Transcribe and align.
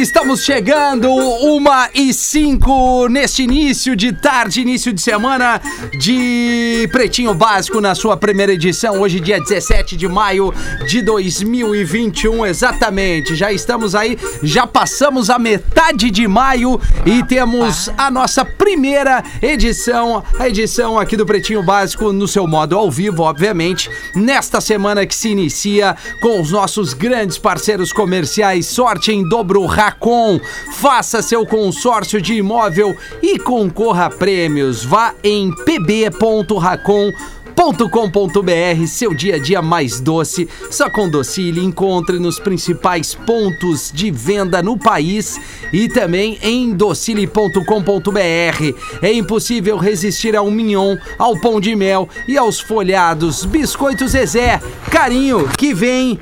Estamos 0.00 0.44
chegando, 0.44 1.10
uma 1.10 1.88
e 1.94 2.12
cinco 2.12 3.08
neste 3.08 3.42
início 3.42 3.96
de 3.96 4.12
tarde, 4.12 4.60
início 4.60 4.92
de 4.92 5.00
semana 5.00 5.60
de 5.98 6.88
Pretinho 6.92 7.34
Básico 7.34 7.80
na 7.80 7.94
sua 7.94 8.16
primeira 8.16 8.52
edição, 8.52 9.00
hoje 9.00 9.20
dia 9.20 9.40
17 9.40 9.96
de 9.96 10.06
maio 10.08 10.52
de 10.86 11.00
2021, 11.02 12.46
exatamente. 12.46 13.34
Já 13.34 13.52
estamos 13.52 13.94
aí, 13.94 14.18
já 14.42 14.66
passamos 14.66 15.30
a 15.30 15.38
metade 15.38 16.10
de 16.10 16.28
maio 16.28 16.80
e 17.04 17.22
temos 17.24 17.90
a 17.96 18.10
nossa 18.10 18.44
primeira 18.44 19.22
edição, 19.40 20.22
a 20.38 20.48
edição 20.48 20.98
aqui 20.98 21.16
do 21.16 21.24
Pretinho 21.24 21.62
Básico 21.62 22.12
no 22.12 22.28
seu 22.28 22.46
modo 22.46 22.76
ao 22.76 22.90
vivo, 22.90 23.22
obviamente, 23.22 23.90
nesta 24.14 24.60
semana 24.60 25.06
que 25.06 25.14
se 25.14 25.28
inicia 25.28 25.96
com 26.20 26.40
os 26.40 26.50
nossos 26.50 26.92
grandes 26.92 27.38
parceiros 27.38 27.92
comerciais 27.92 28.66
sorte 28.66 29.12
em 29.12 29.26
dobro 29.28 29.64
Faça 30.74 31.22
seu 31.22 31.46
consórcio 31.46 32.20
de 32.20 32.34
imóvel 32.34 32.96
e 33.22 33.38
concorra 33.38 34.06
a 34.06 34.10
prêmios. 34.10 34.84
Vá 34.84 35.14
em 35.22 35.52
pb.racon.com 35.64 37.12
.com.br, 37.90 38.86
seu 38.86 39.14
dia 39.14 39.36
a 39.36 39.38
dia 39.38 39.62
mais 39.62 39.98
doce. 39.98 40.46
Só 40.70 40.90
com 40.90 41.08
Docile 41.08 41.64
encontre 41.64 42.18
nos 42.18 42.38
principais 42.38 43.14
pontos 43.14 43.90
de 43.92 44.10
venda 44.10 44.62
no 44.62 44.78
país 44.78 45.40
e 45.72 45.88
também 45.88 46.38
em 46.42 46.74
docile.com.br. 46.74 48.20
É 49.00 49.12
impossível 49.12 49.78
resistir 49.78 50.36
ao 50.36 50.50
mignon, 50.50 50.96
ao 51.18 51.40
pão 51.40 51.58
de 51.58 51.74
mel 51.74 52.06
e 52.28 52.36
aos 52.36 52.60
folhados. 52.60 53.46
Biscoitos 53.46 54.12
Zezé, 54.12 54.60
carinho 54.90 55.48
que 55.56 55.72
vem 55.72 56.20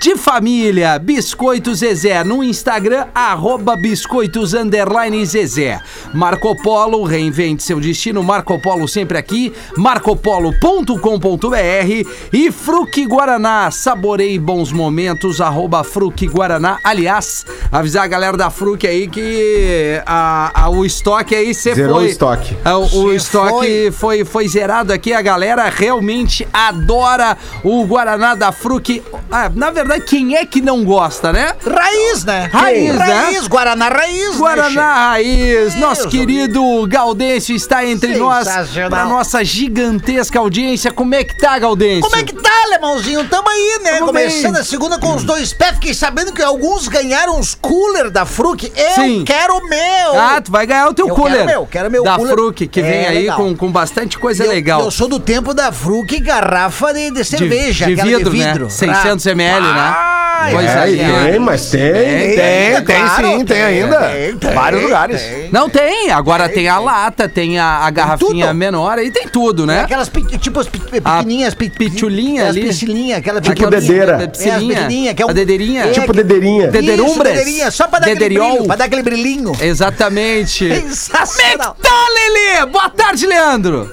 de 0.00 0.16
família, 0.16 0.98
Biscoitos 0.98 1.78
Zezé, 1.78 2.22
no 2.24 2.42
Instagram, 2.42 3.06
arroba 3.14 3.76
biscoitos 3.76 4.52
underline 4.54 5.24
Zezé. 5.24 5.80
Marco 6.12 6.54
Polo, 6.62 7.04
reinvente 7.04 7.62
seu 7.62 7.80
destino, 7.80 8.22
Marco 8.22 8.60
Polo 8.60 8.88
sempre 8.88 9.16
aqui, 9.18 9.52
marcopolo.com.br 9.76 12.08
e 12.32 12.50
Fruque 12.52 13.06
Guaraná, 13.06 13.70
saborei 13.70 14.38
bons 14.38 14.72
momentos, 14.72 15.40
arroba 15.40 15.84
Fruque 15.84 16.26
Guaraná. 16.26 16.78
Aliás, 16.84 17.44
avisar 17.70 18.04
a 18.04 18.08
galera 18.08 18.36
da 18.36 18.50
Fruque 18.50 18.86
aí 18.86 19.06
que 19.08 20.00
a, 20.06 20.64
a- 20.64 20.68
o 20.70 20.84
estoque 20.84 21.34
aí 21.34 21.54
você 21.54 21.74
Zerou 21.74 21.96
foi... 21.96 22.04
o 22.04 22.08
estoque. 22.08 22.56
Ah, 22.64 22.78
O, 22.78 23.04
o 23.04 23.12
estoque 23.12 23.90
foi. 23.92 24.24
Foi, 24.24 24.48
zerado 24.48 24.92
aqui. 24.92 25.12
A 25.12 25.22
galera 25.22 25.68
realmente 25.68 26.46
adora 26.52 27.36
o 27.62 27.84
Guaraná 27.86 28.34
da 28.34 28.52
Fruc. 28.52 29.02
Ah, 29.30 29.50
na 29.54 29.70
verdade, 29.70 29.83
quem 30.06 30.36
é 30.36 30.44
que 30.46 30.60
não 30.60 30.84
gosta, 30.84 31.32
né? 31.32 31.52
Raiz, 31.64 32.24
né? 32.24 32.48
Raiz, 32.52 32.94
né? 32.94 33.04
Raiz, 33.04 33.46
Guaraná 33.46 33.88
Raiz, 33.88 34.36
Guaraná 34.36 34.94
Raiz, 35.10 35.74
nosso 35.76 36.08
querido 36.08 36.62
Gaudêncio 36.88 37.54
está 37.54 37.84
entre 37.84 38.16
nós 38.16 38.48
para 38.88 39.04
nossa 39.04 39.44
gigantesca 39.44 40.38
audiência. 40.38 40.90
Como 40.92 41.14
é 41.14 41.24
que 41.24 41.36
tá, 41.36 41.58
Gaudêncio? 41.58 42.02
Como 42.02 42.16
é 42.16 42.22
que 42.24 42.34
tá, 42.34 42.50
alemãozinho? 42.64 43.26
Tamo 43.28 43.48
aí, 43.48 43.78
né? 43.82 43.92
Tamo 43.94 44.06
Começando 44.06 44.52
bem. 44.52 44.60
a 44.60 44.64
segunda 44.64 44.98
com 44.98 45.14
os 45.14 45.24
dois 45.24 45.52
pés. 45.52 45.72
Fiquei 45.74 45.94
sabendo 45.94 46.32
que 46.32 46.42
alguns 46.42 46.88
ganharam 46.88 47.38
os 47.38 47.54
cooler 47.54 48.10
da 48.10 48.24
Fruc. 48.26 48.64
Eu 48.76 48.90
Sim. 48.94 49.24
quero 49.24 49.56
o 49.56 49.68
meu. 49.68 50.18
Ah, 50.18 50.40
tu 50.40 50.50
vai 50.50 50.66
ganhar 50.66 50.88
o 50.88 50.94
teu 50.94 51.08
Eu 51.08 51.14
cooler. 51.14 51.34
quero 51.38 51.46
meu, 51.46 51.66
quero 51.66 51.90
meu 51.90 52.04
Da 52.04 52.16
cooler. 52.16 52.32
Fruc, 52.34 52.66
que 52.68 52.82
vem 52.82 52.90
É, 53.04 53.08
aí 53.08 53.18
legal. 53.20 53.36
com, 53.36 53.56
com 53.56 53.70
bastante 53.70 54.18
coisa 54.18 54.44
eu, 54.44 54.50
legal. 54.50 54.80
Eu 54.82 54.90
sou 54.90 55.08
do 55.08 55.18
tempo 55.20 55.52
da 55.54 55.70
Fruc 55.72 56.18
garrafa 56.20 56.92
de, 56.92 57.10
de 57.10 57.14
de, 57.14 57.24
cerveja. 57.24 57.86
de 57.86 57.92
aquela 57.94 58.08
vidro, 58.18 58.30
de 58.30 58.38
vidro. 58.44 58.64
né? 58.64 58.70
600 58.70 59.26
ml, 59.26 59.66
né? 59.74 59.80
Ah, 59.96 60.48
Coisa 60.50 60.68
É, 60.70 60.86
linda. 60.90 61.30
tem, 61.30 61.38
mas 61.38 61.70
tem, 61.70 61.80
Tem, 61.92 62.34
tem, 62.36 62.84
tem, 62.84 62.84
claro, 62.84 63.26
sim, 63.26 63.44
tem, 63.46 63.62
ainda. 63.62 63.98
tem, 64.10 64.36
tem, 64.36 64.50
Vários 64.52 64.82
lugares. 64.82 65.22
tem. 65.22 65.48
Não 65.50 65.70
tem, 65.70 66.10
agora 66.10 66.48
tem, 66.50 66.68
a 66.68 66.78
lata, 66.78 67.26
tem 67.28 67.58
a, 67.58 67.78
a 67.78 67.90
garrafinha 67.90 68.52
menor 68.52 68.98
aí 68.98 69.10
tem 69.10 69.26
tudo, 69.26 69.64
né? 69.64 69.82
Aquelas 69.82 70.10
tipo 70.40 70.60
as 70.60 70.66
pequenininhas, 70.68 71.54
pitulinha 71.54 72.42
aquelas 72.42 72.56
ali. 72.56 72.66
piscilinha, 72.68 73.16
aquela 73.16 73.40
Tipo 73.40 73.70
dedeira. 73.70 74.12
É, 74.12 74.24
as 74.24 74.26
piscininha, 74.36 74.74
pequenininha, 74.74 75.14
que 75.14 75.22
é 75.22 75.26
um- 75.26 75.30
a 75.30 75.32
dedeirinha. 75.32 75.84
É, 75.84 75.92
Tipo 75.92 76.12
dedeirinha. 76.12 76.68
Dede- 76.68 76.86
Dederumbres. 76.88 77.14
Isso, 77.16 77.22
dedeirinha, 77.38 77.70
só 77.70 77.88
pra 77.88 77.98
dar 78.00 78.06
Dederiol. 78.06 78.42
aquele 78.42 78.52
brilho, 78.56 78.66
pra 78.66 78.76
dar 78.76 78.84
aquele 78.84 79.02
brilhinho. 79.02 79.52
Exatamente. 79.60 80.64
Como 80.68 80.78
é 80.78 80.82
que 80.82 80.88
Sensacional. 80.88 81.76
tá, 81.80 82.06
Lelê? 82.12 82.66
Boa 82.66 82.90
tarde, 82.90 83.26
Leandro. 83.26 83.90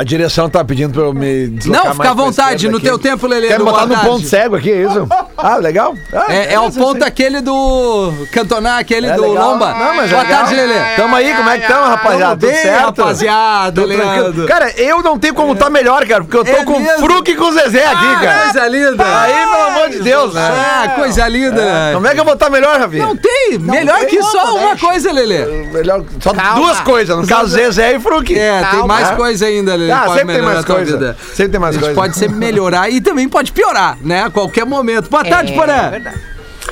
A 0.00 0.04
direção 0.04 0.48
tá 0.48 0.64
pedindo 0.64 0.94
pra 0.94 1.02
eu 1.02 1.12
me 1.12 1.48
deslocar 1.48 1.84
Não, 1.84 1.92
fica 1.92 1.98
mais 1.98 2.10
à 2.10 2.14
pra 2.14 2.24
vontade, 2.24 2.54
esquerda 2.66 2.70
no 2.70 2.76
aqui. 2.78 2.86
teu 2.86 2.98
tempo, 2.98 3.26
Lelê. 3.26 3.48
Quer 3.48 3.58
do 3.58 3.64
botar 3.66 3.84
no 3.84 3.98
ponto 3.98 4.26
cego 4.26 4.56
aqui, 4.56 4.70
é 4.72 4.82
isso? 4.82 5.06
Ah, 5.42 5.56
legal. 5.56 5.94
Ah, 6.12 6.26
É, 6.28 6.52
é 6.52 6.58
o 6.58 6.64
beleza, 6.64 6.80
ponto 6.80 7.02
aquele 7.02 7.40
do 7.40 8.12
Cantonar, 8.30 8.78
aquele 8.78 9.06
É 9.06 9.14
do 9.14 9.22
legal. 9.22 9.52
Lomba. 9.52 9.72
Não, 9.72 9.94
mas 9.96 10.10
é 10.12 10.14
Boa 10.14 10.22
legal. 10.22 10.38
tarde, 10.40 10.54
Lelê. 10.54 10.96
Tamo 10.96 11.16
aí, 11.16 11.34
como 11.34 11.48
é 11.48 11.58
que 11.58 11.66
tamo, 11.66 11.84
rapaziada? 11.86 12.36
Tudo 12.36 12.50
bem, 12.52 12.62
certo? 12.62 12.84
rapaziada, 13.00 13.80
Tô 13.80 13.88
tranquilo. 13.88 14.20
Leandro. 14.22 14.46
Cara, 14.46 14.70
eu 14.78 15.02
não 15.02 15.18
tenho 15.18 15.32
como 15.34 15.54
estar 15.54 15.70
melhor, 15.70 16.06
cara, 16.06 16.24
porque 16.24 16.36
eu 16.36 16.44
tô 16.44 16.50
É 16.50 16.62
com 16.64 16.78
mesmo? 16.78 16.94
o 17.06 17.08
Fruc 17.08 17.30
e 17.30 17.34
com 17.36 17.44
o 17.44 17.52
Zezé 17.52 17.86
aqui, 17.86 18.04
Ah, 18.06 18.20
cara. 18.20 18.42
Coisa 18.42 18.68
linda. 18.68 19.04
Aí, 19.22 19.32
pelo 19.32 19.62
amor 19.68 19.88
de 19.88 19.98
Deus, 20.00 20.34
né? 20.34 20.42
Ah, 20.42 20.88
coisa 20.94 21.26
linda. 21.28 21.90
Como 21.94 22.06
é 22.06 22.12
que 22.14 22.20
eu 22.20 22.24
vou 22.26 22.34
estar 22.34 22.50
melhor, 22.50 22.78
Rafinha? 22.78 23.06
Não 23.06 23.16
tem, 23.16 23.58
melhor 23.58 23.98
tem 24.00 24.08
que 24.08 24.22
só 24.22 24.40
como, 24.42 24.56
uma 24.58 24.68
deixa. 24.72 24.86
coisa, 24.86 25.10
Lelê. 25.12 25.46
Melhor, 25.72 26.04
só 26.20 26.34
Calma. 26.34 26.54
duas 26.60 26.80
coisas, 26.80 27.16
no 27.16 27.26
caso 27.26 27.48
Zezé 27.48 27.94
e 27.96 27.98
Fruc. 28.00 28.30
É, 28.38 28.62
tem 28.72 28.86
mais 28.86 29.10
coisa 29.12 29.46
ainda, 29.46 29.74
Lelê. 29.74 29.89
Ah, 29.92 30.04
pode 30.06 30.18
sempre 30.18 30.26
tem 30.34 30.42
melhorar 30.42 30.46
mais 30.54 30.58
a 30.58 30.66
tua 30.66 30.76
coisa. 30.76 30.92
vida. 30.98 31.16
Sempre 31.34 31.52
tem 31.52 31.60
mais 31.60 31.70
A 31.70 31.78
gente 31.78 31.84
coisa. 31.86 32.00
pode 32.00 32.16
sempre 32.16 32.36
melhorar 32.36 32.90
e 32.90 33.00
também 33.00 33.28
pode 33.28 33.52
piorar, 33.52 33.96
né? 34.02 34.24
A 34.24 34.30
qualquer 34.30 34.64
momento. 34.66 35.08
Boa 35.10 35.24
tarde, 35.24 35.52
Porã. 35.52 35.90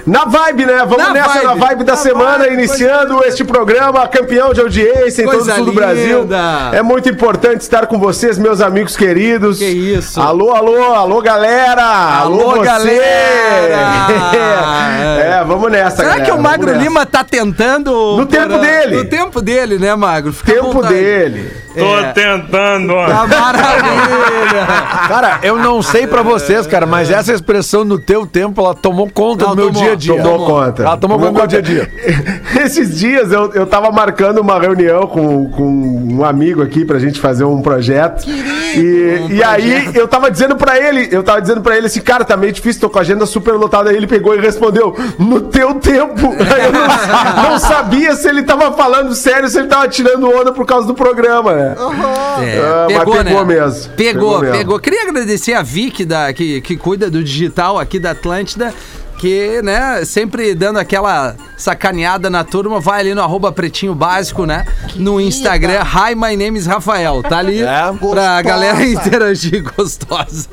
Na 0.08 0.24
vibe, 0.24 0.66
né? 0.66 0.78
Vamos 0.78 0.98
Na 0.98 1.10
nessa 1.12 1.28
vibe. 1.28 1.44
na 1.44 1.54
vibe 1.54 1.84
da 1.84 1.92
Na 1.92 1.98
semana, 1.98 2.38
vibe, 2.44 2.54
iniciando 2.54 3.22
este 3.24 3.44
programa, 3.44 4.06
campeão 4.08 4.52
de 4.52 4.60
audiência 4.60 5.22
em 5.22 5.24
todo 5.26 5.36
Coisa 5.36 5.52
o 5.52 5.56
sul 5.56 5.64
do 5.66 5.72
Brasil. 5.72 6.28
É 6.72 6.82
muito 6.82 7.08
importante 7.08 7.60
estar 7.60 7.86
com 7.86 7.98
vocês, 7.98 8.38
meus 8.38 8.60
amigos 8.60 8.96
queridos. 8.96 9.58
Que 9.58 9.66
isso. 9.66 10.20
Alô, 10.20 10.52
alô, 10.54 10.94
alô, 10.94 11.20
galera! 11.20 11.82
Alô, 12.20 12.52
você! 12.56 12.64
galera! 12.64 13.78
é, 15.40 15.44
vamos 15.46 15.70
nessa, 15.70 15.96
Será 15.96 16.08
galera, 16.10 16.24
que 16.24 16.32
o 16.32 16.40
Magro 16.42 16.66
nessa. 16.70 16.82
Lima 16.82 17.06
tá 17.06 17.22
tentando. 17.24 18.16
No 18.16 18.26
tempo 18.26 18.58
dele. 18.58 18.96
No 18.96 19.04
tempo 19.04 19.40
dele, 19.42 19.78
né, 19.78 19.94
Magro? 19.94 20.32
Fica 20.32 20.54
Tempo 20.54 20.82
dele. 20.82 21.50
Tô 21.76 21.98
É. 21.98 22.12
tentando. 22.12 22.92
Tá 22.94 23.26
maravilha. 23.26 24.66
Cara, 25.08 25.38
eu 25.42 25.56
não 25.56 25.80
sei 25.82 26.06
pra 26.06 26.22
vocês, 26.22 26.66
cara, 26.66 26.86
mas 26.86 27.10
essa 27.10 27.32
expressão 27.32 27.84
no 27.84 27.98
teu 27.98 28.26
tempo, 28.26 28.60
ela 28.60 28.74
tomou 28.74 29.08
conta 29.08 29.44
Não, 29.44 29.50
do 29.54 29.56
meu 29.56 29.66
tomou, 29.72 29.82
dia 29.82 29.92
a 29.92 29.96
dia. 29.98 30.22
Tomou 30.22 30.46
conta. 30.46 30.82
Ela 30.82 30.96
tomou 30.96 31.18
conta 31.18 31.32
do 31.32 31.38
meu 31.38 31.46
dia 31.46 31.58
a 31.58 31.62
dia. 31.62 31.92
Esses 32.64 32.98
dias 32.98 33.30
eu, 33.32 33.52
eu 33.52 33.66
tava 33.66 33.90
marcando 33.90 34.38
uma 34.38 34.58
reunião 34.58 35.06
com, 35.06 35.50
com 35.50 35.64
um 35.64 36.24
amigo 36.24 36.62
aqui 36.62 36.84
pra 36.84 36.98
gente 36.98 37.20
fazer 37.20 37.44
um 37.44 37.60
projeto. 37.60 38.24
e, 38.28 39.34
e 39.34 39.42
aí 39.42 39.90
eu 39.94 40.06
tava 40.08 40.30
dizendo 40.30 40.56
pra 40.56 40.78
ele, 40.78 41.08
eu 41.10 41.22
tava 41.22 41.40
dizendo 41.40 41.60
pra 41.60 41.76
ele 41.76 41.86
assim, 41.86 42.00
cara, 42.00 42.24
tá 42.24 42.36
meio 42.36 42.52
difícil, 42.52 42.80
tô 42.80 42.90
com 42.90 42.98
a 42.98 43.02
agenda 43.02 43.26
super 43.26 43.52
lotada. 43.54 43.90
Aí 43.90 43.96
ele 43.96 44.06
pegou 44.06 44.34
e 44.34 44.40
respondeu, 44.40 44.96
no 45.18 45.40
teu 45.42 45.74
tempo. 45.74 46.28
Aí 46.54 46.64
eu 46.64 46.72
não, 46.72 47.50
não 47.50 47.58
sabia 47.58 48.14
se 48.14 48.28
ele 48.28 48.42
tava 48.42 48.72
falando 48.72 49.14
sério, 49.14 49.48
se 49.48 49.58
ele 49.58 49.68
tava 49.68 49.88
tirando 49.88 50.28
onda 50.30 50.52
por 50.52 50.64
causa 50.66 50.86
do 50.86 50.94
programa, 50.94 51.52
né? 51.54 51.74
É, 52.42 52.58
Ah, 52.58 52.86
mas 52.90 53.24
pegou 53.24 53.44
mesmo. 53.44 53.92
Pegou, 53.94 54.40
Pegou 54.40 54.40
pegou, 54.40 54.56
mesmo. 54.74 54.80
Queria 54.80 55.02
agradecer 55.02 55.54
a 55.54 55.62
Vic, 55.62 56.04
da, 56.04 56.32
que, 56.32 56.60
que 56.60 56.76
cuida 56.76 57.10
do 57.10 57.22
digital 57.22 57.78
aqui 57.78 57.98
da 57.98 58.10
Atlântida. 58.12 58.72
Que, 59.18 59.60
né, 59.62 60.04
sempre 60.04 60.54
dando 60.54 60.78
aquela 60.78 61.34
sacaneada 61.56 62.30
na 62.30 62.44
turma, 62.44 62.78
vai 62.78 63.00
ali 63.00 63.14
no 63.14 63.20
arroba 63.20 63.50
pretinho 63.50 63.92
básico, 63.92 64.46
né? 64.46 64.64
No 64.94 65.20
Instagram, 65.20 65.80
hi, 65.82 66.14
my 66.14 66.36
name 66.36 66.56
is 66.56 66.66
Rafael. 66.66 67.20
Tá 67.24 67.38
ali 67.38 67.60
É, 67.60 67.64
pra 67.66 67.90
gostosa. 67.92 68.42
galera 68.42 68.82
interagir 68.86 69.64
gostosa. 69.76 70.48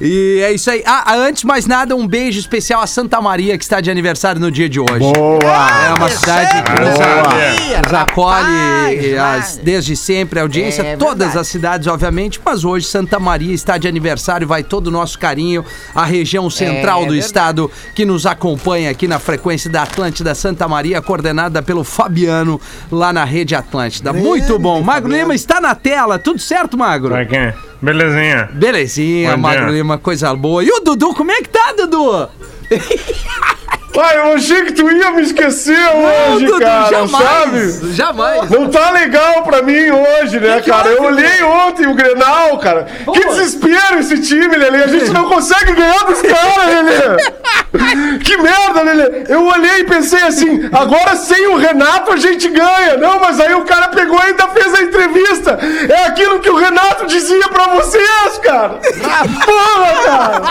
E 0.00 0.40
é 0.42 0.50
isso 0.52 0.70
aí. 0.70 0.82
Ah, 0.86 1.14
antes 1.16 1.42
de 1.42 1.46
mais 1.46 1.66
nada, 1.66 1.94
um 1.94 2.06
beijo 2.06 2.38
especial 2.40 2.80
a 2.80 2.86
Santa 2.86 3.20
Maria, 3.20 3.58
que 3.58 3.64
está 3.64 3.82
de 3.82 3.90
aniversário 3.90 4.40
no 4.40 4.50
dia 4.50 4.68
de 4.68 4.80
hoje. 4.80 4.98
Boa! 4.98 5.86
É 5.86 5.92
uma 5.94 6.08
cidade 6.08 6.62
que 6.62 6.70
nos, 6.80 7.92
acolhe 7.92 9.10
Rapaz, 9.16 9.46
as- 9.48 9.56
desde 9.58 9.94
sempre, 9.94 10.38
a 10.38 10.42
audiência, 10.42 10.80
É 10.82 10.96
todas 10.96 11.18
verdade. 11.18 11.38
as 11.38 11.48
cidades, 11.48 11.86
obviamente, 11.86 12.40
mas 12.42 12.64
hoje 12.64 12.86
Santa 12.86 13.18
Maria 13.20 13.52
está 13.52 13.76
de 13.76 13.86
aniversário, 13.86 14.46
vai 14.46 14.62
todo 14.62 14.86
o 14.86 14.90
nosso 14.90 15.18
carinho, 15.18 15.62
a 15.94 16.04
região 16.06 16.48
central 16.48 17.00
do 17.00 17.10
verdade. 17.10 17.26
estado 17.26 17.70
que 17.94 18.05
nos 18.06 18.24
acompanha 18.24 18.90
aqui 18.90 19.06
na 19.06 19.18
frequência 19.18 19.68
da 19.68 19.82
Atlântida 19.82 20.34
Santa 20.34 20.66
Maria, 20.66 21.02
coordenada 21.02 21.60
pelo 21.62 21.84
Fabiano, 21.84 22.58
lá 22.90 23.12
na 23.12 23.24
Rede 23.24 23.54
Atlântida. 23.54 24.12
Muito 24.12 24.58
bom. 24.58 24.82
Magro 24.82 25.12
Lima 25.12 25.34
está 25.34 25.60
na 25.60 25.74
tela, 25.74 26.18
tudo 26.18 26.38
certo, 26.38 26.78
Magro? 26.78 27.14
Quê? 27.26 27.52
Belezinha. 27.82 28.48
Belezinha, 28.52 29.32
Bom 29.32 29.42
Magro 29.42 29.66
dia. 29.66 29.74
Lima, 29.74 29.98
coisa 29.98 30.34
boa. 30.34 30.64
E 30.64 30.70
o 30.70 30.80
Dudu, 30.80 31.14
como 31.14 31.30
é 31.30 31.42
que 31.42 31.48
tá, 31.48 31.74
Dudu? 31.76 32.28
Pai, 33.96 34.18
eu 34.18 34.34
achei 34.34 34.62
que 34.66 34.74
tu 34.74 34.90
ia 34.90 35.10
me 35.12 35.22
esquecer 35.22 35.74
hoje, 35.74 36.44
Dudu, 36.44 36.60
cara, 36.60 36.90
jamais, 36.90 37.10
sabe? 37.10 37.94
jamais. 37.94 38.50
Não 38.50 38.68
tá 38.68 38.90
legal 38.90 39.42
pra 39.42 39.62
mim 39.62 39.90
hoje, 39.90 40.38
né, 40.38 40.60
que 40.60 40.70
cara? 40.70 40.90
Eu 40.90 41.02
houve, 41.02 41.14
olhei 41.14 41.42
ontem 41.42 41.86
o 41.86 41.94
Grenal, 41.94 42.58
cara. 42.58 42.86
Que 43.10 43.26
desespero 43.26 43.98
esse 43.98 44.20
time, 44.20 44.54
Lelê. 44.54 44.84
A 44.84 44.86
gente 44.86 45.10
não 45.12 45.30
consegue 45.30 45.72
ganhar 45.72 46.04
dos 46.04 46.20
caras, 46.20 46.66
Lelê. 46.66 47.36
Que 48.24 48.36
merda, 48.38 48.82
Lelê. 48.82 49.24
Eu 49.28 49.46
olhei 49.46 49.80
e 49.80 49.84
pensei 49.84 50.22
assim, 50.22 50.68
agora 50.72 51.14
sem 51.16 51.46
o 51.48 51.56
Renato 51.56 52.12
a 52.12 52.16
gente 52.16 52.48
ganha. 52.48 52.96
Não, 52.96 53.20
mas 53.20 53.38
aí 53.38 53.54
o 53.54 53.64
cara 53.64 53.88
pegou 53.88 54.18
e 54.18 54.22
ainda 54.22 54.48
fez 54.48 54.74
a 54.74 54.82
entrevista. 54.82 55.58
É 55.88 56.06
aquilo 56.06 56.40
que 56.40 56.48
o 56.50 56.56
Renato 56.56 57.06
dizia 57.06 57.48
pra 57.48 57.68
vocês, 57.74 58.38
cara. 58.42 58.78
Porra, 59.44 60.04
cara. 60.04 60.42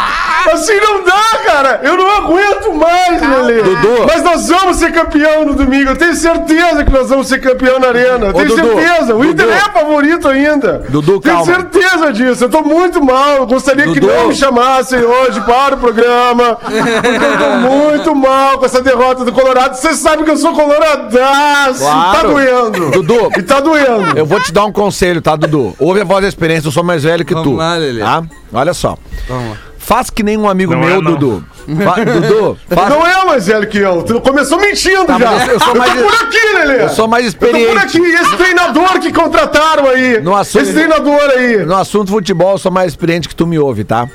Assim 0.53 0.79
não 0.79 1.03
dá, 1.03 1.23
cara. 1.45 1.79
Eu 1.83 1.97
não 1.97 2.09
aguento 2.17 2.73
mais, 2.73 3.21
Lelê. 3.41 3.61
Dudu. 3.63 4.05
Mas 4.07 4.23
nós 4.23 4.47
vamos 4.49 4.77
ser 4.77 4.91
campeão 4.91 5.45
no 5.45 5.53
domingo. 5.55 5.91
Eu 5.91 5.95
tenho 5.97 6.15
certeza 6.15 6.83
que 6.83 6.91
nós 6.91 7.09
vamos 7.09 7.27
ser 7.27 7.39
campeão 7.39 7.79
na 7.79 7.87
arena. 7.87 8.27
Eu 8.27 8.33
tenho 8.33 8.47
Dudu, 8.49 8.75
certeza. 8.75 9.15
O 9.15 9.23
Inter 9.25 9.45
Dudu. 9.45 9.57
é 9.57 9.71
favorito 9.71 10.27
ainda. 10.27 10.83
Dudu, 10.89 11.19
tenho 11.19 11.35
calma. 11.35 11.45
certeza 11.45 12.13
disso. 12.13 12.43
Eu 12.45 12.49
tô 12.49 12.61
muito 12.61 13.03
mal. 13.03 13.37
Eu 13.37 13.47
gostaria 13.47 13.85
que 13.85 13.99
Dudu. 13.99 14.13
não 14.13 14.27
me 14.27 14.35
chamassem 14.35 14.99
hoje 15.03 15.41
para 15.41 15.75
o 15.75 15.77
programa. 15.77 16.55
Porque 16.55 17.25
eu 17.25 17.37
tô 17.37 17.55
muito 17.69 18.15
mal 18.15 18.57
com 18.59 18.65
essa 18.65 18.81
derrota 18.81 19.23
do 19.25 19.31
Colorado. 19.31 19.75
Você 19.75 19.93
sabe 19.93 20.23
que 20.23 20.31
eu 20.31 20.37
sou 20.37 20.53
coloradaço. 20.53 21.79
Claro. 21.79 22.17
Tá 22.17 22.23
doendo. 22.27 22.91
Dudu. 22.91 23.29
E 23.37 23.41
tá 23.41 23.59
doendo. 23.59 24.17
Eu 24.17 24.25
vou 24.25 24.39
te 24.39 24.51
dar 24.51 24.65
um 24.65 24.71
conselho, 24.71 25.21
tá, 25.21 25.35
Dudu? 25.35 25.75
Ouve 25.79 26.01
a 26.01 26.03
voz 26.03 26.21
da 26.21 26.27
experiência, 26.27 26.67
eu 26.67 26.71
sou 26.71 26.83
mais 26.83 27.03
velho 27.03 27.25
que 27.25 27.33
Vamos 27.33 27.49
tu. 27.49 27.55
lá, 27.55 27.75
Lelê. 27.75 28.01
Tá? 28.01 28.23
Olha 28.53 28.73
só. 28.73 28.97
Vamos 29.27 29.49
lá. 29.51 29.57
Faz 29.85 30.09
que 30.09 30.23
nem 30.23 30.35
um 30.35 30.49
amigo 30.49 30.73
Não 30.73 30.79
meu, 30.81 30.97
é. 30.97 31.01
Dudu. 31.01 31.43
Fa- 31.83 32.03
Dudu, 32.03 32.57
faz... 32.67 32.89
Não 32.89 33.05
é 33.05 33.25
mais 33.25 33.45
velho 33.45 33.67
que 33.67 33.77
eu. 33.77 34.01
Tu 34.01 34.19
começou 34.19 34.59
mentindo 34.59 35.05
Tá, 35.05 35.19
já. 35.19 35.45
eu 35.45 35.59
sou 35.59 35.75
mais- 35.75 35.93
tô 35.93 36.03
por 36.03 36.13
aqui, 36.25 36.53
Lelê. 36.55 36.83
Eu 36.83 36.89
sou 36.89 37.07
mais 37.07 37.25
Eu 37.27 37.33
tô 37.33 37.39
por 37.39 37.47
experiente. 37.55 37.77
aqui. 37.77 37.99
E 37.99 38.13
esse 38.15 38.35
treinador 38.35 38.99
que 38.99 39.13
contrataram 39.13 39.87
aí. 39.87 40.19
No 40.21 40.35
assunto- 40.35 40.63
Esse 40.63 40.73
treinador 40.73 41.21
aí. 41.37 41.65
No 41.65 41.75
assunto 41.75 42.09
futebol, 42.11 42.53
eu 42.53 42.57
sou 42.57 42.71
mais 42.71 42.91
experiente 42.93 43.29
que 43.29 43.35
tu 43.35 43.45
me 43.45 43.59
ouve, 43.59 43.83
tá? 43.83 44.07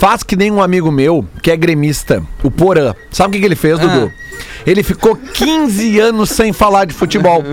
Faz 0.00 0.22
que 0.22 0.34
nem 0.34 0.50
um 0.50 0.62
amigo 0.62 0.90
meu, 0.90 1.26
que 1.42 1.50
é 1.50 1.56
gremista, 1.58 2.22
o 2.42 2.50
Porã. 2.50 2.94
Sabe 3.10 3.28
o 3.28 3.32
que, 3.32 3.40
que 3.40 3.44
ele 3.44 3.54
fez, 3.54 3.78
Dudu? 3.78 4.10
Ele 4.66 4.82
ficou 4.82 5.14
15 5.14 6.00
anos 6.00 6.30
sem 6.30 6.54
falar 6.54 6.86
de 6.86 6.94
futebol. 6.94 7.44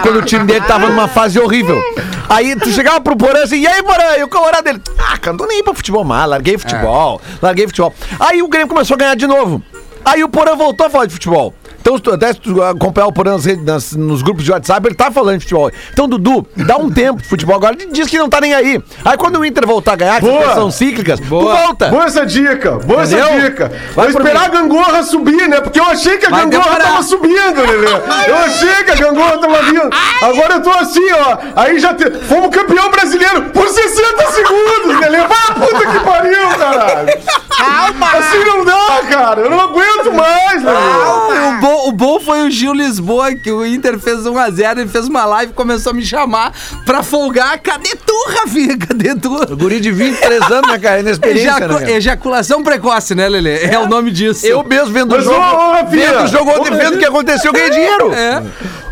Quando 0.00 0.20
o 0.20 0.22
time 0.22 0.44
dele 0.44 0.64
tava 0.64 0.88
numa 0.88 1.08
fase 1.08 1.40
horrível. 1.40 1.82
Aí 2.28 2.54
tu 2.54 2.70
chegava 2.70 3.00
pro 3.00 3.16
Porã 3.16 3.42
assim, 3.42 3.62
e 3.62 3.66
aí, 3.66 3.82
Porã? 3.82 4.16
E 4.16 4.22
o 4.22 4.28
Colorado 4.28 4.62
dele, 4.62 4.80
ah, 4.96 5.18
cara, 5.18 5.32
não 5.32 5.38
tô 5.38 5.46
nem 5.46 5.56
aí 5.56 5.64
pra 5.64 5.74
futebol 5.74 6.04
mais, 6.04 6.30
larguei 6.30 6.56
futebol, 6.56 7.20
larguei 7.42 7.66
futebol. 7.66 7.92
Aí 8.20 8.40
o 8.44 8.48
Grêmio 8.48 8.68
começou 8.68 8.94
a 8.94 8.98
ganhar 8.98 9.16
de 9.16 9.26
novo. 9.26 9.60
Aí 10.04 10.22
o 10.22 10.28
Porã 10.28 10.54
voltou 10.54 10.86
a 10.86 10.90
falar 10.90 11.06
de 11.06 11.14
futebol. 11.14 11.52
Então, 11.82 11.96
se 11.96 12.02
tu, 12.02 12.12
até 12.12 12.32
se 12.32 12.38
tu 12.40 12.62
acompanhar 12.62 13.08
o 13.08 13.12
Porã 13.12 13.32
nas 13.32 13.44
redes- 13.44 13.64
nas- 13.64 13.92
nos 13.92 14.22
grupos 14.22 14.44
de 14.44 14.52
WhatsApp, 14.52 14.86
ele 14.86 14.94
tá 14.94 15.10
falando 15.10 15.38
de 15.38 15.42
futebol. 15.42 15.68
Então, 15.92 16.06
Dudu, 16.08 16.46
dá 16.56 16.76
um 16.76 16.88
tempo 16.88 17.20
de 17.20 17.28
futebol 17.28 17.56
agora, 17.56 17.74
diz 17.74 18.08
que 18.08 18.16
não 18.18 18.28
tá 18.28 18.40
nem 18.40 18.54
aí. 18.54 18.80
Aí 19.04 19.16
quando 19.18 19.40
o 19.40 19.44
Inter 19.44 19.66
voltar 19.66 19.94
a 19.94 19.96
ganhar, 19.96 20.20
que 20.20 20.54
são 20.54 20.70
cíclicas, 20.70 21.18
Boa. 21.18 21.42
tu 21.56 21.60
volta. 21.62 21.88
Boa 21.88 22.04
essa 22.04 22.24
dica, 22.24 22.78
boa 22.78 23.02
essa 23.02 23.18
Entendeu? 23.18 23.40
dica. 23.50 23.72
Vai 23.96 24.10
Vou 24.12 24.20
esperar 24.20 24.40
mim. 24.42 24.46
a 24.46 24.60
gangorra 24.60 25.02
subir, 25.02 25.48
né? 25.48 25.60
Porque 25.60 25.80
eu 25.80 25.84
achei 25.84 26.18
que 26.18 26.26
a 26.26 26.30
Vai 26.30 26.46
gangorra 26.46 26.70
demorar. 26.70 26.84
tava 26.84 27.02
subindo, 27.02 27.60
Lelê. 27.60 27.92
Eu 28.28 28.36
achei 28.36 28.84
que 28.84 28.90
a 28.92 28.94
gangorra 28.94 29.38
tava 29.38 29.62
vindo. 29.62 29.90
Agora 30.22 30.54
eu 30.54 30.62
tô 30.62 30.70
assim, 30.70 31.10
ó. 31.12 31.38
Aí 31.56 31.80
já 31.80 31.92
te... 31.94 32.08
fomos 32.28 32.48
campeão 32.56 32.90
brasileiro 32.90 33.42
por 33.50 33.66
60 33.68 34.30
segundos, 34.30 35.00
Lelê. 35.00 35.18
Vai 35.18 35.38
a 35.48 35.52
puta 35.54 35.86
que 35.86 36.00
pariu, 36.04 36.48
caralho. 36.58 37.08
Calma! 37.56 38.06
Assim 38.12 38.44
não 38.44 38.64
dá, 38.64 39.00
cara. 39.10 39.40
Eu 39.40 39.50
não 39.50 39.60
aguento 39.60 40.12
mais, 40.12 40.62
Lelê. 40.62 40.76
O 40.78 41.60
bom, 41.72 41.88
o 41.88 41.92
bom 41.92 42.20
foi 42.20 42.46
o 42.46 42.50
Gil 42.50 42.72
Lisboa, 42.74 43.34
que 43.34 43.50
o 43.50 43.64
Inter 43.64 43.98
fez 43.98 44.20
1x0, 44.20 44.78
ele 44.78 44.88
fez 44.88 45.06
uma 45.08 45.24
live 45.24 45.52
e 45.52 45.54
começou 45.54 45.90
a 45.90 45.94
me 45.94 46.04
chamar 46.04 46.52
pra 46.84 47.02
folgar. 47.02 47.58
Cadê 47.60 47.90
tu, 47.96 48.14
Rafinha? 48.28 48.76
Cadê 48.86 49.14
tu? 49.14 49.56
Guri 49.56 49.80
de 49.80 49.90
23 49.90 50.42
anos, 50.50 50.70
né, 50.70 50.78
cara? 50.78 51.00
Inexperiência, 51.00 51.50
Ejacu- 51.64 51.80
né? 51.80 51.92
Ejaculação 51.92 52.62
precoce, 52.62 53.14
né, 53.14 53.28
Lelê? 53.28 53.64
É, 53.64 53.78
o 53.78 53.88
nome 53.88 54.10
disso. 54.10 54.46
Eu 54.46 54.62
mesmo 54.64 54.92
vendo 54.92 55.12
o 55.12 55.16
Mas, 55.16 55.24
jogo, 55.24 55.36
ô, 55.38 55.40
ô, 55.40 55.72
Rafinha, 55.72 56.12
vendo 56.12 56.24
o 56.24 56.26
jogo 56.26 56.50
ontem, 56.50 56.76
vendo 56.76 56.94
o 56.96 56.98
que 56.98 57.04
aconteceu, 57.04 57.48
eu 57.50 57.52
ganhei 57.54 57.70
dinheiro. 57.70 58.12
É. 58.12 58.42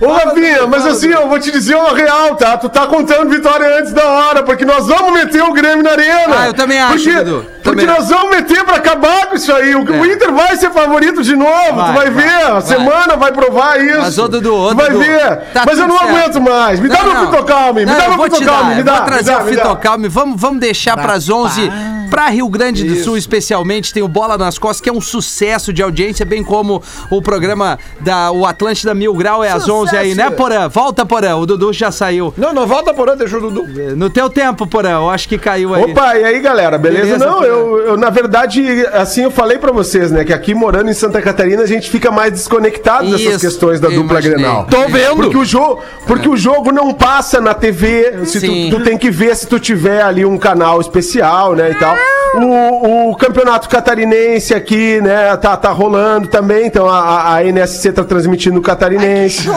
Ô, 0.00 0.12
Rafinha, 0.12 0.66
mas 0.66 0.86
assim, 0.86 1.08
eu 1.08 1.28
vou 1.28 1.38
te 1.38 1.50
dizer 1.50 1.74
uma 1.74 1.94
real, 1.94 2.34
tá? 2.36 2.56
Tu 2.56 2.68
tá 2.70 2.86
contando 2.86 3.28
vitória 3.28 3.78
antes 3.78 3.92
da 3.92 4.04
hora, 4.08 4.42
porque 4.42 4.64
nós 4.64 4.86
vamos 4.86 5.12
meter 5.12 5.42
o 5.42 5.52
Grêmio 5.52 5.82
na 5.82 5.90
arena. 5.90 6.36
Ah, 6.40 6.46
eu 6.46 6.54
também 6.54 6.80
acho, 6.80 7.04
porque, 7.04 7.12
Dudu. 7.22 7.46
Porque 7.62 7.86
nós 7.86 8.08
vamos 8.08 8.30
meter 8.30 8.64
pra 8.64 8.76
acabar 8.76 9.26
com 9.26 9.36
isso 9.36 9.52
aí. 9.52 9.74
O, 9.74 9.84
o 9.84 10.04
É. 10.04 10.12
Inter 10.12 10.32
vai 10.32 10.56
ser 10.56 10.70
favorito 10.70 11.22
de 11.22 11.36
novo, 11.36 11.74
Vai, 11.74 11.86
tu 11.86 11.92
vai, 11.94 12.10
vai, 12.10 12.24
ver. 12.24 12.44
A 12.46 12.52
vai. 12.52 12.62
semana 12.62 13.16
vai 13.16 13.32
provar 13.32 13.80
isso. 13.80 14.00
Mas, 14.00 14.18
ô, 14.18 14.28
Dudu, 14.28 14.54
ô, 14.54 14.68
tu 14.70 14.76
vai 14.76 14.86
Dudu, 14.90 14.98
ver. 15.00 15.36
tá 15.52 15.62
mas 15.66 15.78
eu 15.78 15.86
não 15.88 15.98
certo. 15.98 16.10
aguento 16.16 16.40
mais. 16.40 16.80
Me 16.80 16.88
dá 16.88 17.02
meu 17.02 17.26
Fitocalme, 17.26 17.80
me 17.80 17.86
Não, 17.86 17.98
dá 17.98 18.04
eu 18.04 18.10
meu 18.16 18.24
Fitocalme, 18.24 18.74
me 18.76 18.82
dá. 18.82 18.94
Vou 18.96 19.04
trazer 19.04 19.30
me 19.32 19.36
dá, 19.38 19.44
o. 19.44 19.48
Fitocalme. 19.48 20.08
Vamos, 20.08 20.40
vamos 20.40 20.60
deixar 20.60 20.96
pras 20.96 21.28
11. 21.28 21.70
Pra 22.10 22.28
Rio 22.28 22.48
Grande 22.48 22.84
do 22.84 22.96
Sul, 22.96 23.16
especialmente, 23.16 23.92
tem 23.92 24.02
o 24.02 24.08
Bola 24.08 24.36
nas 24.36 24.58
Costas, 24.58 24.80
que 24.80 24.88
é 24.88 24.92
um 24.92 25.00
sucesso 25.00 25.72
de 25.72 25.82
audiência, 25.82 26.26
bem 26.26 26.42
como 26.42 26.82
o 27.10 27.22
programa 27.22 27.78
da 28.00 28.30
o 28.32 28.44
Atlântida 28.44 28.94
Mil 28.94 29.14
Grau 29.14 29.44
é 29.44 29.50
às 29.50 29.68
11 29.68 29.96
aí, 29.96 30.14
né, 30.14 30.30
Porã? 30.30 30.68
Volta, 30.68 31.06
Porã. 31.06 31.36
O 31.36 31.46
Dudu 31.46 31.72
já 31.72 31.90
saiu. 31.90 32.34
Não, 32.36 32.52
não 32.52 32.66
volta 32.66 32.92
por 32.92 33.14
deixa 33.16 33.38
o 33.38 33.40
Dudu. 33.40 33.66
No 33.96 34.10
teu 34.10 34.28
tempo, 34.28 34.66
Porã, 34.66 34.92
eu 34.92 35.10
acho 35.10 35.28
que 35.28 35.38
caiu 35.38 35.74
aí. 35.74 35.84
Opa, 35.84 36.16
e 36.16 36.24
aí 36.24 36.40
galera, 36.40 36.78
beleza? 36.78 37.18
Beleza, 37.18 37.26
não, 37.26 37.44
eu, 37.44 37.78
eu, 37.86 37.96
na 37.96 38.10
verdade, 38.10 38.86
assim, 38.92 39.22
eu 39.22 39.30
falei 39.30 39.58
pra 39.58 39.72
vocês, 39.72 40.10
né, 40.10 40.24
que 40.24 40.32
aqui 40.32 40.54
morando 40.54 40.90
em 40.90 40.94
Santa 40.94 41.20
Catarina 41.22 41.62
a 41.62 41.66
gente 41.66 41.90
fica 41.90 42.10
mais 42.10 42.32
desconectado 42.32 43.04
dessas 43.10 43.20
Isso, 43.20 43.40
questões 43.40 43.80
da 43.80 43.88
eu 43.88 43.94
dupla 43.94 44.12
imaginei. 44.12 44.38
Grenal. 44.38 44.66
Tô 44.70 44.88
vendo. 44.88 45.16
Porque 45.16 45.36
o 45.36 45.44
jogo, 45.44 45.82
porque 46.06 46.28
o 46.28 46.36
jogo 46.36 46.72
não 46.72 46.92
passa 46.92 47.40
na 47.40 47.54
TV, 47.54 48.24
se 48.24 48.40
tu, 48.40 48.78
tu 48.78 48.84
tem 48.84 48.96
que 48.96 49.10
ver 49.10 49.34
se 49.36 49.46
tu 49.46 49.58
tiver 49.58 50.02
ali 50.02 50.24
um 50.24 50.38
canal 50.38 50.80
especial, 50.80 51.54
né, 51.54 51.70
e 51.70 51.74
tal. 51.74 51.96
O, 52.32 53.10
o 53.10 53.16
campeonato 53.16 53.68
catarinense 53.68 54.54
aqui, 54.54 55.00
né, 55.00 55.36
tá, 55.36 55.56
tá 55.56 55.70
rolando 55.70 56.28
também, 56.28 56.66
então 56.66 56.88
a, 56.88 57.34
a- 57.34 57.44
NSC 57.44 57.92
tá 57.92 58.04
transmitindo 58.04 58.60
o 58.60 58.62
catarinense. 58.62 59.48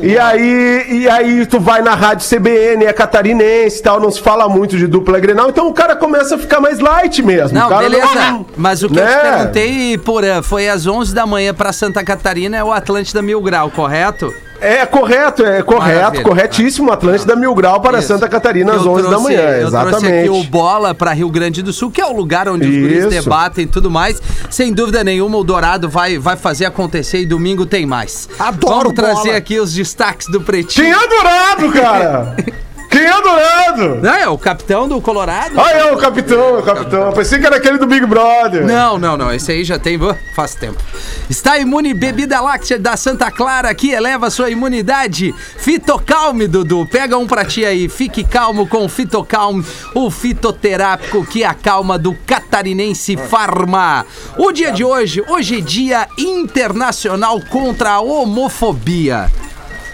E 0.00 0.16
aí, 0.16 0.86
e 0.88 1.08
aí 1.08 1.44
tu 1.44 1.58
vai 1.58 1.82
na 1.82 1.94
rádio 1.96 2.24
CBN, 2.28 2.84
é 2.84 2.92
catarinense 2.92 3.80
e 3.80 3.82
tal, 3.82 3.98
não 3.98 4.12
se 4.12 4.20
fala 4.20 4.48
muito 4.48 4.76
de 4.76 4.86
dupla 4.86 5.18
Grenal, 5.18 5.50
então 5.50 5.66
o 5.68 5.74
cara 5.74 5.96
começa 5.96 6.36
a 6.36 6.38
ficar 6.38 6.60
mais 6.60 6.78
light 6.78 7.20
mesmo. 7.20 7.58
Não, 7.58 7.66
o 7.66 7.68
cara 7.68 7.82
beleza. 7.82 8.40
Mas 8.56 8.82
o 8.84 8.88
que 8.88 8.98
eu 8.98 9.04
te 9.04 9.10
Né? 9.12 9.20
perguntei, 9.20 9.98
Porã, 9.98 10.40
foi 10.40 10.68
às 10.68 10.86
11 10.86 11.12
da 11.12 11.26
manhã 11.26 11.52
pra 11.52 11.72
Santa 11.72 12.04
Catarina, 12.04 12.56
é 12.56 12.62
o 12.62 12.72
Atlântida 12.72 13.20
Mil 13.20 13.40
Grau, 13.42 13.70
correto? 13.72 14.32
É 14.60 14.84
correto, 14.84 15.44
é 15.44 15.62
correto, 15.62 15.96
Maravilha. 15.96 16.22
corretíssimo. 16.22 16.92
Atlântida 16.92 17.34
Mil 17.34 17.54
Grau 17.54 17.80
para 17.80 17.98
Isso. 17.98 18.08
Santa 18.08 18.28
Catarina 18.28 18.72
às 18.74 18.84
Eu 18.84 18.90
11 18.92 19.02
da 19.02 19.08
trouxe- 19.08 19.24
manhã, 19.24 19.40
Eu 19.40 19.70
trouxe 19.70 19.76
aqui 19.96 20.06
o 20.06 20.06
exatamente. 20.20 20.46
Bola 20.48 20.94
pra 20.94 21.12
Rio 21.12 21.30
Grande 21.30 21.62
do 21.62 21.72
Sul, 21.72 21.90
que 21.90 22.00
é 22.00 22.06
o 22.06 22.12
lugar 22.12 22.48
onde 22.48 22.66
os 22.68 22.76
guris 22.76 22.98
Isso. 22.98 23.08
debatem 23.08 23.64
e 23.64 23.66
tudo 23.66 23.90
mais. 23.90 24.20
Sem 24.50 24.72
dúvida 24.72 25.02
nenhuma, 25.02 25.38
o 25.38 25.44
Dourado 25.44 25.88
vai, 25.88 26.18
vai 26.18 26.36
fazer 26.36 26.66
acontecer 26.66 27.20
e 27.20 27.26
domingo 27.26 27.64
tem 27.64 27.86
mais. 27.86 28.28
Adoro 28.38 28.74
Vamos 28.90 28.94
trazer 28.94 29.24
bola. 29.28 29.36
aqui 29.36 29.58
os 29.58 29.72
destaques 29.72 30.26
do 30.28 30.40
Pretinho. 30.40 30.94
É 30.94 31.08
Dourado, 31.08 31.72
cara? 31.72 32.36
Quem 32.90 33.02
é 33.02 33.22
Dourado? 33.22 33.94
Não, 34.02 34.14
é 34.14 34.28
o 34.28 34.36
capitão 34.36 34.88
do 34.88 35.00
Colorado? 35.00 35.58
Ah, 35.60 35.70
é 35.70 35.92
o 35.92 35.96
capitão, 35.96 36.58
o 36.58 36.62
capitão. 36.62 37.06
Eu 37.06 37.12
Pensei 37.12 37.38
que 37.38 37.46
era 37.46 37.56
aquele 37.56 37.78
do 37.78 37.86
Big 37.86 38.04
Brother. 38.04 38.66
Não, 38.66 38.98
não, 38.98 39.16
não. 39.16 39.32
Esse 39.32 39.52
aí 39.52 39.62
já 39.62 39.78
tem. 39.78 39.96
Faz 40.34 40.56
tempo. 40.56 40.82
Está 41.28 41.56
imune 41.58 41.94
bebida 41.94 42.40
láctea 42.40 42.78
da 42.78 42.96
Santa 42.96 43.30
Clara 43.30 43.72
que 43.74 43.92
eleva 43.92 44.28
sua 44.28 44.50
imunidade. 44.50 45.32
Fitocalme, 45.58 46.48
Dudu. 46.48 46.84
Pega 46.86 47.16
um 47.16 47.28
pra 47.28 47.44
ti 47.44 47.64
aí. 47.64 47.88
Fique 47.88 48.24
calmo 48.24 48.66
com 48.66 48.84
o 48.84 48.88
Fitocalme, 48.88 49.64
o 49.94 50.10
fitoterápico 50.10 51.24
que 51.24 51.44
acalma 51.44 51.96
do 51.96 52.12
catarinense 52.26 53.16
Farma. 53.16 54.04
O 54.36 54.50
dia 54.50 54.72
de 54.72 54.82
hoje, 54.82 55.22
hoje 55.28 55.58
é 55.58 55.60
dia 55.60 56.08
internacional 56.18 57.40
contra 57.48 57.92
a 57.92 58.00
homofobia. 58.00 59.30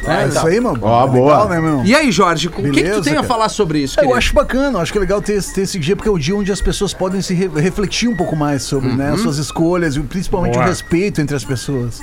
É 0.06 0.28
isso 0.28 0.46
aí, 0.46 0.60
mano. 0.60 0.78
Ó, 0.82 1.06
boa. 1.06 1.32
Legal, 1.32 1.48
né, 1.48 1.60
meu? 1.60 1.84
E 1.84 1.94
aí, 1.94 2.10
Jorge, 2.12 2.48
o 2.48 2.50
que, 2.50 2.62
que 2.70 2.90
tu 2.90 3.02
tem 3.02 3.12
a 3.12 3.16
cara. 3.16 3.26
falar 3.28 3.48
sobre 3.48 3.80
isso, 3.80 3.94
Eu 3.98 4.02
querido? 4.02 4.18
acho 4.18 4.34
bacana, 4.34 4.78
eu 4.78 4.82
acho 4.82 4.92
que 4.92 4.98
é 4.98 5.00
legal 5.00 5.20
ter, 5.20 5.34
esse- 5.34 5.52
ter 5.54 5.62
esse 5.62 5.78
dia, 5.78 5.96
porque 5.96 6.08
é 6.08 6.12
o 6.12 6.18
dia 6.18 6.36
onde 6.36 6.50
as 6.52 6.60
pessoas 6.60 6.92
podem 6.94 7.20
se 7.20 7.34
re- 7.34 7.50
refletir 7.60 8.08
um 8.08 8.16
pouco 8.16 8.34
mais 8.36 8.62
sobre 8.62 8.88
né, 8.92 9.08
Uhum. 9.08 9.14
as 9.14 9.20
suas 9.20 9.38
escolhas 9.38 9.96
e 9.96 10.00
principalmente 10.00 10.54
Boa. 10.54 10.64
o 10.64 10.68
respeito 10.68 11.20
entre 11.20 11.34
as 11.36 11.44
pessoas. 11.44 12.00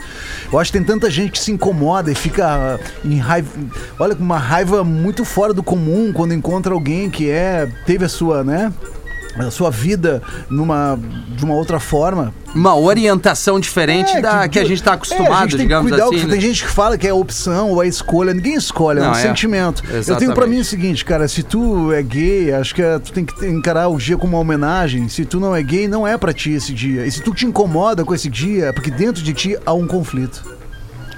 Eu 0.51 0.59
acho 0.59 0.71
que 0.71 0.77
tem 0.77 0.85
tanta 0.85 1.09
gente 1.09 1.31
que 1.31 1.39
se 1.39 1.51
incomoda 1.51 2.11
e 2.11 2.15
fica 2.15 2.45
ah, 2.47 2.79
em 3.05 3.17
raiva. 3.17 3.49
Olha, 3.99 4.15
com 4.15 4.23
uma 4.23 4.37
raiva 4.37 4.83
muito 4.83 5.23
fora 5.25 5.53
do 5.53 5.63
comum 5.63 6.11
quando 6.13 6.33
encontra 6.33 6.73
alguém 6.73 7.09
que 7.09 7.29
é. 7.29 7.67
teve 7.85 8.05
a 8.05 8.09
sua, 8.09 8.43
né? 8.43 8.71
A 9.37 9.51
sua 9.51 9.69
vida 9.71 10.21
numa, 10.49 10.97
de 11.35 11.43
uma 11.43 11.55
outra 11.55 11.79
forma. 11.79 12.33
Uma 12.53 12.75
orientação 12.77 13.59
diferente 13.59 14.15
É, 14.17 14.21
da 14.21 14.47
que, 14.47 14.59
a 14.59 14.63
gente 14.63 14.83
tá 14.83 14.91
é, 14.91 14.93
acostumado, 14.93 15.33
a 15.33 15.41
gente 15.41 15.49
tem 15.51 15.57
que 15.59 15.63
digamos 15.63 15.89
cuidar 15.89 16.05
assim. 16.05 16.15
que- 16.17 16.25
né? 16.25 16.31
Tem 16.33 16.41
gente 16.41 16.63
que 16.63 16.69
fala 16.69 16.97
que 16.99 17.07
é 17.07 17.13
opção 17.13 17.71
ou 17.71 17.83
é 17.83 17.87
escolha. 17.87 18.31
Ninguém 18.31 18.53
escolhe, 18.53 18.99
é 18.99 19.01
Não, 19.01 19.09
um 19.09 19.15
é. 19.15 19.21
sentimento. 19.21 19.81
Eu 19.85 19.89
tenho 19.89 20.03
pra 20.05 20.15
Exatamente. 20.25 20.49
mim 20.49 20.59
o 20.59 20.65
seguinte, 20.65 21.03
cara, 21.03 21.27
se 21.27 21.41
tu 21.41 21.91
é 21.91 22.03
gay, 22.03 22.53
acho 22.53 22.75
que 22.75 22.81
é- 22.83 22.99
tu 22.99 23.11
tem 23.11 23.25
que 23.25 23.45
encarar 23.47 23.87
o 23.87 23.97
dia 23.97 24.17
como 24.17 24.33
uma 24.33 24.39
homenagem. 24.39 25.09
Se 25.09 25.25
tu 25.25 25.39
não 25.39 25.55
é 25.55 25.63
gay, 25.63 25.87
não 25.87 26.07
é 26.07 26.15
pra 26.15 26.31
ti 26.31 26.51
esse 26.51 26.73
dia. 26.73 27.05
E 27.07 27.11
se 27.11 27.21
tu 27.23 27.33
te 27.33 27.45
incomoda 27.47 28.05
com 28.05 28.13
esse 28.13 28.29
dia, 28.29 28.65
é 28.67 28.71
porque 28.71 28.91
dentro 28.91 29.23
de 29.23 29.33
ti 29.33 29.57
há 29.65 29.73
um 29.73 29.87
conflito. 29.87 30.43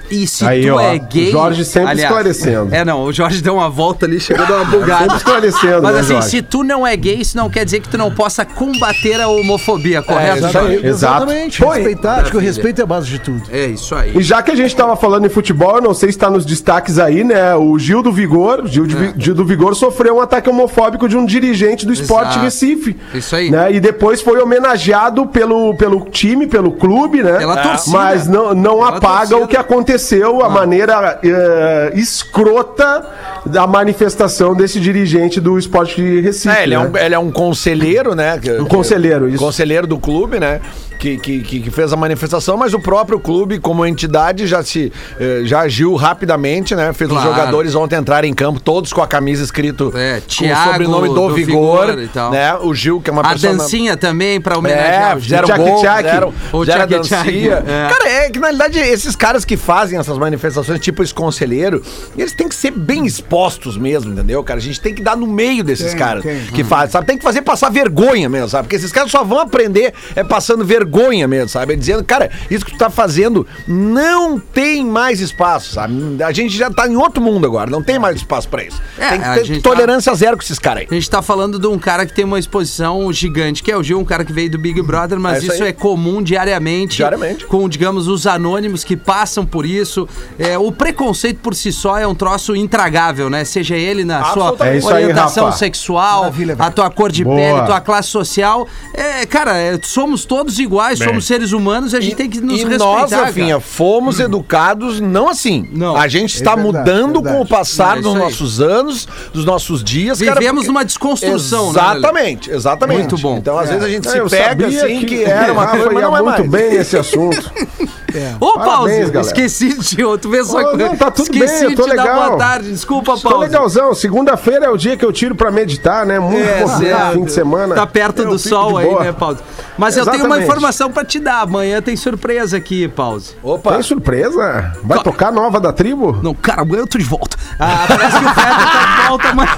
E 0.10 0.28
se 0.28 0.46
Aí, 0.46 0.66
tu 0.68 0.74
ó, 0.76 0.80
é 0.80 0.98
gay. 1.00 1.30
o 1.30 1.32
Jorge 1.32 1.66
sempre 1.66 1.96
esclarecendo. 2.02 2.74
É, 2.74 2.86
não, 2.86 3.04
o 3.04 3.12
Jorge 3.14 3.42
deu 3.42 3.56
uma 3.56 3.70
volta 3.70 4.06
ali, 4.06 4.20
chegou 4.20 4.46
a 4.46 4.48
dar 4.48 4.56
uma 4.58 4.66
bugada. 4.72 5.00
Sempre 5.04 5.18
esclarecendo, 5.18 5.82
Mas 5.84 5.94
né, 5.96 6.00
assim, 6.02 6.14
Jorge? 6.14 6.30
se 6.30 6.42
tu 6.42 6.64
não 6.64 6.86
é 6.86 6.96
gay, 6.96 7.16
isso 7.20 7.36
não 7.38 7.50
quer 7.50 7.66
dizer 7.66 7.80
que 7.80 7.90
tu 7.90 7.98
não 7.98 8.12
possa 8.12 8.46
combater 8.46 9.20
a 9.22 9.28
homofobia, 9.28 10.02
correto, 10.02 10.38
isso 10.38 10.46
aí. 10.46 10.52
Jorge? 10.54 10.76
Exato. 10.88 10.88
Exatamente. 11.24 11.58
Foi. 11.58 11.76
Respeitar, 11.78 12.16
acho 12.22 12.32
que 12.32 12.38
o 12.38 12.40
respeito 12.40 12.80
é 12.82 12.84
a 12.84 12.88
base 12.88 13.08
de 13.08 13.20
tudo. 13.20 13.44
É 13.52 13.66
isso 13.66 13.96
aí. 13.96 14.16
E 14.18 14.22
já 14.22 14.42
que 14.42 14.52
a 14.52 14.56
gente 14.56 14.76
tava 14.76 14.96
falando 14.96 15.26
em 15.26 15.30
futebol, 15.30 15.76
eu 15.78 15.82
não 15.82 15.94
sei 15.94 16.12
se 16.12 16.18
tá 16.18 16.30
nos 16.30 16.46
destaques 16.46 17.00
aí, 17.00 17.24
né? 17.24 17.56
O 17.56 17.78
Gil 17.80 18.02
do 18.02 18.12
Vigor, 18.12 18.66
Gil, 18.68 18.86
de 18.86 18.96
Vi- 18.96 19.14
Gil 19.18 19.34
do 19.36 19.46
Vigor 19.46 19.76
sofreu 19.76 20.18
um 20.18 20.22
ataque 20.22 20.50
homofóbico 20.50 21.08
de 21.10 21.18
um 21.18 21.26
dirigente 21.26 21.86
do 21.86 21.94
Sport 21.94 22.28
Exato. 22.28 22.40
Recife. 22.40 22.96
Isso 23.14 23.36
aí. 23.36 23.50
Né? 23.50 23.74
E 23.74 23.80
depois 23.80 24.22
foi 24.22 24.40
homenageado 24.42 25.26
pelo, 25.28 25.76
pelo 25.76 26.02
time, 26.10 26.48
pelo 26.48 26.72
clube, 26.72 27.22
né? 27.24 27.38
Pela 27.38 27.58
torcida. 27.58 27.98
Mas 27.98 28.28
não, 28.28 28.54
não 28.54 28.76
Pela 28.78 28.90
apaga 28.90 29.18
torcida. 29.18 29.38
o 29.38 29.48
que 29.48 29.58
aconteceu, 29.58 29.95
a 30.42 30.50
maneira 30.50 31.20
eh, 31.24 31.92
escrota 31.96 33.06
da 33.46 33.68
manifestação 33.68 34.56
desse 34.56 34.80
dirigente 34.80 35.40
do 35.40 35.58
Sport 35.60 35.98
Recife. 35.98 36.50
É, 36.50 36.64
ele 36.64 36.75
é, 36.75 36.80
né? 36.80 36.90
um, 36.90 36.98
ele 36.98 37.16
é 37.16 37.20
um 37.20 37.32
conselheiro, 37.32 38.16
né? 38.16 38.40
Um 38.60 38.66
conselheiro, 38.66 39.30
isso. 39.30 39.38
Conselheiro 39.38 39.88
do 39.88 39.98
clube, 39.98 40.40
né? 40.40 40.62
Que, 40.98 41.18
que, 41.18 41.42
que 41.62 41.70
fez 41.72 41.92
a 41.94 41.96
manifestação, 41.96 42.58
mas 42.58 42.74
o 42.74 42.80
próprio 42.80 43.20
clube, 43.20 43.60
como 43.60 43.86
entidade, 43.86 44.48
já 44.48 44.64
se 44.64 44.92
eh, 45.20 45.42
já 45.44 45.60
agiu 45.62 45.94
rapidamente, 45.96 46.74
né? 46.75 46.92
Fez 46.94 47.10
Claro. 47.10 47.30
os 47.30 47.36
jogadores 47.36 47.75
ontem 47.75 47.96
entrarem 47.98 48.32
em 48.32 48.34
campo, 48.34 48.60
todos 48.60 48.92
com 48.92 49.02
a 49.02 49.08
camisa 49.08 49.44
escrito 49.44 49.92
É, 49.96 50.20
com 50.22 50.28
Thiago 50.28 50.62
o 50.70 50.72
sobrenome 50.72 51.08
do, 51.10 51.14
do 51.14 51.34
Vigor, 51.36 51.86
Vigor 51.88 52.04
e 52.04 52.08
tal. 52.08 52.32
né? 52.32 52.56
O 52.56 52.74
Gil, 52.74 53.00
que 53.02 53.10
é 53.10 53.14
uma 53.14 53.22
A 53.22 53.34
pessoa. 53.34 53.54
dancinha 53.54 53.96
também, 53.98 54.42
pra 54.42 54.58
homenagear 54.58 55.12
É, 55.12 55.16
o 55.16 55.20
Gil. 55.20 55.22
fizeram 55.22 55.48
Tchac, 55.48 55.60
gol, 55.64 55.82
tchac. 55.82 56.04
fizeram, 56.04 56.34
O 56.54 56.60
fizeram 56.62 56.88
tchac, 56.88 57.10
dancinha. 57.25 57.64
É. 57.68 57.90
Cara, 57.90 58.10
é 58.10 58.30
que 58.30 58.40
na 58.40 58.48
realidade 58.48 58.80
esses 58.80 59.16
caras 59.16 59.46
que 59.46 59.58
fazem 59.58 60.00
essas 60.00 60.18
manifestações, 60.18 60.80
tipo 60.80 61.04
esse 61.04 61.14
conselheiro, 61.14 61.82
eles 62.18 62.34
têm 62.34 62.48
que 62.50 62.56
ser 62.56 62.72
bem 62.72 63.06
expostos 63.06 63.78
mesmo, 63.78 64.12
entendeu, 64.14 64.44
cara? 64.44 64.60
A 64.60 64.64
gente 64.64 64.80
tem 64.82 64.94
que 64.94 65.04
dar 65.04 65.16
no 65.16 65.28
meio 65.28 65.64
desses 65.64 65.92
Tem, 65.92 66.00
caras 66.00 66.24
tem. 66.24 66.40
que 66.46 66.64
fazem, 66.64 66.90
sabe? 66.92 67.06
Tem 67.08 67.18
que 67.18 67.24
fazer 67.24 67.42
passar 67.42 67.70
vergonha 67.70 68.28
mesmo, 68.30 68.50
sabe? 68.50 68.64
Porque 68.64 68.75
esses 68.78 68.92
caras 68.92 69.12
só 69.12 69.24
vão 69.24 69.40
aprender 69.40 69.94
é 70.16 70.24
passando 70.24 70.64
vergonha 70.66 70.85
mesmo, 71.27 71.50
sabe? 71.50 71.74
É 71.74 71.75
dizendo, 71.75 72.04
cara, 72.04 72.30
isso 72.50 72.65
que 72.65 72.72
tu 72.72 72.77
tá 72.77 72.89
fazendo 72.89 73.46
não 73.68 74.39
tem 74.39 74.86
mais 74.86 75.20
espaço, 75.20 75.74
sabe? 75.74 76.22
A 76.24 76.32
gente 76.32 76.56
já 76.56 76.70
tá 76.70 76.88
em 76.88 76.96
outro 76.96 77.22
mundo 77.22 77.46
agora, 77.46 77.70
não 77.70 77.82
tem 77.84 77.98
mais 78.00 78.18
espaço 78.18 78.48
pra 78.50 78.63
isso. 78.63 78.82
É, 78.98 79.10
tem 79.10 79.20
que 79.20 79.25
a 79.25 79.34
ter 79.36 79.44
gente 79.46 79.62
tá- 79.62 79.70
tolerância 79.70 80.13
zero 80.15 80.38
com 80.38 80.44
esses 80.44 80.60
caras 80.60 80.82
aí. 80.82 80.88
A 80.89 80.94
gente 80.94 81.10
tá 81.10 81.22
falando 81.22 81.60
de 81.60 81.68
um 81.68 81.77
cara 81.77 82.06
que 82.06 82.13
tem 82.13 82.25
uma 82.25 82.39
exposição 82.39 83.12
gigante, 83.12 83.62
que 83.63 83.72
é 83.72 83.77
o 83.77 83.84
Gil, 83.84 84.00
um 84.00 84.06
cara 84.06 84.24
que 84.24 84.32
veio 84.34 84.50
do 84.50 84.58
Big 84.58 84.82
Brother, 84.82 85.20
mas 85.20 85.36
É 85.36 85.38
isso 85.39 85.54
isso, 85.56 85.63
aí. 85.63 85.70
é 85.70 85.74
comum 85.74 86.22
diariamente. 86.22 86.98
Diariamente. 86.98 87.46
Com, 87.46 87.68
digamos, 87.70 88.08
os 88.08 88.27
anônimos 88.27 88.84
que 88.84 88.96
passam 88.96 89.46
por 89.46 89.65
isso. 89.65 90.08
É, 90.38 90.58
o 90.58 90.72
preconceito 90.72 91.39
por 91.39 91.56
si 91.56 91.72
só 91.72 91.98
é 91.98 92.06
um 92.08 92.15
troço 92.15 92.56
intragável, 92.56 93.30
né? 93.30 93.44
Seja 93.46 93.75
ele 93.75 94.04
na 94.04 94.24
sua. 94.25 94.56
É 94.60 94.70
aí, 94.72 94.84
orientação 94.84 95.46
Rafa. 95.46 95.58
sexual, 95.58 96.22
Maravilha, 96.24 96.56
a 96.60 96.72
tua 96.72 96.89
cor 96.89 97.12
de 97.12 97.24
Boa. 97.24 97.36
pele, 97.36 97.62
tua 97.65 97.82
classe 97.82 98.10
social. 98.10 98.68
É, 98.94 99.25
cara, 99.25 99.58
é, 99.58 99.80
somos 99.84 100.25
todos 100.25 100.60
iguais, 100.60 100.75
somos 100.98 101.25
seres 101.25 101.51
humanos 101.51 101.94
e 101.94 101.98
a 101.98 102.01
gente 102.01 102.15
tem 102.15 102.29
que 102.29 102.39
nos 102.41 102.53
e 102.60 102.63
respeitar. 102.63 102.84
nós, 102.86 103.10
cara. 103.10 103.25
Rafinha, 103.25 103.60
fomos 103.60 104.20
educados 104.20 105.00
não 105.00 105.29
assim. 105.29 105.67
Não. 105.72 105.96
A 105.96 106.08
gente 106.08 106.36
está 106.36 106.51
É 106.51 106.55
verdade, 106.55 106.77
mudando 106.77 107.13
verdade. 107.22 107.36
com 107.38 107.41
o 107.44 107.48
passar 107.48 107.98
É 107.98 108.01
dos 108.01 108.13
nossos 108.15 108.62
anos, 108.62 109.08
dos 109.34 109.46
nossos 109.46 109.84
dias. 109.84 110.20
cara, 110.20 110.34
Vivemos 110.39 110.62
porque- 110.62 110.67
numa 110.67 110.86
desconstrução, 110.86 111.65
né, 111.74 111.79
Exatamente, 111.79 112.50
exatamente. 112.51 113.00
Muito 113.00 113.17
bom. 113.17 113.38
Então, 113.38 113.58
às 113.58 113.70
vezes, 113.70 113.84
a 113.84 113.89
gente 113.89 114.10
se 114.10 114.17
É, 114.17 114.24
pega 114.29 114.67
assim 114.67 115.05
que, 115.05 115.24
era 115.24 115.53
uma 115.53 115.67
coisa, 115.67 115.89
mas 115.91 116.03
não 116.03 116.17
é 116.17 116.22
muito 116.22 116.38
mais. 116.39 116.50
bem 116.50 116.77
nesse 116.77 116.98
assunto. 116.98 117.51
Ô, 118.39 118.53
Parabéns, 118.53 118.75
Pause, 118.75 119.00
galera. 119.12 119.19
esqueci 119.22 119.77
de 119.77 120.17
tu 120.19 120.29
vê 120.29 120.43
só 120.43 120.60
Ô, 120.60 120.72
que 120.72 120.77
não, 120.77 120.95
tá 120.95 121.12
tudo 121.12 121.24
esqueci 121.31 121.62
bem, 121.62 121.72
eu 121.72 121.75
tô 121.75 121.84
de 121.84 121.89
te 121.91 121.95
dar 121.95 122.03
legal. 122.03 122.25
boa 122.27 122.38
tarde. 122.38 122.72
Desculpa, 122.72 123.13
Estou 123.13 123.31
Pause. 123.31 123.45
legalzão. 123.45 123.93
Segunda-feira 123.93 124.65
é 124.65 124.69
o 124.69 124.77
dia 124.77 124.95
que 124.98 125.03
eu 125.05 125.12
tiro 125.12 125.36
pra 125.36 125.51
meditar, 125.51 126.05
né? 126.05 126.19
Muito 126.19 126.38
É, 126.38 126.57
importante, 126.62 126.86
certo. 126.86 127.13
fim 127.13 127.24
de 127.25 127.31
semana. 127.31 127.75
Tá 127.75 127.86
perto 127.88 128.22
Eu 128.24 128.29
do 128.29 128.39
sol 128.39 128.77
aí, 128.77 128.93
né, 129.00 129.12
Pause? 129.12 129.39
Mas 129.77 129.98
eu 129.98 130.05
tenho 130.05 130.17
uma 130.17 130.38
Exatamente. 130.38 130.43
informação 130.50 130.91
pra 130.91 131.03
te 131.03 131.19
dar. 131.19 131.41
Amanhã 131.41 131.81
tem 131.81 131.95
surpresa 131.98 132.55
aqui, 132.57 132.88
Pause. 132.88 133.36
Opa, 133.43 133.74
Tem 133.74 133.81
surpresa? 133.84 134.74
Vai 134.84 135.00
tocar 135.03 135.31
nova 135.31 135.60
da 135.60 135.74
tribo? 135.74 136.17
Não, 136.24 136.34
cara, 136.34 136.62
amanhã 136.62 136.81
eu 136.81 136.88
tô 136.88 136.98
de 136.98 137.03
volta. 137.03 137.36
Ah, 137.60 137.86
parece 137.88 138.17
que 138.19 138.25
o 138.25 138.29
Fetter 138.29 138.55
tá 138.55 138.95
de 139.01 139.07
volta 139.07 139.27
amanhã. 139.29 139.50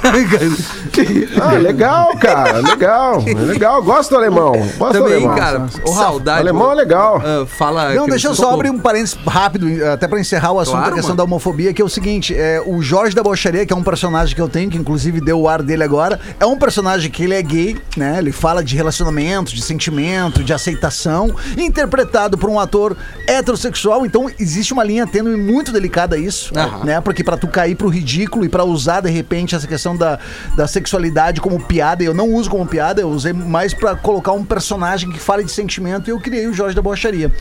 Ah, 1.41 1.51
legal, 1.57 2.17
cara. 2.19 2.59
Legal. 2.59 3.23
É 3.27 3.33
legal. 3.33 3.81
Gosto 3.83 4.09
do 4.11 4.15
alemão. 4.17 4.51
Gosto 4.77 4.93
do 4.93 4.99
Também, 5.03 5.17
alemão. 5.17 5.35
cara. 5.35 5.59
Ô, 5.83 5.91
Rafa, 5.91 6.03
saudade. 6.07 6.39
Alemão 6.41 6.71
é 6.71 6.75
legal. 6.75 7.21
Ah, 7.23 7.45
fala. 7.45 7.93
Não, 7.93 8.07
deixa 8.07 8.27
eu 8.29 8.35
só 8.35 8.46
Cristiano. 8.49 8.53
abrir 8.55 8.69
um 8.69 8.79
parênteses 8.79 9.17
rápido, 9.27 9.67
até 9.93 10.07
pra 10.07 10.19
encerrar 10.19 10.51
o 10.51 10.59
assunto 10.59 10.75
Claro, 10.75 10.89
da 10.91 10.95
questão 10.95 11.09
mano. 11.15 11.17
da 11.17 11.23
homofobia, 11.23 11.73
que 11.73 11.81
é 11.81 11.85
o 11.85 11.89
seguinte: 11.89 12.35
é, 12.35 12.61
o 12.65 12.81
Jorge 12.81 13.15
da 13.15 13.23
Bocharia, 13.23 13.65
que 13.65 13.73
é 13.73 13.75
um 13.75 13.83
personagem 13.83 14.35
que 14.35 14.41
eu 14.41 14.49
tenho, 14.49 14.69
que 14.69 14.77
inclusive 14.77 15.19
deu 15.21 15.39
o 15.41 15.47
ar 15.49 15.61
dele 15.61 15.83
agora, 15.83 16.19
é 16.39 16.45
um 16.45 16.57
personagem 16.57 17.09
que 17.11 17.23
ele 17.23 17.33
é 17.33 17.41
gay, 17.41 17.77
né? 17.95 18.17
Ele 18.17 18.31
fala 18.31 18.63
de 18.63 18.75
relacionamento, 18.75 19.53
de 19.53 19.61
sentimento, 19.61 20.43
de 20.43 20.53
aceitação, 20.53 21.33
interpretado 21.57 22.37
por 22.37 22.49
um 22.49 22.59
ator 22.59 22.95
heterossexual. 23.27 24.05
Então 24.05 24.29
existe 24.39 24.73
uma 24.73 24.83
linha 24.83 25.05
tênue 25.05 25.35
muito 25.37 25.71
delicada 25.71 26.15
a 26.15 26.19
isso, 26.19 26.53
né? 26.83 26.99
Porque 27.01 27.23
pra 27.23 27.37
tu 27.37 27.47
cair 27.47 27.75
pro 27.75 27.87
ridículo 27.89 28.45
e 28.45 28.49
pra 28.49 28.63
usar 28.63 29.01
de 29.01 29.09
repente 29.09 29.55
essa 29.55 29.67
questão 29.67 29.95
da, 29.95 30.19
da 30.55 30.67
sexualidade 30.67 31.41
como 31.41 31.59
piada, 31.59 32.03
eu 32.03 32.13
não 32.13 32.29
uso 32.33 32.49
como 32.49 32.65
piada, 32.65 33.01
eu 33.01 33.09
usei 33.09 33.33
mais 33.33 33.73
pra 33.73 33.95
colocar 33.95 34.31
um 34.31 34.43
personagem 34.43 35.09
que 35.11 35.19
fale 35.19 35.43
de 35.43 35.51
sentimento 35.51 36.09
e 36.09 36.11
eu 36.11 36.19
criei 36.19 36.47
o 36.47 36.53
Jorge 36.53 36.75
da 36.75 36.81
Bocharia. 36.81 37.31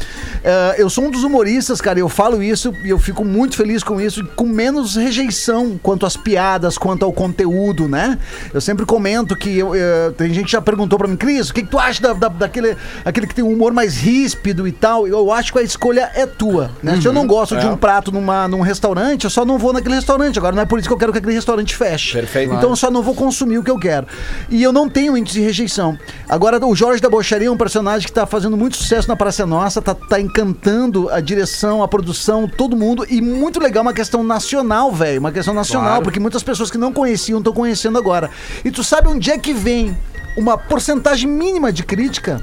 Eh, 0.43 0.75
eu 0.79 0.91
sou 0.97 1.05
um 1.05 1.11
dos 1.11 1.23
humoristas, 1.25 1.79
cara, 1.81 1.99
eu 1.99 2.09
falo 2.09 2.43
isso 2.43 2.73
e 2.83 2.88
eu 2.88 2.99
fico 2.99 3.23
muito 3.23 3.55
feliz 3.55 3.83
com 3.85 4.00
isso, 4.00 4.25
com 4.35 4.47
menos 4.47 4.97
rejeição 4.97 5.79
quanto 5.83 6.07
às 6.07 6.17
piadas, 6.17 6.79
quanto 6.79 7.05
ao 7.05 7.12
conteúdo, 7.12 7.87
né? 7.87 8.19
Eu 8.55 8.61
sempre 8.62 8.87
comento 8.87 9.37
que 9.37 9.59
eu, 9.59 9.75
eh, 9.75 10.11
tem 10.17 10.33
gente 10.33 10.47
que 10.47 10.53
já 10.53 10.62
perguntou 10.62 10.99
pra 10.99 11.07
mim, 11.07 11.17
Cris, 11.17 11.50
o 11.50 11.55
que, 11.55 11.62
que 11.62 11.69
tu 11.69 11.79
acha 11.79 12.00
da, 12.00 12.12
da- 12.15 12.29
daquele 12.29 12.76
aquele 13.05 13.26
que 13.26 13.35
tem 13.35 13.45
um 13.45 13.53
humor 13.53 13.75
mais 13.75 13.97
ríspido 13.99 14.67
e 14.67 14.73
tal? 14.73 15.07
Eu 15.07 15.31
acho 15.31 15.53
que 15.53 15.59
a 15.59 15.62
escolha 15.62 16.11
é 16.15 16.25
tua, 16.25 16.71
né? 16.83 16.99
Se 16.99 17.07
eu 17.07 17.12
não 17.12 17.26
gosto 17.26 17.57
de 17.59 17.67
um 17.67 17.76
prato 17.76 18.11
numa, 18.11 18.49
num 18.49 18.61
restaurante, 18.62 19.25
eu 19.25 19.31
só 19.31 19.45
não 19.45 19.59
vou 19.59 19.75
naquele 19.75 19.97
restaurante. 19.97 20.38
Agora 20.38 20.57
não 20.57 20.62
é 20.62 20.67
por 20.67 20.79
isso 20.79 20.88
que 20.88 20.95
eu 20.95 20.99
quero 20.99 21.12
que 21.12 21.19
aquele 21.19 21.35
restaurante 21.35 21.76
feche. 21.76 22.12
Perfeito. 22.15 22.55
Então 22.55 22.71
eu 22.71 22.76
só 22.76 22.91
não 22.91 23.03
vou 23.03 23.15
consumir 23.15 23.59
o 23.59 23.62
que 23.62 23.71
eu 23.71 23.79
quero. 23.79 24.07
E 24.49 24.62
eu 24.62 24.73
não 24.73 24.88
tenho 24.88 25.15
índice 25.15 25.38
de 25.41 25.45
rejeição. 25.45 25.99
Agora, 26.26 26.65
o 26.67 26.75
Jorge 26.75 27.03
da 27.03 27.11
Bocharia 27.11 27.49
é 27.49 27.50
um 27.50 27.57
personagem 27.57 28.07
que 28.07 28.12
tá 28.15 28.25
fazendo 28.25 28.57
muito 28.57 28.76
sucesso 28.79 29.09
na 29.09 29.15
Praça 29.17 29.45
Nossa, 29.45 29.83
tá, 29.83 29.95
tá 29.95 30.19
encantando 30.21 30.86
a 31.11 31.21
direção, 31.21 31.83
a 31.83 31.88
produção, 31.88 32.47
todo 32.49 32.76
mundo. 32.76 33.07
E 33.09 33.21
muito 33.21 33.61
legal, 33.61 33.83
uma 33.83 33.93
questão 33.93 34.23
nacional, 34.23 34.93
velho. 34.93 35.21
Uma 35.21 35.33
questão 35.33 35.55
nacional, 35.55 35.88
Claro. 35.88 36.02
porque 36.05 36.21
muitas 36.21 36.43
pessoas 36.43 36.71
que 36.71 36.78
não 36.78 36.93
conheciam 36.93 37.38
estão 37.38 37.52
conhecendo 37.52 37.99
agora. 37.99 38.31
E 38.64 38.71
tu 38.71 38.83
sabe 38.85 39.09
onde 39.09 39.31
é 39.31 39.38
que 39.38 39.52
vem 39.52 39.97
uma 40.37 40.57
porcentagem 40.59 41.28
mínima 41.28 41.73
de 41.73 41.83
crítica 41.85 42.40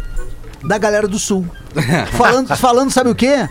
da 0.63 0.77
galera 0.77 1.07
do 1.07 1.19
Sul? 1.19 1.45
falando, 2.17 2.55
falando, 2.55 2.91
sabe 2.91 3.09
o 3.09 3.15
quê? 3.15 3.47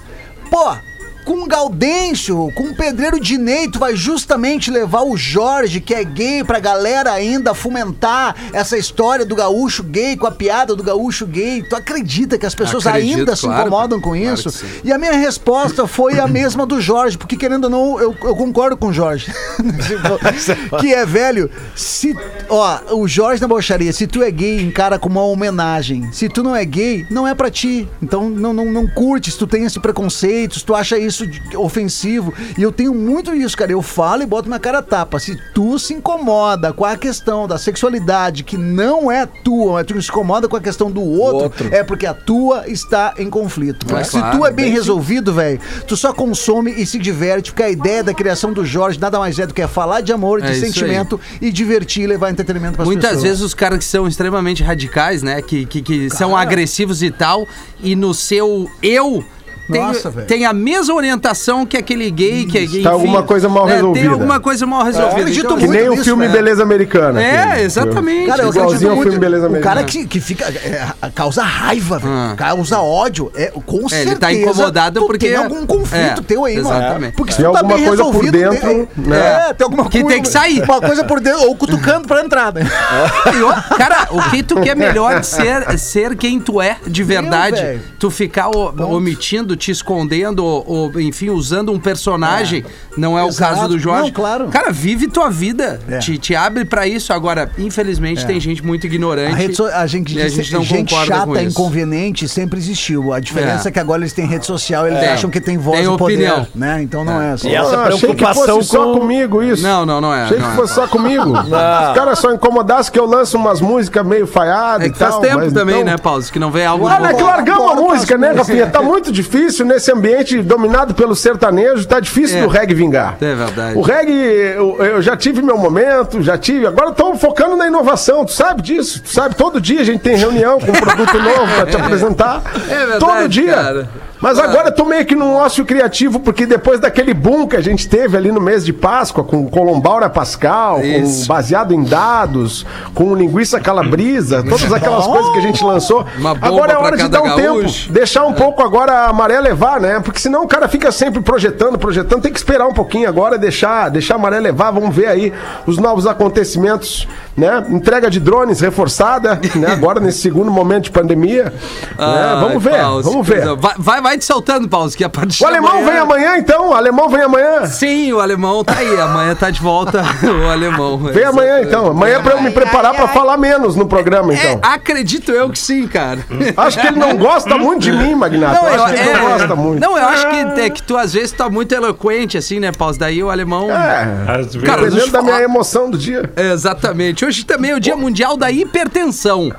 Pô, 0.51 0.75
com 1.25 1.43
o 1.43 1.47
Gaudêncio, 1.47 2.51
com 2.55 2.65
o 2.65 2.75
Pedreiro 2.75 3.21
Dinei, 3.21 3.69
tu 3.69 3.79
vai 3.79 3.95
justamente 3.95 4.71
levar 4.71 5.03
o 5.03 5.17
Jorge, 5.17 5.81
que 5.81 5.95
é 5.95 6.05
gay, 6.05 6.45
pra 6.45 6.59
galera 6.59 7.13
ainda 7.13 7.55
fomentar 7.55 8.35
essa 8.53 8.77
história 8.77 9.25
do 9.25 9.35
gaúcho 9.35 9.83
gay, 9.83 10.17
com 10.17 10.27
a 10.27 10.31
piada 10.31 10.75
do 10.75 10.83
gaúcho 10.83 11.27
gay. 11.27 11.63
Tu 11.63 11.77
acredita 11.77 12.39
que 12.39 12.47
as 12.47 12.55
pessoas 12.55 12.87
Acredito, 12.87 13.19
ainda 13.19 13.37
se 13.37 13.43
claro, 13.43 13.61
incomodam 13.61 14.01
com 14.01 14.11
claro 14.11 14.35
isso? 14.35 14.65
E 14.85 14.93
a 14.93 14.99
minha 14.99 15.13
resposta 15.13 15.87
foi 15.87 16.19
a 16.19 16.27
mesma 16.27 16.67
do 16.67 16.81
Jorge, 16.81 17.17
porque 17.17 17.37
querendo 17.37 17.65
ou 17.65 17.71
não, 17.71 18.01
eu, 18.01 18.17
eu 18.23 18.37
concordo 18.37 18.77
com 18.77 18.89
o 18.89 18.93
Jorge. 18.93 19.33
Que 20.81 20.93
é 20.95 21.05
velho, 21.05 21.51
se. 21.75 22.17
Ó, 22.49 22.97
o 22.97 23.07
Jorge 23.07 23.41
na 23.41 23.49
Bocharia, 23.49 23.93
se 23.93 24.07
tu 24.07 24.23
é 24.23 24.31
gay, 24.31 24.61
encara 24.61 24.99
como 24.99 25.21
uma 25.21 25.27
homenagem. 25.27 26.11
Se 26.13 26.29
tu 26.29 26.43
não 26.43 26.55
é 26.55 26.65
gay, 26.65 27.07
não 27.11 27.27
é 27.27 27.35
pra 27.35 27.51
ti. 27.51 27.89
Então 28.03 28.29
não, 28.29 28.53
não, 28.53 28.67
não 28.67 28.87
curte, 28.87 29.31
se 29.31 29.39
tu 29.39 29.47
tem 29.47 29.65
esse 29.65 29.79
preconceito, 29.79 30.59
se 30.59 30.65
tu 30.65 30.75
acha 30.75 30.99
isso 30.99 31.12
isso 31.13 31.27
de- 31.27 31.57
ofensivo. 31.57 32.33
E 32.57 32.63
eu 32.63 32.73
tenho 32.73 32.95
muito 32.95 33.35
isso, 33.35 33.57
cara. 33.57 33.71
Eu 33.73 33.83
falo 33.83 34.23
e 34.23 34.27
boto 34.27 34.49
minha 34.49 34.59
cara 34.59 34.79
a 34.79 34.83
tapa. 34.83 35.19
Se 35.19 35.37
tu 35.55 35.79
se 35.79 35.95
incomoda 35.95 36.73
com 36.73 36.85
a 36.85 36.97
questão 36.97 37.47
da 37.47 37.59
sexualidade 37.59 38.43
que 38.43 38.57
não 38.57 39.11
é 39.11 39.27
tua, 39.27 39.75
mas 39.75 39.87
tu 39.87 40.01
se 40.01 40.09
incomoda 40.11 40.49
com 40.49 40.57
a 40.57 40.61
questão 40.61 40.91
do 40.91 41.03
outro, 41.03 41.45
Outro. 41.45 41.75
é 41.75 41.83
porque 41.83 42.07
a 42.07 42.15
tua 42.15 42.69
está 42.69 43.15
em 43.19 43.29
conflito. 43.31 43.87
Mas 43.91 44.09
se 44.09 44.19
claro, 44.19 44.39
tu 44.39 44.47
é 44.47 44.51
bem 44.53 44.71
resolvido, 44.71 45.33
velho, 45.33 45.61
tu 45.87 45.97
só 45.97 46.13
consome 46.13 46.73
e 46.73 46.87
se 46.87 46.99
diverte, 46.99 47.51
porque 47.53 47.63
a 47.63 47.71
ideia 47.71 48.03
da 48.03 48.15
criação 48.15 48.53
do 48.53 48.65
Jorge 48.65 48.99
nada 49.01 49.19
mais 49.19 49.39
é 49.39 49.47
do 49.47 49.55
que 49.55 49.63
é 49.63 49.67
falar 49.69 50.01
de 50.01 50.13
amor, 50.13 50.41
de 50.41 50.49
É 50.49 50.55
sentimento 50.55 51.21
e 51.41 51.51
divertir 51.53 52.05
e 52.05 52.07
levar 52.07 52.31
entretenimento 52.31 52.77
para 52.77 52.85
Muitas 52.85 53.05
pessoas. 53.11 53.23
vezes 53.23 53.41
os 53.43 53.55
caras 53.55 53.79
que 53.79 53.85
são 53.85 54.07
extremamente 54.07 54.63
radicais, 54.63 55.23
né? 55.23 55.43
Que, 55.43 55.67
que, 55.67 55.83
que 55.83 56.11
são 56.11 56.37
agressivos 56.37 57.03
e 57.03 57.11
tal, 57.11 57.47
e 57.83 57.95
no 57.97 58.15
seu 58.15 58.69
eu. 58.83 59.25
Tem, 59.73 59.81
Nossa, 59.83 60.11
tem 60.11 60.45
a 60.47 60.53
mesma 60.53 60.95
orientação 60.95 61.65
que 61.67 61.77
aquele 61.77 62.11
gay 62.11 62.45
que 62.45 62.61
enfim, 62.61 62.83
Tá 62.83 62.91
alguma 62.91 63.23
coisa 63.23 63.49
mal 63.49 63.65
né, 63.65 63.73
Tem 63.73 63.77
resolvida. 63.81 64.11
alguma 64.11 64.41
coisa 64.41 64.67
mal 64.67 64.85
resolvida. 64.85 65.21
acredito 65.21 65.45
Então, 65.47 65.57
Que 65.59 65.67
nem 65.69 65.89
o 65.89 65.91
nisso, 65.93 66.05
filme 66.05 66.27
né? 66.27 66.33
Beleza 66.33 66.63
Americana. 66.63 67.23
É, 67.23 67.63
exatamente. 67.63 68.27
Cara, 68.27 68.43
eu 68.43 68.49
Igualzinho 68.51 68.65
acredito 68.67 68.89
ao 68.91 68.97
muito. 68.97 69.11
filme 69.11 69.19
Beleza 69.19 69.47
o 69.49 69.51
cara 69.61 69.81
Americana. 69.81 69.85
que, 69.85 70.07
que 70.07 70.21
fica. 70.21 70.45
é, 70.49 70.87
causa 71.15 71.43
raiva, 71.43 71.99
velho. 71.99 72.13
Ah. 72.13 72.35
Causa 72.37 72.81
ódio. 72.81 73.31
É, 73.35 73.53
com 73.65 73.77
É, 73.87 73.89
certeza. 73.89 74.11
ele 74.11 74.17
tá 74.17 74.33
incomodado 74.33 75.07
porque- 75.07 75.29
Tem 75.29 75.37
algum 75.37 75.65
conflito 75.67 76.21
É, 76.21 76.25
teu 76.27 76.45
aí, 76.45 76.57
mano. 76.61 76.77
exatamente. 76.77 77.17
Porque 77.17 77.33
se 77.33 77.39
Tem 77.39 77.47
tu 77.47 77.53
tá 77.53 77.59
alguma 77.61 77.77
bem 77.77 77.87
coisa 77.87 78.03
por 78.05 78.11
resolvido. 78.11 78.33
dentro, 78.39 78.69
tem, 78.69 78.89
né? 79.07 79.19
É, 79.49 79.53
tem 79.55 79.65
alguma 79.65 79.85
Que 79.89 80.01
coisa. 80.01 80.15
tem 80.15 80.23
que 80.23 80.29
sair. 80.29 80.63
Uma 80.63 80.81
coisa 80.81 81.05
por 81.05 81.21
dentro, 81.21 81.43
ou 81.49 81.57
cutucando 81.57 82.07
pra 82.09 82.23
entrar, 82.23 82.53
né? 82.53 82.63
Cara, 83.77 84.09
o 84.11 84.31
que 84.31 84.43
tu 84.43 84.61
quer 84.61 84.77
melhor 84.77 85.21
de 85.21 85.27
ser, 85.27 85.79
ser 85.79 86.17
quem 86.17 86.41
tu 86.41 86.61
é 86.61 86.77
de 86.87 87.03
verdade? 87.03 87.81
tu 87.99 88.11
ficar 88.11 88.49
omitindo, 88.55 89.57
te 89.63 89.71
escondendo, 89.71 90.45
ou, 90.45 90.65
ou, 90.67 91.01
enfim, 91.01 91.31
usando 91.31 91.71
um 91.71 91.79
personagem, 91.79 92.65
não 92.97 93.17
é 93.17 93.23
o 93.23 93.29
Exato. 93.29 93.55
caso 93.55 93.69
do 93.69 93.79
Jorge. 93.79 94.07
Não, 94.09 94.11
claro. 94.11 94.49
Cara, 94.49 94.73
vive 94.73 95.07
tua 95.07 95.31
vida. 95.31 95.79
É. 95.89 95.99
Te, 95.99 96.19
te 96.19 96.35
abre 96.35 96.65
pra 96.65 96.85
isso. 96.87 97.13
Agora, 97.13 97.49
infelizmente, 97.57 98.27
tem 98.27 98.41
gente 98.41 98.65
muito 98.65 98.87
ignorante. 98.87 99.33
A, 99.33 99.37
rede 99.37 99.55
so- 99.55 99.67
a 99.67 99.87
gente, 99.87 100.19
a 100.21 100.25
diz- 100.25 100.35
gente 100.35 100.53
não 100.53 100.63
gente 100.65 100.91
concorda 100.93 101.13
com 101.27 101.33
chata, 101.35 101.43
isso. 101.45 101.51
inconveniente, 101.61 102.29
sempre 102.29 102.59
existiu. 102.59 103.13
A 103.13 103.21
diferença 103.21 103.69
é. 103.69 103.71
É. 103.71 103.73
que 103.73 103.79
agora 103.79 104.01
eles 104.03 104.13
têm 104.13 104.27
rede 104.27 104.45
social, 104.47 104.87
eles 104.89 104.99
É. 104.99 105.13
acham 105.13 105.31
que 105.31 105.41
tem 105.41 105.57
voz 105.57 105.79
Tem 105.79 105.85
e 105.95 105.97
poder, 105.97 106.15
opinião. 106.15 106.47
né? 106.55 106.83
Então 106.83 107.05
não 107.05 107.23
é 107.23 107.31
assim. 107.33 107.49
E 107.51 107.55
essa 107.55 107.77
Ah, 107.77 107.83
achei 107.87 108.01
que 108.11 108.17
preocupação 108.17 108.57
fosse 108.57 108.69
só 108.69 108.85
com- 108.93 108.99
comigo 108.99 109.43
isso. 109.43 109.63
Não, 109.63 109.87
não, 109.87 110.01
não 110.01 110.13
é. 110.13 110.25
Achei 110.25 110.39
não 110.39 110.47
que 110.49 110.53
é. 110.53 110.57
fosse 110.57 110.75
só 110.75 110.89
comigo. 110.89 111.31
Os 111.39 111.49
caras 111.95 112.19
só 112.19 112.33
incomodassem 112.35 112.93
que 112.93 112.99
eu 112.99 113.07
lanço 113.07 113.37
umas 113.37 113.61
músicas 113.61 114.05
meio 114.05 114.27
falhadas 114.27 114.87
É 114.87 114.89
e 114.89 114.93
que 114.93 114.99
faz 114.99 115.13
tal. 115.13 115.21
tempo 115.21 115.37
mas 115.39 115.53
também, 115.53 115.77
então- 115.81 115.93
né, 115.93 115.99
Paulo? 115.99 116.23
Que 116.25 116.39
não 116.41 116.51
vem 116.51 116.67
algo 116.67 116.87
Olha 116.87 116.99
novo. 117.01 117.17
que 117.17 117.23
largamos 117.23 117.71
a 117.71 117.75
música, 117.77 118.19
né, 118.19 118.33
Rafinha? 118.33 118.67
Tá 118.67 118.83
muito 118.83 119.13
difícil 119.13 119.42
nesse 119.65 119.91
ambiente 119.93 120.41
dominado 120.43 120.95
pelo 120.95 121.15
sertanejo, 121.15 121.87
tá 121.87 122.01
difícil 122.01 122.39
É. 122.39 122.43
do 122.43 122.49
reggae 122.49 122.75
vingar. 122.75 123.17
É 123.21 123.35
verdade. 123.35 123.77
O 123.79 123.81
reggae, 123.81 124.13
eu, 124.57 124.77
eu 124.85 125.03
já 125.03 125.17
tive 125.17 125.43
meu 125.43 125.57
momento, 125.59 126.23
já 126.23 126.37
tive. 126.39 126.67
Agora 126.67 126.93
tô 126.93 127.15
focando 127.17 127.57
na 127.57 127.67
inovação, 127.67 128.25
tu 128.25 128.33
sabe 128.33 128.63
disso? 128.63 129.03
Tu 129.03 129.09
sabe, 129.11 129.35
todo 129.35 129.61
dia 129.61 129.81
a 129.81 129.85
gente 129.85 130.01
tem 130.01 130.17
reunião 130.17 130.59
com 130.61 130.71
um 130.71 130.75
produto 130.75 131.19
novo 131.21 131.55
pra 131.55 131.67
te 131.67 131.77
apresentar. 131.77 132.43
É 132.69 132.75
verdade, 132.87 132.99
Todo 132.99 133.29
dia. 133.29 133.55
cara. 133.55 133.89
Mas 134.23 134.39
agora 134.39 134.69
eu 134.69 134.73
tô 134.73 134.85
meio 134.85 135.05
que 135.05 135.17
num 135.17 135.35
ócio 135.35 135.65
criativo, 135.67 136.21
porque 136.21 136.47
depois 136.47 136.79
daquele 136.79 137.13
boom 137.13 137.49
que 137.49 137.57
a 137.57 137.61
gente 137.61 137.89
teve 137.89 138.17
ali 138.17 138.31
no 138.31 138.41
mês 138.41 138.65
de 138.65 138.73
Páscoa, 138.73 139.25
com 139.25 139.49
Colombaura 139.49 140.09
Pascal, 140.09 140.81
com 140.81 141.27
baseado 141.27 141.75
em 141.75 141.83
dados, 141.83 142.65
com 142.95 143.15
linguiça 143.17 143.59
calabrisa, 143.59 144.43
todas 144.45 144.73
aquelas 144.73 145.07
coisas 145.07 145.33
que 145.33 145.39
a 145.39 145.43
gente 145.43 145.65
lançou. 145.65 146.07
Agora 146.41 146.73
é 146.73 146.77
hora 146.77 146.97
de 146.97 147.09
dar 147.09 147.21
um 147.21 147.25
gaúcho. 147.37 147.87
tempo, 147.87 147.93
deixar 147.93 148.25
um 148.25 148.33
pouco 148.33 148.63
agora 148.63 149.09
a 149.09 149.13
maré 149.13 149.41
levar, 149.41 149.81
né? 149.81 149.99
Porque 150.01 150.21
senão 150.21 150.45
o 150.45 150.49
cara 150.49 150.69
fica 150.69 150.93
sempre 150.93 151.21
projetando, 151.21 151.77
projetando, 151.77 152.23
tem 152.23 152.33
que 152.33 152.39
esperar 152.39 152.67
um 152.69 152.73
pouquinho 152.73 153.09
agora, 153.09 153.37
deixar, 153.37 153.89
deixar 153.91 154.15
a 154.15 154.19
maré 154.19 154.39
levar, 154.39 154.71
vamos 154.71 154.95
ver 154.95 155.09
aí 155.09 155.33
os 155.67 155.79
novos 155.79 156.07
acontecimentos, 156.07 157.09
né? 157.37 157.65
Entrega 157.71 158.09
de 158.09 158.21
drones 158.21 158.61
reforçada, 158.61 159.41
né? 159.57 159.73
Agora 159.73 159.99
nesse 159.99 160.21
segundo 160.21 160.51
momento 160.51 160.85
de 160.85 160.91
pandemia, 160.93 161.45
né? 161.45 161.53
Ai, 161.99 162.41
Vamos 162.43 162.63
ver, 162.63 162.79
Paulo, 162.81 163.03
vamos 163.03 163.27
ver. 163.27 163.57
Vai, 163.79 164.01
vai, 164.01 164.12
vai 164.13 164.19
te 164.19 164.25
soltando, 164.27 164.69
Paulo, 164.69 164.91
que 164.91 165.03
a 165.03 165.09
partir 165.09 165.43
O 165.43 165.47
alemão 165.47 165.85
vem 165.85 165.97
amanhã, 165.97 166.37
então? 166.37 166.69
O 166.69 166.75
alemão 166.75 167.09
vem 167.09 167.23
amanhã? 167.23 167.65
Sim, 167.67 168.13
o 168.13 168.21
alemão 168.21 168.63
tá 168.63 168.75
aí. 168.77 169.01
Amanhã 169.01 169.35
tá 169.35 169.51
de 169.51 169.61
volta 169.61 170.03
o 170.23 170.51
alemão. 170.51 170.99
Vem 170.99 171.25
amanhã, 171.25 171.63
então. 171.63 171.87
Amanhã 171.87 172.17
é 172.17 172.23
pra 172.23 172.33
eu 172.33 172.43
me 172.43 172.51
preparar 172.51 172.95
pra 172.95 173.09
falar 173.09 173.37
menos 173.39 173.75
no 173.75 173.87
programa, 173.87 174.35
É, 174.35 174.53
então. 174.53 174.61
acredito 174.71 175.33
eu 175.33 175.49
que 175.49 175.59
sim, 175.59 175.87
cara. 175.87 176.21
Acho 176.57 176.81
que 176.81 176.87
ele 176.87 176.99
não 176.99 177.17
gosta 177.17 177.57
muito 177.57 177.81
de 177.83 177.93
mim, 177.93 178.15
Magnata. 178.15 178.67
eu 178.67 178.85
acho 178.85 178.95
que 178.95 179.01
ele 179.01 179.13
não 179.19 179.29
gosta 179.31 179.57
muito. 179.57 179.81
Não, 179.81 179.97
eu 179.99 180.07
acho 180.09 180.29
que, 180.29 180.61
é, 180.61 180.71
que 180.71 180.83
tu 180.83 180.97
às 180.97 181.13
vezes 181.15 181.33
tá 181.33 181.49
muito 181.49 181.73
eloquente, 181.75 182.37
assim, 182.37 182.61
né, 182.61 182.71
Paulo? 182.71 182.93
Daí 182.99 183.23
o 183.23 183.31
alemão. 183.31 183.71
É, 183.71 184.25
Às 184.29 184.55
vezes. 184.55 184.63
Cara, 184.63 184.91
da 185.11 185.23
minha 185.23 185.41
emoção 185.43 185.91
do 185.91 185.97
dia. 185.97 186.31
É, 186.37 186.53
Exatamente. 186.53 187.25
Hoje 187.25 187.45
também 187.45 187.71
é 187.71 187.77
o 187.77 187.81
Dia 187.81 187.97
Mundial 187.97 188.37
da 188.37 188.51
Hipertensão. 188.51 189.51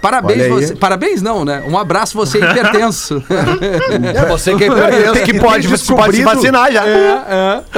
Parabéns, 0.00 0.48
você. 0.48 0.74
Parabéns, 0.74 1.20
não, 1.22 1.44
né? 1.44 1.62
Um 1.68 1.76
abraço, 1.76 2.16
você 2.16 2.38
hipertenso. 2.42 3.22
É 4.14 4.24
você 4.26 4.54
que 4.54 4.64
é 4.64 4.66
hipertenso 4.68 5.24
que 5.24 5.38
pode, 5.38 5.68
pode 5.94 6.16
se 6.16 6.22
vacinar 6.22 6.72
já. 6.72 6.82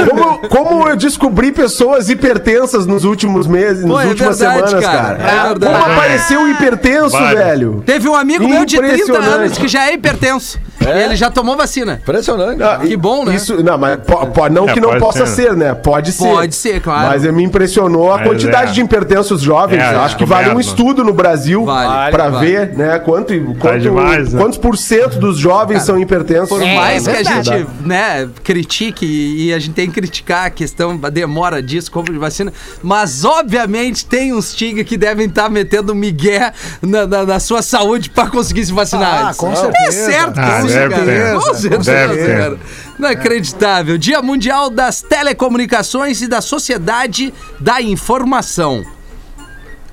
Como, 0.08 0.38
como 0.48 0.88
eu 0.88 0.96
descobri 0.96 1.52
pessoas 1.52 2.08
hipertensas 2.08 2.87
nos 2.87 3.04
últimos 3.04 3.46
meses, 3.46 3.85
Pô, 3.85 3.94
nas 3.96 4.04
é 4.06 4.08
últimas 4.08 4.38
verdade, 4.38 4.68
semanas, 4.70 4.87
cara. 4.87 5.16
cara. 5.16 5.30
É 5.30 5.48
verdade. 5.48 5.72
Como 5.80 5.92
apareceu 5.92 6.48
hipertenso, 6.48 7.11
Vários. 7.11 7.40
velho? 7.44 7.82
Teve 7.85 8.08
um 8.08 8.14
amigo 8.14 8.48
meu 8.48 8.64
de 8.64 8.76
30 8.76 8.94
Impressionante. 8.94 9.28
anos 9.35 9.58
que 9.58 9.68
já 9.68 9.88
é 9.88 9.94
hipertenso. 9.94 10.61
E 10.80 10.85
ele 11.04 11.14
já 11.16 11.30
tomou 11.30 11.56
vacina. 11.56 12.00
Impressionante. 12.02 12.61
Ah, 12.62 12.78
Que 12.80 12.96
bom, 12.96 13.24
né? 13.24 13.37
Isso, 13.37 13.62
não, 13.62 13.78
mas 13.78 13.98
po- 14.04 14.26
po- 14.26 14.48
não 14.48 14.68
É, 14.68 14.72
que 14.72 14.80
não 14.80 14.88
pode 14.90 15.00
possa 15.00 15.26
ser. 15.26 15.42
ser, 15.50 15.56
né? 15.56 15.74
Pode 15.74 16.11
ser. 16.11 16.26
Pode 16.28 16.54
ser, 16.56 16.80
claro. 16.80 17.06
Mas 17.08 17.22
me 17.22 17.44
impressionou 17.44 18.12
a 18.12 18.18
Mas 18.18 18.26
quantidade 18.26 18.70
é. 18.70 18.74
de 18.74 18.80
hipertensos 18.80 19.40
jovens. 19.40 19.80
É, 19.80 19.94
Acho 19.96 20.16
que 20.16 20.24
vale 20.24 20.50
um 20.50 20.58
estudo 20.58 21.04
no 21.04 21.12
Brasil 21.12 21.64
Vale, 21.64 22.12
pra 22.12 22.29
vale. 22.31 22.46
ver, 22.46 22.77
né? 22.77 22.98
Quanto, 23.01 23.33
quanto, 23.59 23.81
demais, 23.81 24.33
né? 24.33 24.40
quantos 24.40 24.59
por 24.59 24.77
cento 24.79 25.18
dos 25.18 25.37
jovens 25.38 25.83
são 25.83 25.98
hipertensos. 26.01 26.48
Por 26.48 26.62
É, 26.62 26.77
mais 26.77 27.09
é 27.09 27.12
que 27.22 27.29
a 27.29 27.42
gente, 27.42 27.66
né, 27.85 28.29
critique 28.44 29.05
e 29.05 29.53
a 29.53 29.59
gente 29.59 29.75
tem 29.75 29.88
que 29.88 29.94
criticar 29.94 30.46
a 30.46 30.51
questão 30.51 30.96
da 30.96 31.09
demora 31.11 31.62
disso, 31.62 31.90
compra 31.90 32.12
de 32.12 32.18
vacina, 32.18 32.53
mas 32.83 33.25
obviamente 33.25 34.05
tem 34.07 34.33
uns 34.33 34.55
tigres 34.55 34.87
que 34.87 34.96
devem 34.96 35.27
estar 35.27 35.48
metendo 35.48 35.94
migué 35.94 36.53
na, 36.81 37.07
na, 37.07 37.25
na 37.25 37.40
sua 37.40 37.62
saúde 37.62 38.11
pra 38.11 38.29
conseguir 38.29 38.64
se 38.64 38.72
vacinar. 38.72 39.25
Ah, 39.25 39.29
antes. 39.29 39.38
com 39.38 39.53
É 39.53 39.57
certeza. 39.57 40.07
certo, 40.11 40.38
Ah, 40.38 40.61
com 40.61 40.66
deve 40.66 40.72
certeza. 40.72 41.05
ter. 41.05 41.35
Com 41.35 41.55
certeza, 41.55 41.92
Deve 41.92 42.16
ter. 42.16 42.38
cara. 42.38 42.59
Inacreditável. 42.98 43.98
Dia 43.98 44.22
Mundial 44.22 44.70
das 44.70 45.03
Telecomunicações 45.03 46.22
e 46.22 46.29
da 46.29 46.40
Sociedade 46.40 47.33
da 47.59 47.81
Informação. 47.83 48.85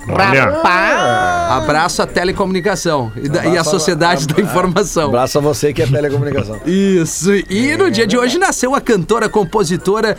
Olha, 0.07 1.57
Abraço 1.57 2.01
à 2.01 2.07
telecomunicação 2.07 3.11
e, 3.15 3.27
da- 3.29 3.45
e 3.45 3.57
à 3.57 3.63
sociedade 3.63 4.27
da 4.27 4.41
informação. 4.41 5.07
Abraço 5.09 5.37
a 5.37 5.41
você 5.41 5.73
que 5.73 5.81
é 5.81 5.87
telecomunicação. 5.87 6.59
Isso. 6.65 7.31
E 7.49 7.75
no 7.77 7.91
dia 7.91 8.07
de 8.07 8.17
hoje 8.17 8.37
nasceu 8.37 8.73
a 8.75 8.81
cantora, 8.81 9.27
compositora. 9.29 10.17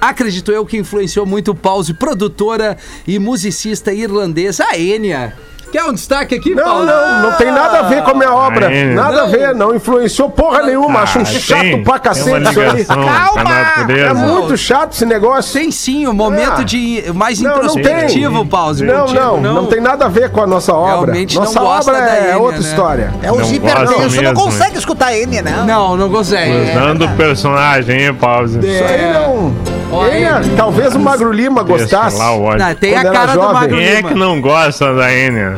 Acredito 0.00 0.50
eu 0.50 0.66
que 0.66 0.76
influenciou 0.76 1.24
muito 1.24 1.52
o 1.52 1.54
Pause, 1.54 1.94
produtora 1.94 2.76
e 3.06 3.18
musicista 3.18 3.92
irlandesa, 3.92 4.64
a 4.68 4.78
Enya. 4.78 5.32
Quer 5.72 5.84
um 5.84 5.92
destaque 5.94 6.34
aqui, 6.34 6.54
Não, 6.54 6.62
Paulo? 6.62 6.84
não, 6.84 7.22
não 7.22 7.32
tem 7.32 7.50
nada 7.50 7.78
a 7.78 7.82
ver 7.84 8.02
com 8.02 8.10
a 8.10 8.14
minha 8.14 8.30
obra. 8.34 8.68
Aí, 8.68 8.94
nada 8.94 9.16
não. 9.16 9.24
a 9.24 9.26
ver, 9.26 9.54
não 9.54 9.74
influenciou 9.74 10.28
porra 10.28 10.62
nenhuma. 10.64 11.00
Acho 11.00 11.18
um 11.18 11.22
ah, 11.22 11.24
chato 11.24 11.60
tem- 11.60 11.82
pra 11.82 11.98
cacete 11.98 12.50
isso 12.50 12.60
aí. 12.60 12.70
ligação 12.72 12.96
com 13.32 13.38
a 13.38 13.44
natureza. 13.44 14.10
É 14.10 14.12
muito 14.12 14.56
chato 14.58 14.92
esse 14.92 15.06
negócio. 15.06 15.58
Tem 15.58 15.70
sim, 15.70 16.06
o 16.06 16.12
momento 16.12 16.60
Ah. 16.60 16.62
de 16.62 17.04
mais 17.14 17.40
Não, 17.40 17.50
não 17.52 17.56
introspectivo, 17.56 18.40
tem. 18.40 18.46
Pause. 18.48 18.84
Não, 18.84 19.00
contigo, 19.06 19.18
não, 19.18 19.40
não, 19.40 19.66
tem 19.66 19.80
nada 19.80 20.04
a 20.04 20.08
ver 20.08 20.28
com 20.30 20.42
a 20.42 20.46
nossa 20.46 20.74
obra. 20.74 21.12
Realmente 21.12 21.36
não 21.36 21.44
nossa 21.44 21.60
gosta 21.60 21.90
obra 21.90 22.02
da 22.04 22.16
é 22.16 22.24
Enya, 22.28 22.38
outra 22.38 22.60
né? 22.60 22.68
história. 22.68 23.14
É 23.22 23.32
os 23.32 23.38
Não 23.38 23.54
hipertensos, 23.54 23.94
gosto 23.96 24.22
não 24.22 24.34
consegue 24.34 24.76
escutar 24.76 25.14
N, 25.16 25.40
né? 25.40 25.64
Não, 25.66 25.96
não 25.96 26.10
consegue. 26.10 26.70
Usando 26.70 27.06
o 27.06 27.08
personagem, 27.16 27.98
hein, 28.02 28.14
Pause? 28.14 28.58
Isso 28.58 28.84
aí 28.84 29.10
não. 29.10 29.81
Aí. 30.00 30.56
talvez 30.56 30.94
o 30.94 30.98
Magro 30.98 31.32
Lima 31.32 31.62
gostasse. 31.62 32.18
Lá. 32.18 32.56
Não, 32.56 32.74
tem 32.74 32.96
a 32.96 33.02
cara 33.10 33.32
do. 33.34 33.52
Magro 33.52 33.76
Quem 33.76 33.86
é 33.86 33.96
Lima. 33.96 34.08
que 34.08 34.14
não 34.14 34.40
gosta 34.40 34.94
da 34.94 35.12
Enya? 35.12 35.56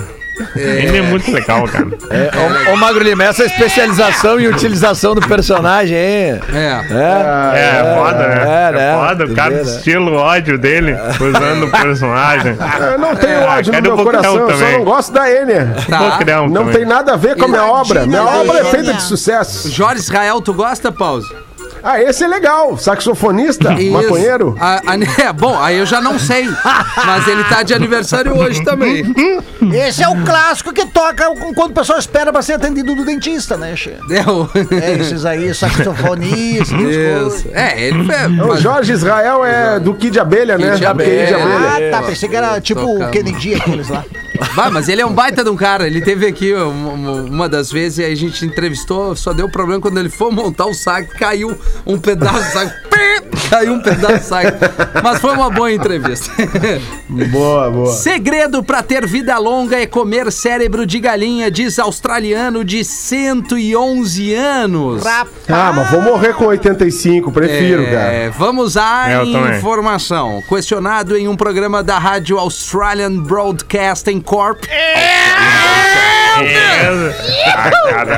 Enya 0.57 0.99
é 0.99 1.03
muito 1.03 1.31
legal, 1.31 1.65
cara. 1.69 1.87
É, 2.11 2.71
ô, 2.71 2.75
ô, 2.75 2.77
Magro 2.77 3.05
Lima, 3.05 3.23
essa 3.23 3.45
especialização 3.45 4.41
e 4.41 4.49
utilização 4.49 5.15
do 5.15 5.21
personagem, 5.21 5.97
hein? 5.97 6.41
É. 6.53 6.81
É, 6.91 7.81
É, 7.81 7.95
foda, 7.97 8.19
né? 8.29 8.43
É, 8.45 8.69
É, 8.69 8.73
né? 8.73 8.95
foda, 8.99 9.25
o 9.27 9.35
cara 9.35 9.55
né? 9.55 9.63
estilo 9.63 10.15
ódio 10.15 10.59
dele, 10.59 10.97
usando 11.21 11.67
o 11.67 11.71
personagem. 11.71 12.57
Eu 12.91 12.99
não 12.99 13.15
tenho 13.15 13.43
ódio 13.43 13.73
no 13.75 13.83
meu 13.83 13.97
coração, 13.97 14.37
eu 14.51 14.59
só 14.59 14.71
não 14.71 14.85
gosto 14.85 15.13
da 15.13 15.31
Enya. 15.31 15.77
Tá. 15.89 16.19
Não 16.49 16.53
também. 16.53 16.75
tem 16.75 16.85
nada 16.85 17.13
a 17.13 17.17
ver 17.17 17.37
com 17.37 17.45
a 17.45 17.49
minha 17.49 17.67
obra. 17.67 18.05
Minha 18.05 18.25
obra 18.25 18.59
é 18.59 18.65
feita 18.65 18.93
de 18.93 19.03
sucesso. 19.03 19.71
Jorge 19.71 20.01
Israel, 20.01 20.41
tu 20.41 20.53
gosta, 20.53 20.91
Pause? 20.91 21.33
Ah, 21.85 22.01
esse 22.01 22.25
é 22.25 22.27
legal. 22.29 22.79
Saxofonista, 22.79 23.75
Isso. 23.75 23.93
maconheiro. 23.93 24.57
A- 24.59 24.81
a- 24.87 24.95
é, 25.23 25.33
bom, 25.33 25.59
aí 25.61 25.77
eu 25.79 25.85
já 25.87 26.01
não 26.01 26.19
sei. 26.19 26.49
Mas 27.05 27.29
ele 27.29 27.45
tá 27.45 27.63
de 27.63 27.75
aniversário 27.75 28.35
hoje 28.37 28.65
também. 28.65 29.05
Esse 29.75 30.03
é 30.03 30.09
o 30.09 30.25
clássico 30.25 30.73
que 30.73 30.87
toca 30.87 31.27
quando 31.55 31.71
o 31.71 31.75
pessoal 31.75 31.99
espera 31.99 32.33
pra 32.33 32.41
ser 32.43 32.55
atendido 32.55 32.95
do 32.95 33.05
dentista, 33.05 33.57
né, 33.57 33.77
Che? 33.77 33.97
É, 34.11 34.31
o- 34.31 34.49
É, 34.83 34.93
esses 34.99 35.25
aí, 35.27 35.55
saxofonistas, 35.55 36.73
essas 36.73 36.83
coisas. 36.83 37.35
Isso. 37.41 37.49
É, 37.53 37.81
ele 37.89 38.11
é. 38.13 38.27
O 38.43 38.49
mas- 38.49 38.61
Jorge 38.61 38.93
Israel 38.93 39.45
é 39.45 39.79
do 39.79 39.95
Kid 39.95 40.19
Abelha, 40.19 40.57
né? 40.57 40.71
Kid 40.71 40.81
Do 40.81 40.87
Abelha. 40.89 41.37
Ah, 41.39 41.77
tá, 41.91 42.03
pensei 42.03 42.29
que 42.29 42.37
era 42.37 42.61
tipo 42.61 42.81
o. 42.81 43.11
Kennedy, 43.11 43.55
aqueles 43.55 43.89
lá. 43.89 44.05
Vai, 44.55 44.71
mas 44.71 44.89
ele 44.89 45.01
é 45.01 45.07
um 45.07 45.13
baita 45.13 45.45
de 45.45 45.51
um 45.51 45.57
cara. 45.57 45.87
Ele 45.87 46.01
teve 46.01 46.27
aqui 46.27 46.53
uma, 46.53 47.13
uma 47.23 47.49
das 47.49 47.71
vezes 47.71 47.99
e 47.99 48.05
a 48.05 48.15
gente 48.15 48.45
entrevistou, 48.45 49.15
só 49.15 49.33
deu 49.33 49.49
problema 49.49 49.81
quando 49.81 49.99
ele 49.99 50.09
foi 50.09 50.31
montar 50.31 50.67
o 50.67 50.75
saco, 50.75 51.15
caiu 51.19 51.57
um 51.87 51.99
pedaço 51.99 52.45
do 52.45 52.53
saco. 52.53 52.94
Caiu 53.51 53.75
um 53.75 53.81
pedaço 53.83 54.29
saco. 54.29 54.57
Mas 55.03 55.21
foi 55.21 55.33
uma 55.33 55.51
boa 55.51 55.71
entrevista. 55.73 56.31
Boa, 57.31 57.71
boa. 57.71 57.93
Segredo 57.93 58.63
pra 58.65 58.83
ter 58.83 59.07
vida 59.07 59.39
longa 59.39 59.79
é 59.81 59.87
comer 59.87 60.33
cérebro 60.33 60.85
de 60.85 60.99
galinha, 60.99 61.49
diz 61.51 61.79
australiano 61.79 62.65
de 62.65 62.83
111 62.85 64.35
anos. 64.35 65.07
Ah, 65.07 65.73
mas 65.75 65.91
vou 65.91 66.01
morrer 66.03 66.35
com 66.35 66.47
85, 66.47 67.31
prefiro, 67.31 67.83
É, 67.85 68.31
vamos 68.37 68.77
à 68.77 69.11
Eu 69.11 69.31
também. 69.33 69.59
informação. 69.59 70.43
Questionado 70.49 71.17
em 71.17 71.29
um 71.29 71.37
programa 71.37 71.83
da 71.83 71.99
rádio 71.99 72.39
Australian 72.39 73.19
Broadcasting 73.21 74.21
Corp. 74.21 74.65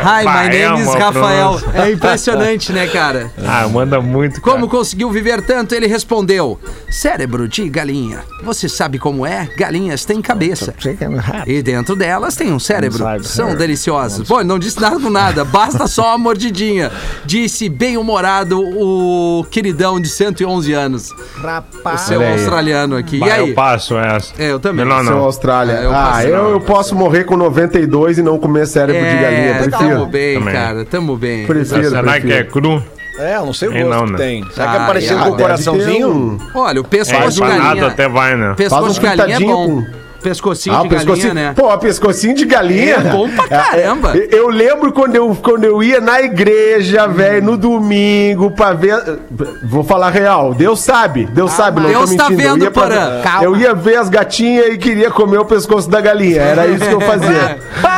Hi, 0.03 0.25
my 0.25 0.49
name 0.49 0.81
is 0.81 0.95
Rafael. 0.95 1.61
É 1.75 1.91
impressionante, 1.93 2.73
né, 2.73 2.87
cara? 2.87 3.31
Ah, 3.47 3.69
manda 3.69 4.01
muito. 4.01 4.41
cara. 4.41 4.57
Como 4.57 4.69
conseguiu 4.69 5.11
viver 5.11 5.43
tanto? 5.43 5.75
Ele 5.75 5.87
respondeu: 5.87 6.59
Cérebro 6.91 7.47
de 7.47 7.69
galinha. 7.69 8.21
Você 8.43 8.69
sabe 8.69 8.99
como 8.99 9.27
é? 9.27 9.49
Galinhas 9.59 10.05
têm 10.05 10.23
cabeça. 10.23 10.75
E 11.47 11.63
dentro 11.63 11.95
delas 11.95 12.37
tem 12.37 12.53
um 12.53 12.59
cérebro. 12.59 13.05
São 13.23 13.55
deliciosas. 13.55 14.27
Bom, 14.27 14.41
ele 14.41 14.49
não 14.49 14.59
disse 14.59 14.81
nada 14.81 14.99
com 14.99 15.11
nada, 15.11 15.45
basta 15.45 15.87
só 15.87 16.09
uma 16.09 16.19
mordidinha. 16.19 16.91
Disse 17.25 17.69
bem-humorado 17.69 18.61
o 18.61 19.45
queridão 19.51 20.01
de 20.01 20.09
111 20.09 20.73
anos. 20.73 21.11
O 21.11 21.41
Rapaz. 21.43 22.03
seu 22.03 22.19
Olha 22.19 22.29
aí. 22.29 22.33
australiano 22.35 22.97
aqui. 22.97 23.19
Bah, 23.19 23.27
e 23.27 23.31
aí? 23.31 23.49
Eu 23.49 23.55
passo 23.55 23.99
essa. 23.99 24.33
É, 24.39 24.53
eu 24.53 24.59
também. 24.59 24.87
Seu 24.87 25.03
não. 25.03 25.19
Austrália. 25.19 25.73
É, 25.73 25.85
eu 25.85 25.91
ah, 25.91 26.11
passo, 26.11 26.27
eu, 26.27 26.43
não. 26.43 26.51
eu 26.51 26.61
posso 26.61 26.95
morrer 26.95 27.25
com 27.25 27.37
92 27.37 28.06
e 28.11 28.23
não 28.23 28.39
comer 28.39 28.67
cérebro 28.67 29.03
de 29.03 29.17
galinha, 29.17 29.51
É, 29.51 29.59
tamo 29.59 29.71
prefiro. 29.77 30.07
bem, 30.07 30.39
Também. 30.39 30.55
cara, 30.55 30.85
tamo 30.85 31.17
bem. 31.17 31.47
Prefiro, 31.47 31.91
Será 31.91 32.03
que 32.21 32.33
é 32.33 32.43
prefiro. 32.43 32.51
cru? 32.51 32.83
É, 33.19 33.37
eu 33.37 33.47
não 33.47 33.53
sei 33.55 33.69
o 33.69 33.73
gosto 33.73 33.89
não, 33.89 34.05
que 34.07 34.13
né? 34.13 34.19
tem. 34.19 34.45
Será 34.53 34.71
que 34.73 34.77
Ah, 34.79 34.83
é 34.83 34.87
parecido 34.87 35.21
é. 35.21 35.23
com 35.25 35.31
o 35.31 35.37
coraçãozinho? 35.37 36.09
um- 36.11 36.39
Olha, 36.55 36.81
o 36.81 36.85
É, 36.85 36.89
pescoço 36.89 37.31
de 37.31 37.39
empanado 37.43 37.63
galinha. 37.65 37.87
até 37.87 38.09
vai, 38.09 38.37
né? 38.37 38.55
Pescoço 38.57 38.83
Faz 38.83 38.95
de 38.95 39.01
um 39.01 39.17
galinha 39.17 39.37
é 39.37 39.41
bom. 39.41 39.67
com- 39.83 40.07
Pescocinho 40.23 40.75
Ah, 40.77 40.83
de 40.83 40.89
pescocinho. 40.89 41.29
galinha, 41.29 41.49
né? 41.51 41.55
Pô, 41.55 41.79
pescocinho 41.79 42.35
de 42.35 42.45
galinha. 42.47 42.95
É 42.97 43.01
bom 43.13 43.29
pra 43.31 43.47
caramba. 43.47 44.13
É, 44.17 44.29
eu 44.33 44.49
lembro 44.49 44.91
quando 44.93 45.15
eu, 45.15 45.37
quando 45.41 45.63
eu 45.63 45.81
ia 45.85 46.01
na 46.01 46.21
igreja, 46.21 47.07
velho, 47.07 47.45
no 47.45 47.57
domingo, 47.57 48.51
pra 48.51 48.73
ver. 48.73 48.97
Vou 49.63 49.85
falar 49.85 50.11
real. 50.11 50.53
Deus 50.53 50.81
sabe. 50.81 51.27
Deus 51.27 51.53
sabe, 51.53 51.81
não 51.81 51.89
Deus 51.91 52.11
tô 52.11 52.17
tá 52.17 52.29
mentindo. 52.29 52.43
eu 52.43 52.53
vendo, 52.55 52.65
ia 52.65 52.71
pra-. 52.73 53.21
Eu 53.43 53.57
ia 53.57 53.73
ver 53.73 53.97
as 53.99 54.09
gatinhas 54.09 54.67
e 54.75 54.79
queria 54.79 55.11
comer 55.13 55.39
o 55.39 55.45
pescoço 55.45 55.89
da 55.89 56.01
galinha. 56.01 56.41
Era 56.43 56.67
isso 56.67 56.85
que 56.85 56.93
eu 56.95 57.01
fazia. 57.01 57.59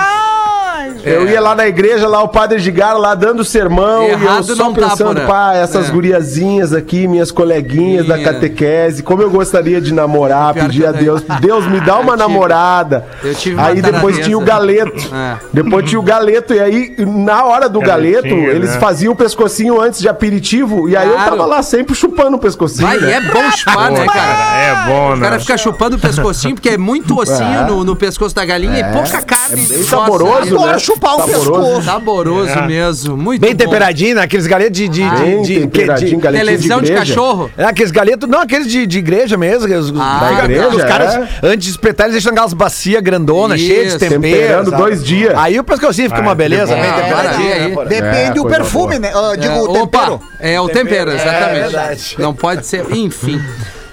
Eu 1.09 1.29
ia 1.29 1.41
lá 1.41 1.55
na 1.55 1.67
igreja, 1.67 2.07
lá 2.09 2.23
o 2.23 2.29
padre 2.29 2.59
Edgar 2.59 2.97
lá 2.99 3.15
dando 3.15 3.45
sermão 3.45 4.03
e 4.05 4.11
eu 4.11 4.13
Errado 4.13 4.45
só 4.57 4.65
não 4.65 4.73
tá, 4.75 4.89
pensando, 4.91 5.15
Porã. 5.15 5.27
pá, 5.27 5.55
essas 5.55 5.89
É. 5.89 5.93
guriazinhas 5.93 6.73
aqui, 6.73 7.07
minhas 7.09 7.31
coleguinhas 7.31 8.07
da 8.07 8.17
Minha. 8.17 8.33
catequese, 8.33 9.03
como 9.03 9.23
eu 9.23 9.31
gostaria 9.31 9.81
de 9.81 9.93
namorar, 9.95 10.55
pedir 10.55 10.85
a 10.87 10.89
eu 10.91 10.95
Deus. 10.95 11.23
Deus 11.41 11.67
me 11.67 11.81
dá 11.81 11.97
uma 11.99 12.13
Eu 12.13 12.17
tive- 12.17 12.29
namorada. 12.29 13.07
eu 13.23 13.35
tive 13.35 13.55
uma 13.57 13.67
Aí 13.69 13.81
depois 13.83 14.19
tinha 14.19 14.37
o 14.37 14.41
galeto. 14.41 15.15
É. 15.15 15.37
Depois 15.53 15.89
tinha 15.89 15.99
o 15.99 16.03
galeto, 16.03 16.53
e 16.55 16.61
aí, 16.61 16.95
na 16.99 17.45
hora 17.45 17.69
do 17.69 17.81
galeto, 17.81 18.23
Galetinho, 18.23 18.51
eles 18.51 18.71
né? 18.75 18.81
faziam 18.81 19.13
o 19.13 19.17
pescocinho 19.17 19.81
antes 19.81 20.01
de 20.01 20.09
aperitivo, 20.09 20.89
e 20.89 20.97
aí 20.97 21.07
eu 21.09 21.15
Claro. 21.15 21.31
tava 21.31 21.47
lá 21.47 21.63
sempre 21.63 21.95
chupando 21.95 22.37
o 22.37 22.41
pescocinho. 22.41 22.87
Vai, 22.87 22.99
né? 22.99 23.13
é 23.13 23.21
bom 23.21 23.51
chupar, 23.53 23.91
né, 23.91 24.07
cara? 24.07 24.61
é 24.61 24.87
bom, 24.87 25.13
O 25.13 25.17
né? 25.17 25.29
cara 25.29 25.41
fica 25.41 25.57
chupando 25.59 25.97
o 25.97 25.99
pescocinho, 25.99 26.55
porque 26.55 26.69
é 26.71 26.79
muito 26.79 27.19
ossinho 27.19 27.61
É. 27.61 27.65
no, 27.67 27.85
no 27.85 27.97
pescoço 27.97 28.35
da 28.35 28.45
galinha 28.45 28.79
e 28.79 28.85
pouca 28.93 29.21
carne. 29.23 29.57
bem 29.67 29.79
Nossa, 29.79 29.85
saboroso, 29.91 30.55
né? 30.67 30.79
O 30.99 31.19
Saboroso. 31.21 31.51
pescoço. 31.53 31.83
Saboroso 31.83 32.51
É. 32.51 32.67
mesmo, 32.67 33.17
muito 33.17 33.41
Bem 33.41 33.53
bom. 33.53 33.57
temperadinho, 33.65 34.15
né? 34.17 34.23
Aqueles 34.23 34.47
galetos 34.47 34.77
de... 34.77 34.89
de, 34.89 35.03
de, 35.03 35.11
Bem 35.11 35.43
de- 35.43 35.67
de- 35.67 35.67
galetinho 35.67 36.21
Televisão 36.21 36.81
de, 36.81 36.87
igreja. 36.93 37.01
cachorro. 37.15 37.51
É, 37.57 37.65
aqueles 37.65 37.91
galetos, 37.91 38.29
não, 38.29 38.41
aqueles 38.41 38.67
de, 38.71 38.87
de 38.87 38.99
igreja 38.99 39.37
mesmo. 39.37 39.65
Aqueles, 39.65 39.93
Ah, 39.99 40.19
Da 40.39 40.45
igreja, 40.45 40.69
Os 40.69 40.85
caras, 40.85 41.15
é? 41.15 41.29
antes 41.43 41.65
de 41.67 41.71
espetar, 41.71 42.07
eles 42.07 42.15
deixam 42.15 42.33
aquelas 42.33 42.53
bacias 42.53 43.03
grandonas, 43.03 43.61
cheias 43.61 43.93
de 43.95 43.99
tempero. 43.99 44.21
Temperando 44.23 44.71
sabe? 44.71 44.83
dois 44.83 45.05
dias. 45.05 45.35
Aí 45.37 45.59
o 45.59 45.65
pescocinho 45.65 46.09
fica 46.09 46.21
Ah, 46.21 46.25
uma 46.25 46.35
beleza, 46.35 46.75
bem 46.75 46.85
Ah, 46.85 46.93
temperadinho. 46.95 47.49
né, 47.49 47.69
pô? 47.75 47.85
Depende 47.85 48.17
É, 48.17 48.31
do 48.33 48.47
perfume, 48.47 48.99
boa. 48.99 48.99
né? 48.99 49.13
Ah, 49.15 49.37
digo, 49.37 49.55
É, 49.55 49.61
o 49.61 49.69
tempero. 49.73 50.15
Opa, 50.15 50.21
é 50.41 50.61
o 50.61 50.69
tempero, 50.69 51.11
É, 51.11 51.15
exatamente. 51.15 51.61
verdade. 51.63 52.17
Não 52.19 52.35
pode 52.35 52.67
ser, 52.67 52.85
enfim. 52.91 53.41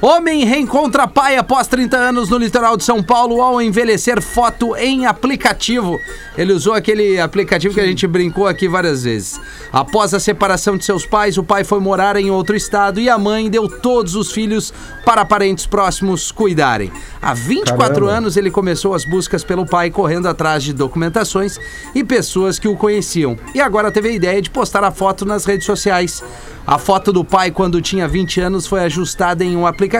Homem 0.08 0.46
reencontra 0.46 1.08
pai 1.08 1.36
após 1.36 1.66
30 1.66 1.98
anos 1.98 2.30
no 2.30 2.38
litoral 2.38 2.78
de 2.78 2.84
São 2.84 3.02
Paulo 3.02 3.42
ao 3.42 3.60
envelhecer 3.60 4.22
foto 4.22 4.76
em 4.76 5.08
aplicativo. 5.08 6.00
Ele 6.38 6.54
usou 6.54 6.76
aquele 6.76 7.20
aplicativo 7.20 7.74
que 7.74 7.80
a 7.80 7.88
gente 7.88 8.06
brincou 8.06 8.46
aqui 8.46 8.68
várias 8.68 9.04
vezes. 9.04 9.42
Após 9.74 10.14
a 10.14 10.20
separação 10.20 10.78
de 10.78 10.86
seus 10.86 11.08
pais, 11.08 11.40
o 11.40 11.44
pai 11.44 11.64
foi 11.64 11.80
morar 11.80 12.18
em 12.18 12.30
outro 12.30 12.56
estado 12.56 13.00
e 13.00 13.10
a 13.10 13.18
mãe 13.18 13.50
deu 13.50 13.68
todos 13.68 14.14
os 14.14 14.32
filhos 14.32 14.72
para 15.04 15.26
parentes 15.26 15.66
próximos 15.66 16.32
cuidarem. 16.32 16.92
Há 17.20 17.34
24 17.34 17.78
Caramba. 17.78 18.12
anos 18.12 18.38
ele 18.38 18.52
começou 18.52 18.94
as 18.94 19.06
buscas 19.06 19.44
pelo 19.44 19.66
pai 19.66 19.90
correndo 19.90 20.28
atrás 20.28 20.62
de 20.62 20.72
documentações 20.72 21.60
e 21.96 22.04
pessoas 22.04 22.60
que 22.60 22.68
o 22.68 22.78
conheciam. 22.78 23.36
E 23.56 23.60
agora 23.60 23.92
teve 23.92 24.10
a 24.10 24.14
ideia 24.14 24.40
de 24.40 24.52
postar 24.52 24.84
a 24.84 24.92
foto 24.92 25.26
nas 25.26 25.46
redes 25.46 25.66
sociais. 25.66 26.24
A 26.68 26.80
foto 26.80 27.14
do 27.14 27.24
pai 27.24 27.52
quando 27.52 27.80
tinha 27.80 28.08
20 28.08 28.42
anos 28.42 28.66
foi 28.66 28.82
ajustada 28.82 29.44
em 29.44 29.56
um 29.56 29.68
aplicativo 29.68 29.95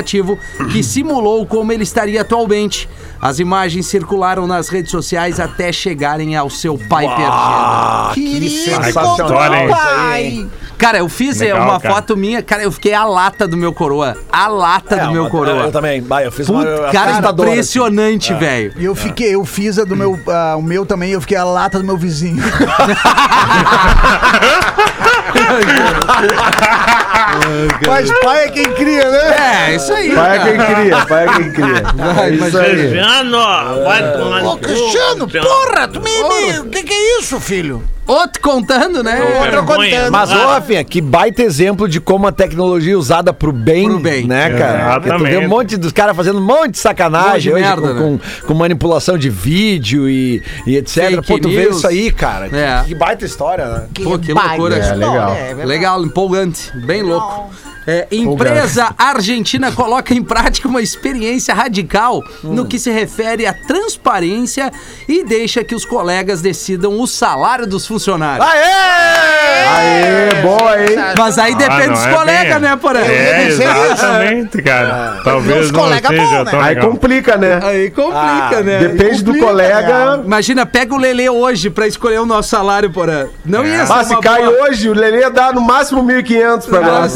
que 0.72 0.84
simulou 0.84 1.46
como 1.46 1.72
ele 1.72 1.84
estaria 1.84 2.22
atualmente. 2.22 2.90
As 3.22 3.40
imagens 3.40 3.88
circularam 3.88 4.46
nas 4.46 4.70
redes 4.70 4.92
sociais 4.92 5.40
até 5.40 5.72
chegarem 5.72 6.36
ao 6.36 6.50
seu 6.50 6.78
pai 6.78 7.08
perdido. 7.08 8.14
Querido, 8.14 8.84
sensacional 8.84 9.70
pai. 9.70 10.48
Cara, 10.78 10.98
eu 10.98 11.08
fiz 11.08 11.42
é, 11.42 11.46
Legal, 11.46 11.64
uma 11.64 11.80
cara. 11.80 11.96
foto 11.96 12.18
minha, 12.18 12.44
cara, 12.44 12.64
eu 12.64 12.72
fiquei 12.72 12.94
a 12.94 13.06
lata 13.06 13.48
do 13.48 13.56
meu 13.56 13.72
coroa. 13.72 14.18
A 14.32 14.48
lata 14.48 14.98
do 14.98 15.12
meu 15.12 15.30
coroa. 15.30 15.64
Eu 15.64 15.72
também. 15.72 16.02
Vai, 16.02 16.28
eu 16.28 16.32
fiz 16.32 16.50
uma. 16.50 16.66
Puta, 16.66 16.92
cara, 16.92 17.12
assustadora, 17.12 17.50
impressionante, 17.50 18.34
velho. 18.34 18.74
E 18.78 18.86
eu 18.86 18.94
fiquei, 18.94 19.34
eu 19.34 19.46
fiz 19.46 19.80
a 19.80 19.86
do 19.86 19.96
meu, 19.96 20.20
ah, 20.28 20.56
o 20.58 20.62
meu 20.62 20.86
também, 20.86 21.12
eu 21.12 21.22
fiquei 21.22 21.38
a 21.38 21.46
lata 21.46 21.80
do 21.80 21.86
meu 21.86 21.98
vizinho. 21.98 22.44
Mas 27.88 28.12
pai 28.20 28.46
é 28.46 28.50
quem 28.50 28.72
cria, 28.74 29.10
né? 29.10 29.70
É, 29.70 29.76
isso 29.76 29.94
aí. 29.94 30.14
Pai 30.16 30.36
é 30.36 30.40
cara. 30.40 30.52
quem 30.52 30.76
cria, 30.76 31.06
pai 31.06 31.26
é 31.26 31.34
quem 31.34 31.52
cria. 31.52 31.84
Vai, 31.96 32.30
É 32.30 32.34
isso 32.34 32.58
aí. 32.58 32.70
Cristiano, 32.78 33.38
vai 33.84 34.12
tomar 34.18 34.44
Ô, 34.44 34.58
Cristiano, 34.58 35.28
porra, 35.28 35.88
tu 35.88 36.02
me. 36.02 36.24
me- 36.24 36.60
O 36.60 36.66
que, 36.70 36.84
que 36.84 36.94
é 36.94 37.20
isso, 37.20 37.40
filho? 37.40 37.84
Outro 38.08 38.42
contando, 38.42 39.02
né? 39.04 39.20
Outro 39.42 39.64
contando. 39.66 40.12
Mas, 40.12 40.32
ô, 40.32 40.36
Rafinha, 40.48 40.84
que 40.84 41.02
baita 41.02 41.42
exemplo 41.42 41.88
de 41.90 42.00
como 42.00 42.28
a 42.28 42.32
tecnologia 42.32 42.94
é 42.94 42.98
usada 42.98 43.34
pro 43.34 43.52
bem, 43.52 43.90
Pro 43.90 44.00
bem. 44.00 44.26
né, 44.28 44.50
cara? 44.52 45.00
Porque 45.00 45.10
Tu 45.10 45.18
vê 45.24 45.30
Exatamente. 45.30 45.46
um 45.46 45.50
monte 45.50 45.78
dos 45.78 45.92
caras 45.92 46.16
fazendo 46.16 46.40
um 46.40 46.46
monte 46.46 46.72
de 46.72 46.78
sacanagem 46.80 47.52
Um 47.52 47.56
monte 47.56 47.64
de 47.64 47.74
hoje, 47.74 47.82
merda, 47.82 48.00
com, 48.02 48.12
né? 48.12 48.20
com, 48.42 48.48
com 48.48 48.54
manipulação 48.54 49.18
de 49.18 49.30
vídeo 49.30 50.08
e, 50.10 50.42
e 50.68 50.78
etc. 50.78 50.96
Fake 51.10 51.28
Pô, 51.28 51.40
tu 51.40 51.50
vê 51.50 51.70
isso 51.70 51.88
aí, 51.88 52.12
cara. 52.12 52.50
Que- 52.50 52.56
É. 52.56 52.84
Que, 52.86 52.96
baita 52.96 53.26
história, 53.26 53.66
né? 53.66 53.88
Pô, 54.04 54.18
que 54.20 54.34
baita 54.34 54.50
loucura. 54.56 54.76
É, 54.78 54.94
legal. 54.94 55.38
Legal, 55.66 56.04
empolgante, 56.06 56.72
bem 56.86 57.02
louco. 57.02 57.50
É, 57.88 58.08
empresa 58.12 58.96
argentina 58.98 59.72
coloca 59.72 60.14
em 60.14 60.24
prática 60.24 60.68
uma 60.68 60.82
experiência 60.82 61.54
radical 61.54 62.24
hum. 62.44 62.54
no 62.54 62.66
que 62.66 62.80
se 62.80 62.90
refere 62.92 63.46
à 63.46 63.54
transparência 63.54 64.72
e 65.08 65.24
deixa 65.24 65.64
que 65.64 65.76
os 65.76 65.86
colegas 65.86 66.42
decidam 66.42 67.00
o 67.00 67.06
salário 67.06 67.68
dos 67.68 67.86
funcionários. 67.86 68.48
Aê! 68.48 69.46
Aê, 69.68 70.42
boa, 70.42 70.82
hein? 70.82 70.96
Mas 71.18 71.38
aí 71.38 71.54
ah, 71.54 71.58
depende 71.58 71.84
ah, 71.84 71.94
dos 71.94 72.06
é 72.06 72.14
colegas, 72.14 72.62
né, 72.62 72.76
Porã? 72.76 73.00
É, 73.00 73.06
né? 73.06 73.48
exatamente, 73.48 74.62
cara. 74.62 74.90
Ah. 74.90 75.22
Talvez 75.24 75.72
não 75.72 75.90
seja 75.90 76.44
bom, 76.44 76.52
né? 76.52 76.64
Aí 76.64 76.76
complica, 76.78 77.38
né? 77.38 77.60
Aí 77.62 77.90
complica, 77.92 78.60
ah, 78.60 78.64
né? 78.64 78.80
Depende 78.80 79.24
complica, 79.24 79.32
do 79.32 79.40
colega. 79.40 80.18
Né? 80.18 80.24
Imagina, 80.26 80.66
pega 80.66 80.94
o 80.94 80.98
Lelê 80.98 81.30
hoje 81.30 81.70
pra 81.70 81.88
escolher 81.88 82.20
o 82.20 82.26
nosso 82.26 82.50
salário, 82.50 82.90
Porã. 82.90 83.28
Não 83.46 83.64
é. 83.64 83.70
ia 83.70 83.86
ser 83.86 83.92
ah, 83.92 83.96
Mas 83.96 84.08
se 84.08 84.20
cai 84.20 84.44
boa... 84.46 84.64
hoje, 84.64 84.90
o 84.90 84.94
Lelê 84.94 85.30
dá 85.30 85.52
no 85.52 85.62
máximo 85.62 86.04
1.500 86.04 86.66
pra 86.66 86.82
nós. 86.82 87.14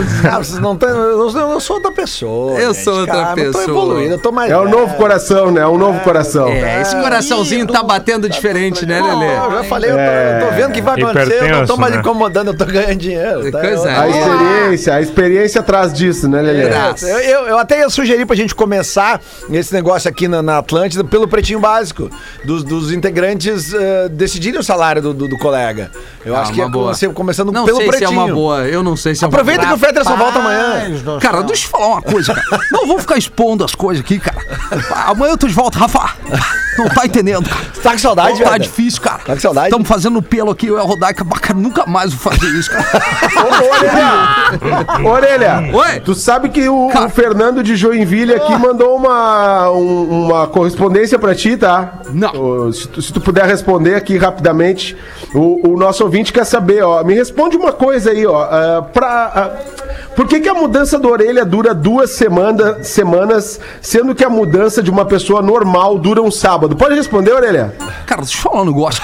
Ah, 0.30 0.38
vocês 0.38 0.58
não 0.58 0.76
tão, 0.76 0.88
eu, 0.88 1.28
eu 1.30 1.60
sou 1.60 1.76
outra 1.76 1.90
pessoa. 1.92 2.58
Eu 2.58 2.72
gente, 2.74 2.84
sou 2.84 3.00
outra 3.00 3.12
calma, 3.14 3.40
Eu 3.42 3.52
tô 3.52 3.58
pessoa. 3.58 3.64
evoluindo, 3.76 4.14
eu 4.14 4.18
tô 4.18 4.32
mais. 4.32 4.50
É 4.50 4.56
o 4.56 4.64
velho. 4.64 4.70
novo 4.78 4.94
coração, 4.96 5.50
né? 5.50 5.60
É 5.62 5.66
o 5.66 5.76
novo 5.78 6.00
coração. 6.00 6.48
É, 6.48 6.82
esse 6.82 6.94
coraçãozinho 6.96 7.66
tá 7.66 7.82
batendo 7.82 8.28
diferente, 8.28 8.84
né, 8.86 9.00
Lelê? 9.00 9.26
eu 9.46 9.50
já 9.52 9.64
falei, 9.64 9.90
eu 9.90 9.94
tô, 9.96 10.00
eu 10.00 10.48
tô 10.48 10.54
vendo 10.56 10.70
o 10.70 10.72
que 10.72 10.82
vai 10.82 11.00
acontecer, 11.02 11.42
eu 11.50 11.56
não 11.58 11.66
tô 11.66 11.76
mais 11.76 11.94
né? 11.94 12.00
incomodando, 12.00 12.48
eu 12.48 12.56
tô 12.56 12.64
ganhando 12.66 12.96
dinheiro. 12.96 13.50
Tá? 13.50 13.60
Coisa 13.60 13.88
A 13.90 14.06
é. 14.06 14.10
experiência, 14.10 14.94
a 14.94 15.00
experiência 15.00 15.60
atrás 15.60 15.92
disso, 15.92 16.28
né, 16.28 16.40
Lelê? 16.42 16.64
Graças. 16.68 17.08
Eu, 17.08 17.18
eu, 17.18 17.40
eu 17.48 17.58
até 17.58 17.80
ia 17.80 17.90
sugerir 17.90 18.26
pra 18.26 18.36
gente 18.36 18.54
começar 18.54 19.20
esse 19.50 19.72
negócio 19.72 20.08
aqui 20.08 20.28
na, 20.28 20.42
na 20.42 20.58
Atlântida 20.58 21.02
pelo 21.04 21.26
pretinho 21.26 21.60
básico, 21.60 22.10
dos, 22.44 22.62
dos 22.62 22.92
integrantes 22.92 23.72
eh, 23.74 24.08
decidirem 24.10 24.60
o 24.60 24.62
salário 24.62 25.00
do, 25.02 25.12
do, 25.14 25.28
do 25.28 25.38
colega. 25.38 25.90
Eu 26.24 26.36
Ah, 26.36 26.40
acho 26.42 26.52
que 26.52 26.60
uma 26.60 26.66
ia 26.66 26.70
boa. 26.70 26.92
começando 27.14 27.50
Não 27.52 27.64
pelo 27.64 27.78
sei 27.78 27.86
se 27.86 27.94
é 27.94 27.98
pretinho. 27.98 28.20
uma 28.20 28.32
boa, 28.32 28.60
eu 28.68 28.82
não 28.82 28.96
sei 28.96 29.14
se 29.14 29.24
é 29.24 29.26
uma 29.26 29.32
Aproveita 29.34 29.60
que 29.62 29.66
boa. 29.66 29.78
Fetter 29.90 30.04
só 30.04 30.16
volta 30.16 30.38
amanhã. 30.38 31.18
Cara, 31.20 31.42
deixa 31.42 31.66
eu 31.66 31.70
falar 31.70 31.86
uma 31.88 32.02
coisa, 32.02 32.32
cara. 32.32 32.62
Não 32.70 32.86
vou 32.86 32.98
ficar 33.00 33.18
expondo 33.18 33.64
as 33.64 33.74
coisas 33.74 34.04
aqui, 34.04 34.20
cara. 34.20 34.38
Amanhã 35.08 35.32
eu 35.32 35.38
tô 35.38 35.48
de 35.48 35.54
volta, 35.54 35.78
Rafa. 35.80 36.14
Não 36.84 36.88
tá 36.94 37.06
entendendo, 37.06 37.48
cara. 37.48 37.66
Tá 37.82 37.92
com 37.92 37.98
saudade, 37.98 38.42
Tá 38.42 38.50
velho? 38.50 38.62
difícil, 38.62 39.00
cara. 39.00 39.18
Tá 39.24 39.34
com 39.34 39.40
saudade? 39.40 39.66
Estamos 39.68 39.88
fazendo 39.88 40.20
pelo 40.22 40.50
aqui, 40.50 40.66
eu 40.66 40.76
e 40.76 40.80
a 40.80 40.82
Rodaica. 40.82 41.24
Cara, 41.24 41.58
nunca 41.58 41.86
mais 41.86 42.12
vou 42.12 42.32
fazer 42.32 42.46
isso, 42.58 42.70
cara. 42.70 42.86
Ô, 45.04 45.08
Orelha, 45.08 45.70
Oi. 45.72 46.00
tu 46.00 46.14
sabe 46.14 46.48
que 46.48 46.68
o, 46.68 46.88
o 46.88 47.08
Fernando 47.08 47.62
de 47.62 47.76
Joinville 47.76 48.34
aqui 48.34 48.56
mandou 48.56 48.96
uma, 48.96 49.70
um- 49.70 50.26
uma 50.26 50.46
correspondência 50.46 51.18
pra 51.18 51.34
ti, 51.34 51.56
tá? 51.56 52.00
Não. 52.12 52.72
Se, 52.72 52.88
tu, 52.88 53.00
se 53.02 53.12
tu 53.12 53.20
puder 53.20 53.44
responder 53.46 53.94
aqui 53.94 54.16
rapidamente, 54.16 54.96
o, 55.34 55.70
o 55.74 55.76
nosso 55.78 56.02
ouvinte 56.04 56.32
quer 56.32 56.44
saber, 56.44 56.82
ó. 56.82 57.02
Me 57.04 57.14
responde 57.14 57.56
uma 57.56 57.72
coisa 57.72 58.10
aí, 58.10 58.26
ó. 58.26 58.42
ah, 58.42 58.82
pra, 58.92 59.32
ah, 59.34 59.50
por 60.16 60.26
que, 60.26 60.40
que 60.40 60.48
a 60.48 60.54
mudança 60.54 60.98
da 60.98 61.08
orelha 61.08 61.44
dura 61.44 61.74
duas 61.74 62.10
semana, 62.10 62.82
semanas, 62.82 63.60
sendo 63.80 64.14
que 64.14 64.24
a 64.24 64.30
mudança 64.30 64.82
de 64.82 64.90
uma 64.90 65.04
pessoa 65.04 65.40
normal 65.40 65.98
dura 65.98 66.20
um 66.20 66.30
sábado? 66.30 66.76
Pode 66.76 66.94
responder, 66.94 67.32
Orelha? 67.32 67.74
Cara, 68.06 68.22
deixa 68.22 68.38
eu 68.38 68.42
falar 68.42 68.62
um 68.62 68.66
negócio. 68.66 69.02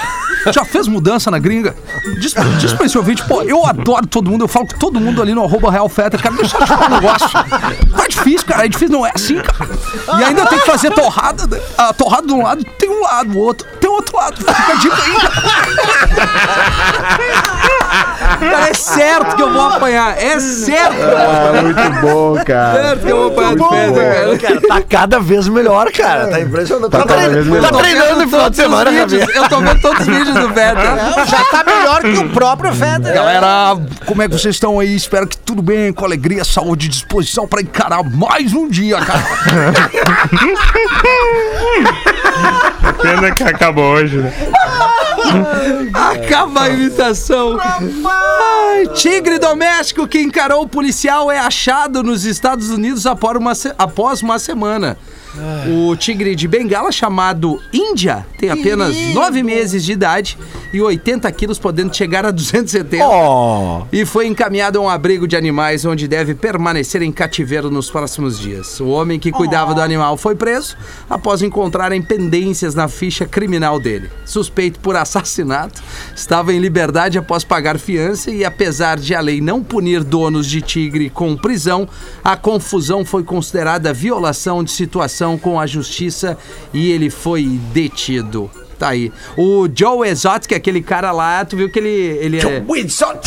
Já 0.51 0.63
fez 0.65 0.87
mudança 0.87 1.29
na 1.31 1.39
gringa? 1.39 1.75
Diz, 2.19 2.33
diz 2.59 2.73
pra 2.73 2.85
esse 2.85 2.97
ouvinte, 2.97 3.23
pô, 3.27 3.41
eu 3.41 3.65
adoro 3.65 4.05
todo 4.07 4.29
mundo, 4.29 4.43
eu 4.45 4.47
falo 4.47 4.67
com 4.67 4.77
todo 4.77 4.99
mundo 4.99 5.21
ali 5.21 5.33
no 5.33 5.43
arroba 5.43 5.69
Real 5.71 5.89
Feta, 5.89 6.17
cara, 6.17 6.35
deixa 6.35 6.55
eu 6.57 6.61
te 6.61 6.67
falar 6.67 6.87
um 6.87 6.95
negócio. 6.95 7.27
Tá 7.29 8.07
difícil, 8.07 8.47
cara, 8.47 8.65
é 8.65 8.69
difícil, 8.69 8.93
não 8.97 9.05
é 9.05 9.11
assim, 9.13 9.35
cara. 9.41 9.69
E 10.19 10.23
ainda 10.23 10.45
tem 10.45 10.59
que 10.59 10.65
fazer 10.65 10.91
torrada, 10.91 11.45
né? 11.47 11.59
a 11.77 11.93
torrada 11.93 12.27
de 12.27 12.33
um 12.33 12.43
lado 12.43 12.63
tem 12.79 12.89
um 12.89 13.01
lado, 13.03 13.31
o 13.33 13.39
outro 13.39 13.67
tem 13.79 13.89
outro 13.89 14.15
lado. 14.15 14.37
Fica 14.37 14.71
a 14.71 14.75
dica 14.75 14.95
aí, 14.95 15.17
cara. 18.41 18.67
É 18.69 18.73
certo 18.73 19.35
que 19.35 19.41
eu 19.41 19.51
vou 19.51 19.61
apanhar, 19.67 20.17
é 20.21 20.39
certo. 20.39 20.95
Ah, 21.01 21.61
muito 21.61 22.01
bom, 22.01 22.37
É 22.37 22.43
cara. 22.43 22.73
certo 22.81 23.01
que 23.05 23.11
eu 23.11 23.17
vou 23.17 23.27
apanhar 23.31 23.55
de 23.55 23.69
pedra, 23.69 24.37
cara. 24.37 24.37
Cara, 24.37 24.61
tá 24.67 24.81
cada 24.89 25.19
vez 25.19 25.47
melhor, 25.47 25.91
cara. 25.91 26.27
Tá 26.27 26.39
impressionante. 26.39 26.91
Tá 26.91 26.97
Tá, 26.99 27.05
tá 27.71 27.77
treinando 27.77 28.15
no 28.23 28.29
final 28.29 28.49
de 28.49 28.55
semana, 28.55 28.91
vídeos. 28.91 29.35
Eu 29.35 29.49
tô 29.49 29.59
vendo 29.59 29.81
todos 29.81 29.99
os 30.01 30.05
vídeos 30.07 30.35
do. 30.41 30.53
Já 31.29 31.43
tá 31.45 31.63
melhor 31.65 32.01
que 32.01 32.17
o 32.17 32.29
próprio 32.29 32.73
Feder. 32.73 33.13
Galera, 33.13 33.77
como 34.05 34.21
é 34.21 34.27
que 34.27 34.33
vocês 34.37 34.55
estão 34.55 34.79
aí? 34.79 34.95
Espero 34.95 35.27
que 35.27 35.37
tudo 35.37 35.61
bem, 35.61 35.91
com 35.93 36.03
alegria, 36.05 36.43
saúde 36.43 36.87
e 36.87 36.89
disposição 36.89 37.47
pra 37.47 37.61
encarar 37.61 38.03
mais 38.03 38.53
um 38.53 38.67
dia, 38.69 38.99
cara. 38.99 39.23
Pena 43.01 43.31
que 43.31 43.43
acabou 43.43 43.83
hoje, 43.93 44.17
né? 44.17 44.33
Acaba 45.93 46.63
a 46.63 46.69
imitação. 46.69 47.57
Ai, 47.59 48.87
tigre 48.95 49.39
doméstico 49.39 50.07
que 50.07 50.19
encarou 50.21 50.63
o 50.63 50.67
policial 50.67 51.31
é 51.31 51.39
achado 51.39 52.03
nos 52.03 52.25
Estados 52.25 52.69
Unidos 52.69 53.05
após 53.05 53.37
uma, 53.37 53.55
se- 53.55 53.73
após 53.77 54.21
uma 54.21 54.39
semana. 54.39 54.97
O 55.69 55.95
tigre 55.95 56.35
de 56.35 56.47
Bengala, 56.47 56.91
chamado 56.91 57.61
Índia, 57.71 58.25
tem 58.39 58.49
apenas 58.49 58.95
nove 59.13 59.43
meses 59.43 59.83
de 59.83 59.91
idade 59.91 60.37
e 60.73 60.81
80 60.81 61.31
quilos, 61.31 61.59
podendo 61.59 61.95
chegar 61.95 62.25
a 62.25 62.31
270. 62.31 63.05
Oh. 63.05 63.85
E 63.91 64.05
foi 64.05 64.27
encaminhado 64.27 64.79
a 64.79 64.81
um 64.81 64.89
abrigo 64.89 65.27
de 65.27 65.35
animais 65.35 65.85
onde 65.85 66.07
deve 66.07 66.35
permanecer 66.35 67.01
em 67.01 67.11
cativeiro 67.11 67.69
nos 67.69 67.89
próximos 67.89 68.39
dias. 68.39 68.79
O 68.79 68.87
homem 68.87 69.19
que 69.19 69.31
cuidava 69.31 69.73
do 69.73 69.81
animal 69.81 70.17
foi 70.17 70.35
preso 70.35 70.75
após 71.09 71.41
encontrarem 71.41 72.01
pendências 72.01 72.75
na 72.75 72.87
ficha 72.87 73.25
criminal 73.25 73.79
dele. 73.79 74.09
Suspeito 74.25 74.79
por 74.79 74.95
assassinato, 74.95 75.81
estava 76.15 76.53
em 76.53 76.59
liberdade 76.59 77.17
após 77.17 77.43
pagar 77.43 77.79
fiança 77.79 78.31
e 78.31 78.43
apesar 78.43 78.99
de 78.99 79.15
a 79.15 79.19
lei 79.19 79.41
não 79.41 79.63
punir 79.63 80.03
donos 80.03 80.47
de 80.47 80.61
tigre 80.61 81.09
com 81.09 81.35
prisão, 81.35 81.87
a 82.23 82.35
confusão 82.35 83.05
foi 83.05 83.23
considerada 83.23 83.93
violação 83.93 84.63
de 84.63 84.71
situação 84.71 85.26
com 85.35 85.59
a 85.59 85.65
justiça 85.65 86.37
e 86.71 86.91
ele 86.91 87.09
foi 87.09 87.59
detido. 87.73 88.51
Tá 88.77 88.89
aí. 88.89 89.11
O 89.35 89.67
Joe 89.73 90.07
Exotic, 90.07 90.53
aquele 90.53 90.83
cara 90.83 91.11
lá, 91.11 91.43
tu 91.43 91.57
viu 91.57 91.67
que 91.67 91.79
ele, 91.79 91.89
ele 92.21 92.37
é... 92.37 92.63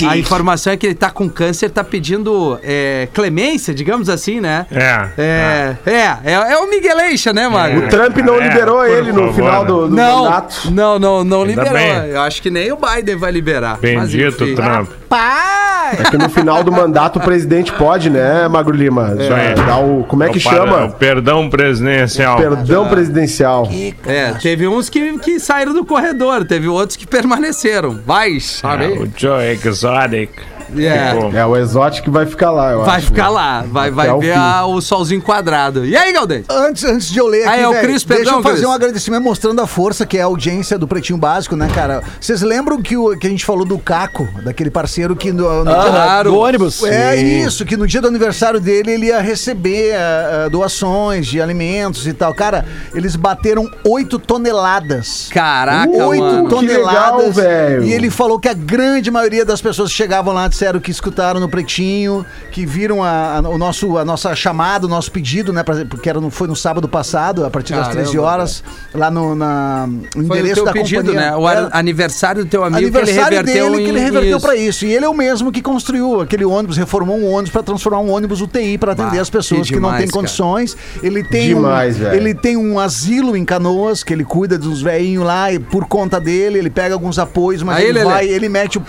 A 0.08 0.16
informação 0.16 0.72
é 0.72 0.76
que 0.76 0.86
ele 0.86 0.94
tá 0.94 1.10
com 1.10 1.28
câncer, 1.28 1.70
tá 1.70 1.82
pedindo 1.82 2.56
é, 2.62 3.08
clemência, 3.12 3.74
digamos 3.74 4.08
assim, 4.08 4.40
né? 4.40 4.64
É. 4.70 5.08
É, 5.18 5.76
é, 5.86 6.18
é, 6.24 6.32
é 6.52 6.56
o 6.56 6.70
Migueleixo, 6.70 7.32
né, 7.32 7.48
Mago? 7.48 7.80
O 7.80 7.88
Trump 7.88 8.16
não 8.18 8.36
É, 8.36 8.48
liberou 8.48 8.86
ele 8.86 9.10
no 9.10 9.22
favor, 9.22 9.34
final 9.34 9.62
né? 9.62 9.66
do, 9.66 9.88
do 9.88 9.96
Não, 9.96 10.22
mandato. 10.22 10.70
não, 10.70 10.98
não, 11.00 11.24
não 11.24 11.42
Ainda 11.42 11.64
liberou. 11.64 11.72
bem. 11.72 12.10
Eu 12.10 12.20
acho 12.20 12.40
que 12.40 12.48
nem 12.50 12.70
o 12.70 12.76
Biden 12.76 13.16
vai 13.16 13.32
liberar. 13.32 13.76
Mas, 13.82 14.12
Bendito 14.12 14.44
enfim. 14.44 14.54
Trump. 14.54 14.90
Pai! 15.10 15.96
É 15.98 16.08
que 16.08 16.16
no 16.16 16.30
final 16.30 16.62
do 16.62 16.70
mandato 16.70 17.18
o 17.18 17.20
presidente 17.22 17.72
pode, 17.72 18.08
né, 18.08 18.46
Magro 18.46 18.72
Lima? 18.74 19.16
Isso 19.18 19.34
aí. 19.34 19.54
Dar 19.56 19.78
o, 19.80 20.04
como 20.04 20.22
é 20.22 20.28
que 20.28 20.38
O 20.38 20.42
par- 20.42 20.54
chama? 20.54 20.84
o 20.84 20.92
Perdão 20.92 21.50
presidencial. 21.50 22.36
Perdão 22.36 22.88
presidencial. 22.88 23.68
É, 24.06 24.30
teve 24.40 24.68
uns 24.68 24.88
que, 24.88 25.18
que 25.18 25.40
saíram 25.40 25.74
do 25.74 25.84
corredor, 25.84 26.44
teve 26.44 26.68
outros 26.68 26.96
que 26.96 27.06
permaneceram. 27.08 27.98
Vai, 28.06 28.36
É, 28.36 28.40
sabe? 28.40 28.84
o 28.86 29.10
Joe 29.16 29.58
Exotic. 29.64 30.30
É. 30.78 31.14
Ficou. 31.14 31.32
É, 31.34 31.46
o 31.46 31.56
exótico 31.56 32.10
vai 32.10 32.26
ficar 32.26 32.50
lá, 32.50 32.72
eu 32.72 32.84
Vai 32.84 32.96
acho. 32.98 33.06
ficar 33.06 33.28
lá, 33.28 33.64
vai, 33.66 33.90
vai 33.90 34.16
ver 34.18 34.32
a- 34.36 34.66
o 34.66 34.80
solzinho 34.80 35.20
quadrado. 35.22 35.84
E 35.84 35.96
aí, 35.96 36.12
Galdês? 36.12 36.44
Antes, 36.48 36.84
antes 36.84 37.08
de 37.10 37.18
eu 37.18 37.26
ler 37.26 37.44
Ah, 37.46 37.50
aqui, 37.52 37.60
é 37.62 37.68
o 37.68 37.72
velho, 37.72 37.82
Cris, 37.88 38.04
deixa 38.04 38.22
perdão, 38.22 38.38
eu 38.38 38.42
fazer 38.42 38.56
Cris. 38.56 38.68
um 38.68 38.72
agradecimento 38.72 39.22
mostrando 39.22 39.60
a 39.60 39.66
força 39.66 40.04
que 40.06 40.18
é 40.18 40.22
a 40.22 40.26
audiência 40.26 40.78
do 40.78 40.86
Pretinho 40.86 41.18
Básico, 41.18 41.56
né, 41.56 41.68
cara? 41.74 42.02
Vocês 42.20 42.42
lembram 42.42 42.80
que, 42.80 42.96
o, 42.96 43.16
que 43.18 43.26
a 43.26 43.30
gente 43.30 43.44
falou 43.44 43.64
do 43.64 43.78
Caco, 43.78 44.28
daquele 44.44 44.70
parceiro 44.70 45.14
que 45.16 45.32
no, 45.32 45.64
no 45.64 45.70
dia- 45.72 45.90
Claro. 45.90 46.30
Do 46.30 46.38
ônibus. 46.38 46.82
É 46.84 47.16
isso, 47.16 47.64
que 47.64 47.76
no 47.76 47.86
dia 47.86 48.00
do 48.00 48.08
aniversário 48.08 48.60
dele 48.60 48.92
ele 48.92 49.06
ia 49.06 49.20
receber 49.20 49.94
ah, 49.94 50.44
ah, 50.46 50.48
doações 50.48 51.26
de 51.26 51.40
alimentos 51.40 52.06
e 52.06 52.12
tal. 52.12 52.32
Cara, 52.34 52.64
eles 52.94 53.16
bateram 53.16 53.68
8 53.84 54.18
toneladas. 54.18 55.28
Caraca, 55.32 55.90
8 55.90 56.20
mano. 56.22 56.48
Que 56.48 56.66
legal, 56.66 56.82
toneladas. 57.16 57.36
velho. 57.36 57.84
E 57.84 57.92
ele 57.92 58.10
falou 58.10 58.38
que 58.38 58.48
a 58.48 58.54
grande 58.54 59.10
maioria 59.10 59.44
das 59.44 59.60
pessoas 59.60 59.90
chegavam 59.90 60.32
lá 60.34 60.44
disseram 60.60 60.78
que 60.78 60.90
escutaram 60.90 61.40
no 61.40 61.48
Pretinho, 61.48 62.24
que 62.52 62.66
viram 62.66 63.02
a, 63.02 63.38
a- 63.38 63.40
o 63.48 63.56
nosso, 63.56 63.96
a 63.96 64.04
nossa 64.04 64.34
chamada, 64.36 64.84
o 64.86 64.88
nosso 64.90 65.10
pedido, 65.10 65.52
né? 65.54 65.62
pra- 65.62 65.86
porque 65.86 66.08
era 66.08 66.20
no, 66.20 66.30
foi 66.30 66.46
no 66.46 66.54
sábado 66.54 66.86
passado, 66.86 67.46
a 67.46 67.50
partir 67.50 67.72
das 67.72 67.86
Caramba, 67.88 68.02
13 68.02 68.18
horas, 68.18 68.62
lá 68.94 69.10
no, 69.10 69.34
na, 69.34 69.86
no 69.86 70.02
Foi 70.12 70.20
o 70.22 70.24
endereço 70.26 70.54
teu 70.56 70.64
da 70.66 70.72
pedido, 70.72 71.00
companhia. 71.06 71.30
né? 71.30 71.36
O 71.36 71.48
Era- 71.48 71.70
aniversário 71.72 72.44
do 72.44 72.50
teu 72.50 72.62
amigo 72.62 72.76
aniversário 72.78 73.28
que 73.42 73.50
ele 73.50 73.58
reverteu 73.58 73.70
dele 73.70 73.80
em 73.80 73.84
que 73.84 73.90
ele 73.90 74.00
reverteu 74.00 74.36
isso. 74.36 74.46
pra 74.46 74.56
isso. 74.56 74.84
E 74.84 74.92
ele 74.92 75.04
é 75.06 75.08
o 75.08 75.14
mesmo 75.14 75.50
que 75.50 75.62
construiu 75.62 76.20
aquele 76.20 76.44
ônibus, 76.44 76.76
reformou 76.76 77.16
um 77.18 77.30
ônibus 77.30 77.50
pra 77.50 77.62
transformar 77.62 78.00
um 78.00 78.10
ônibus 78.10 78.42
UTI 78.42 78.76
pra 78.76 78.92
atender 78.92 79.16
Bah, 79.16 79.22
as 79.22 79.30
pessoas 79.30 79.62
que 79.62 79.74
que, 79.74 79.80
não 79.80 79.88
demais, 79.88 79.98
têm 79.98 80.08
cara. 80.08 80.20
condições. 80.20 80.76
Ele 81.02 81.24
tem 81.24 81.48
Demais, 81.48 81.96
um, 81.96 82.00
velho. 82.00 82.14
ele 82.16 82.34
tem 82.34 82.56
um 82.58 82.78
asilo 82.78 83.34
em 83.36 83.44
Canoas 83.46 84.02
que 84.04 84.12
ele 84.12 84.24
cuida 84.24 84.58
dos 84.58 84.82
velhinhos 84.82 85.24
lá 85.24 85.50
e 85.52 85.58
por 85.58 85.86
conta 85.86 86.20
dele 86.20 86.58
ele 86.58 86.68
pega 86.70 86.92
alguns 86.94 87.18
apoios, 87.18 87.62
mas 87.62 87.78
Aí, 87.78 87.84
ele 87.84 87.92
Lelê. 88.00 88.04
vai, 88.10 88.26
ele 88.28 88.48
mete 88.48 88.76
o 88.78 88.82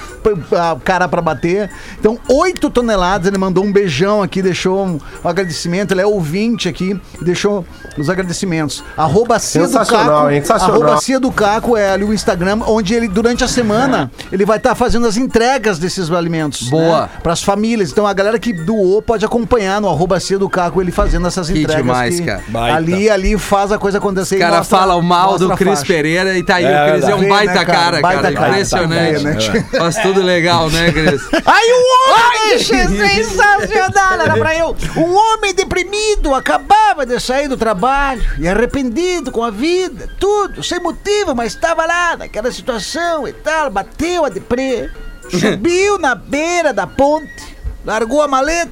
a 0.57 0.77
cara 0.83 1.07
pra 1.07 1.21
bater. 1.21 1.60
Então, 1.99 2.17
8 2.29 2.69
toneladas, 2.69 3.27
ele 3.27 3.37
mandou 3.37 3.63
um 3.63 3.71
beijão 3.71 4.21
aqui, 4.21 4.41
deixou 4.41 4.85
um, 4.85 4.99
um 5.23 5.27
agradecimento, 5.27 5.91
ele 5.91 6.01
é 6.01 6.05
ouvinte 6.05 6.67
aqui, 6.69 6.99
deixou 7.21 7.65
os 7.97 8.09
agradecimentos. 8.09 8.83
Arroba 8.97 9.39
Cia 9.39 9.67
do 9.67 9.73
Caco, 9.85 10.29
hein? 10.29 10.43
Arroba 10.49 10.97
Cia 11.01 11.19
do 11.19 11.31
Caco 11.31 11.77
é 11.77 11.91
ali 11.91 12.03
o 12.03 12.13
Instagram, 12.13 12.59
onde 12.67 12.93
ele, 12.93 13.07
durante 13.07 13.43
a 13.43 13.47
semana, 13.47 14.11
ele 14.31 14.45
vai 14.45 14.57
estar 14.57 14.75
fazendo 14.75 15.07
as 15.07 15.17
entregas 15.17 15.77
desses 15.79 16.09
alimentos. 16.11 16.69
Boa. 16.69 17.09
Para 17.21 17.33
as 17.33 17.43
famílias. 17.43 17.91
Então 17.91 18.05
a 18.07 18.13
galera 18.13 18.37
que 18.39 18.53
doou 18.53 19.01
pode 19.01 19.25
acompanhar 19.25 19.79
no 19.81 19.89
arroba 19.89 20.19
Cia 20.19 20.37
do 20.37 20.49
Caco 20.49 20.81
ele 20.81 20.91
fazendo 20.91 21.27
essas 21.27 21.47
Que 21.49 21.59
entregas. 21.59 21.83
demais, 21.83 22.19
que 22.19 22.25
cara. 22.25 22.43
Baita. 22.47 22.77
Ali, 22.77 23.09
ali 23.09 23.37
faz 23.37 23.71
a 23.71 23.77
coisa 23.77 23.97
acontecer. 23.97 24.35
O 24.35 24.39
cara 24.39 24.57
mostra- 24.57 24.77
fala 24.79 24.95
o 24.95 25.01
mal 25.01 25.37
do 25.37 25.49
Cris. 25.55 25.83
Pereira 25.83 26.37
e 26.37 26.43
tá 26.43 26.55
aí. 26.55 26.65
É 26.65 26.85
o 26.87 26.91
Cris 26.91 27.03
é 27.09 27.15
um 27.15 27.27
baita 27.27 27.53
né, 27.53 27.65
cara? 27.65 27.77
cara, 27.77 28.01
Baita 28.01 28.21
cara. 28.23 28.33
cara. 28.35 28.49
Impressionante. 28.49 29.47
Tá 29.47 29.53
né? 29.53 29.65
Faz 29.79 29.97
tudo 29.97 30.21
legal, 30.21 30.69
né, 30.69 30.91
Cris? 30.91 31.21
Aí 31.51 31.69
o 31.73 31.83
homem, 32.13 32.59
sensacional, 32.59 34.21
era 34.21 34.37
pra 34.37 34.57
eu. 34.57 34.73
Um 34.95 35.13
homem 35.13 35.53
deprimido, 35.53 36.33
acabava 36.33 37.05
de 37.05 37.19
sair 37.19 37.49
do 37.49 37.57
trabalho 37.57 38.23
e 38.39 38.47
arrependido 38.47 39.33
com 39.33 39.43
a 39.43 39.51
vida, 39.51 40.09
tudo, 40.17 40.63
sem 40.63 40.79
motivo, 40.79 41.35
mas 41.35 41.53
estava 41.53 41.85
lá 41.85 42.15
naquela 42.15 42.49
situação 42.53 43.27
e 43.27 43.33
tal, 43.33 43.69
bateu 43.69 44.23
a 44.23 44.29
deprê, 44.29 44.89
subiu 45.29 45.99
na 45.99 46.15
beira 46.15 46.71
da 46.71 46.87
ponte, 46.87 47.57
largou 47.83 48.21
a 48.21 48.29
maleta, 48.29 48.71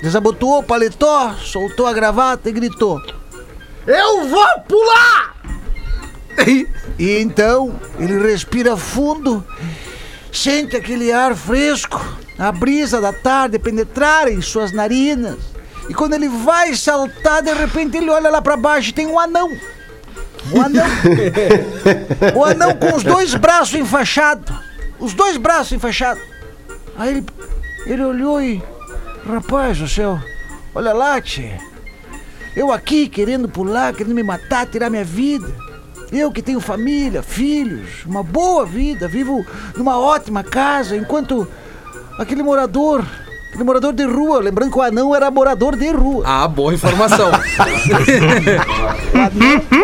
desabotoou 0.00 0.60
o 0.60 0.62
paletó, 0.62 1.34
soltou 1.34 1.88
a 1.88 1.92
gravata 1.92 2.48
e 2.48 2.52
gritou: 2.52 3.02
Eu 3.88 4.28
vou 4.28 4.60
pular! 4.68 5.34
E 6.98 7.18
então 7.18 7.78
ele 7.98 8.18
respira 8.18 8.76
fundo, 8.76 9.44
sente 10.32 10.76
aquele 10.76 11.12
ar 11.12 11.34
fresco, 11.34 12.00
a 12.38 12.52
brisa 12.52 13.00
da 13.00 13.12
tarde 13.12 13.58
penetrar 13.58 14.28
em 14.28 14.40
suas 14.40 14.72
narinas. 14.72 15.38
E 15.88 15.94
quando 15.94 16.14
ele 16.14 16.28
vai 16.28 16.74
saltar, 16.74 17.42
de 17.42 17.52
repente 17.52 17.96
ele 17.96 18.10
olha 18.10 18.30
lá 18.30 18.42
pra 18.42 18.56
baixo 18.56 18.90
e 18.90 18.92
tem 18.92 19.06
um 19.06 19.18
anão. 19.18 19.50
Um 20.52 20.62
anão. 20.62 20.86
o 22.36 22.44
anão 22.44 22.74
com 22.76 22.94
os 22.94 23.02
dois 23.02 23.34
braços 23.34 23.74
enfaixados. 23.74 24.54
Os 24.98 25.14
dois 25.14 25.36
braços 25.36 25.72
enfaixados. 25.72 26.22
Aí 26.96 27.10
ele, 27.10 27.26
ele 27.86 28.04
olhou 28.04 28.42
e. 28.42 28.62
Rapaz 29.26 29.78
do 29.78 29.88
céu, 29.88 30.18
olha 30.74 30.92
lá, 30.94 31.20
tchê. 31.20 31.52
Eu 32.56 32.72
aqui 32.72 33.08
querendo 33.08 33.48
pular, 33.48 33.92
querendo 33.94 34.14
me 34.14 34.22
matar, 34.22 34.66
tirar 34.66 34.88
minha 34.88 35.04
vida. 35.04 35.54
Eu 36.10 36.32
que 36.32 36.40
tenho 36.40 36.58
família, 36.60 37.22
filhos, 37.22 38.04
uma 38.06 38.22
boa 38.22 38.64
vida, 38.64 39.06
vivo 39.06 39.44
numa 39.76 39.98
ótima 39.98 40.42
casa, 40.42 40.96
enquanto 40.96 41.46
aquele 42.18 42.42
morador, 42.42 43.04
aquele 43.48 43.64
morador 43.64 43.92
de 43.92 44.04
rua, 44.04 44.40
lembrando 44.40 44.72
que 44.72 44.78
o 44.78 44.82
anão 44.82 45.14
era 45.14 45.30
morador 45.30 45.76
de 45.76 45.90
rua. 45.90 46.24
Ah, 46.26 46.48
boa 46.48 46.72
informação. 46.72 47.30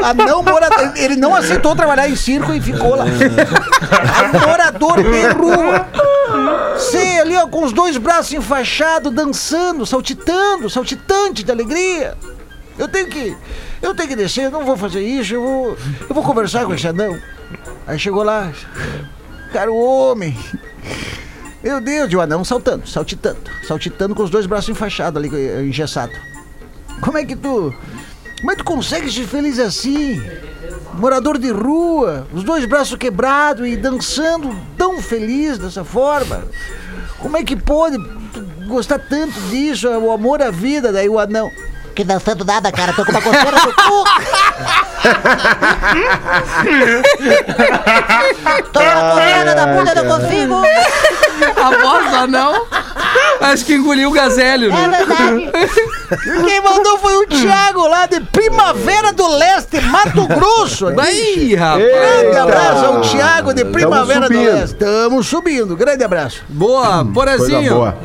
Anão 0.02 0.42
morador, 0.42 0.92
ele 0.96 1.16
não 1.16 1.34
aceitou 1.34 1.76
trabalhar 1.76 2.08
em 2.08 2.16
circo 2.16 2.54
e 2.54 2.60
ficou 2.60 2.94
lá. 2.96 3.04
morador 4.46 5.02
de 5.02 5.26
rua. 5.28 5.86
Sei, 6.78 7.20
ali 7.20 7.36
ó, 7.36 7.46
com 7.46 7.64
os 7.64 7.72
dois 7.72 7.98
braços 7.98 8.32
enfaixados, 8.32 9.12
dançando, 9.12 9.84
saltitando, 9.84 10.70
saltitante 10.70 11.42
de 11.42 11.52
alegria. 11.52 12.16
Eu 12.78 12.88
tenho 12.88 13.06
que. 13.06 13.36
Eu 13.80 13.94
tenho 13.94 14.08
que 14.08 14.16
descer, 14.16 14.50
não 14.50 14.64
vou 14.64 14.76
fazer 14.76 15.02
isso, 15.02 15.34
eu 15.34 15.42
vou. 15.42 15.78
Eu 16.08 16.14
vou 16.14 16.22
conversar 16.24 16.64
com 16.64 16.74
esse 16.74 16.88
anão. 16.88 17.18
Aí 17.86 17.98
chegou 17.98 18.22
lá. 18.22 18.52
Cara, 19.52 19.70
o 19.70 19.76
homem. 19.76 20.36
Meu 21.62 21.80
Deus, 21.80 22.12
o 22.12 22.20
anão 22.20 22.44
saltando, 22.44 22.86
saltitando, 22.86 23.40
saltitando 23.66 24.14
com 24.14 24.22
os 24.22 24.28
dois 24.28 24.44
braços 24.44 24.68
enfaixados 24.68 25.22
ali, 25.22 25.66
engessado. 25.66 26.12
Como 27.00 27.16
é 27.16 27.24
que 27.24 27.36
tu. 27.36 27.74
Como 28.40 28.50
é 28.50 28.56
que 28.56 28.62
tu 28.62 28.66
consegue 28.66 29.10
ser 29.10 29.26
feliz 29.26 29.58
assim? 29.58 30.22
Morador 30.94 31.38
de 31.38 31.50
rua, 31.50 32.26
os 32.32 32.44
dois 32.44 32.66
braços 32.66 32.98
quebrados 32.98 33.66
e 33.66 33.76
dançando 33.76 34.54
tão 34.76 35.00
feliz 35.00 35.56
dessa 35.56 35.82
forma. 35.84 36.44
Como 37.18 37.36
é 37.36 37.42
que 37.42 37.56
pode 37.56 37.96
gostar 38.66 38.98
tanto 38.98 39.40
disso, 39.48 39.88
o 39.88 40.10
amor 40.10 40.42
à 40.42 40.50
vida, 40.50 40.92
daí 40.92 41.08
o 41.08 41.18
anão? 41.18 41.50
Que 41.94 42.02
dançando 42.04 42.44
nada, 42.44 42.72
cara. 42.72 42.92
Tô 42.92 43.04
com 43.04 43.10
uma 43.12 43.20
coceira 43.22 43.50
no 43.52 43.72
cu. 43.72 44.04
Tô 48.72 48.80
com 48.80 49.10
coceira 49.10 49.54
na 49.54 49.66
bunda, 49.66 49.94
não 49.94 50.18
consigo. 50.20 50.62
A 51.56 51.70
voz 51.82 52.10
do 52.10 52.16
anão. 52.16 52.66
Acho 53.40 53.64
que 53.64 53.74
engoliu 53.74 54.08
o 54.08 54.12
gazélio, 54.12 54.72
É 54.72 54.86
né? 54.88 54.88
verdade. 54.98 55.52
Quem 56.44 56.60
mandou 56.60 56.98
foi 56.98 57.16
o 57.16 57.26
Thiago 57.26 57.86
lá 57.86 58.06
de 58.06 58.20
Primavera 58.20 59.12
do 59.12 59.26
Leste, 59.28 59.80
Mato 59.82 60.26
Grosso. 60.26 60.88
aqui. 60.88 61.00
Aí, 61.00 61.54
rapaz. 61.54 61.84
Grande 61.84 62.36
abraço 62.38 62.84
ao 62.86 63.00
Thiago 63.02 63.54
de 63.54 63.64
Primavera 63.66 64.28
do. 64.28 64.34
Leste. 64.40 64.64
Estamos 64.74 65.26
subindo. 65.26 65.76
Grande 65.76 66.02
abraço. 66.04 66.42
Boa, 66.48 66.88
Coisa 66.98 67.12
Porazinho. 67.12 67.74
boa. 67.74 67.96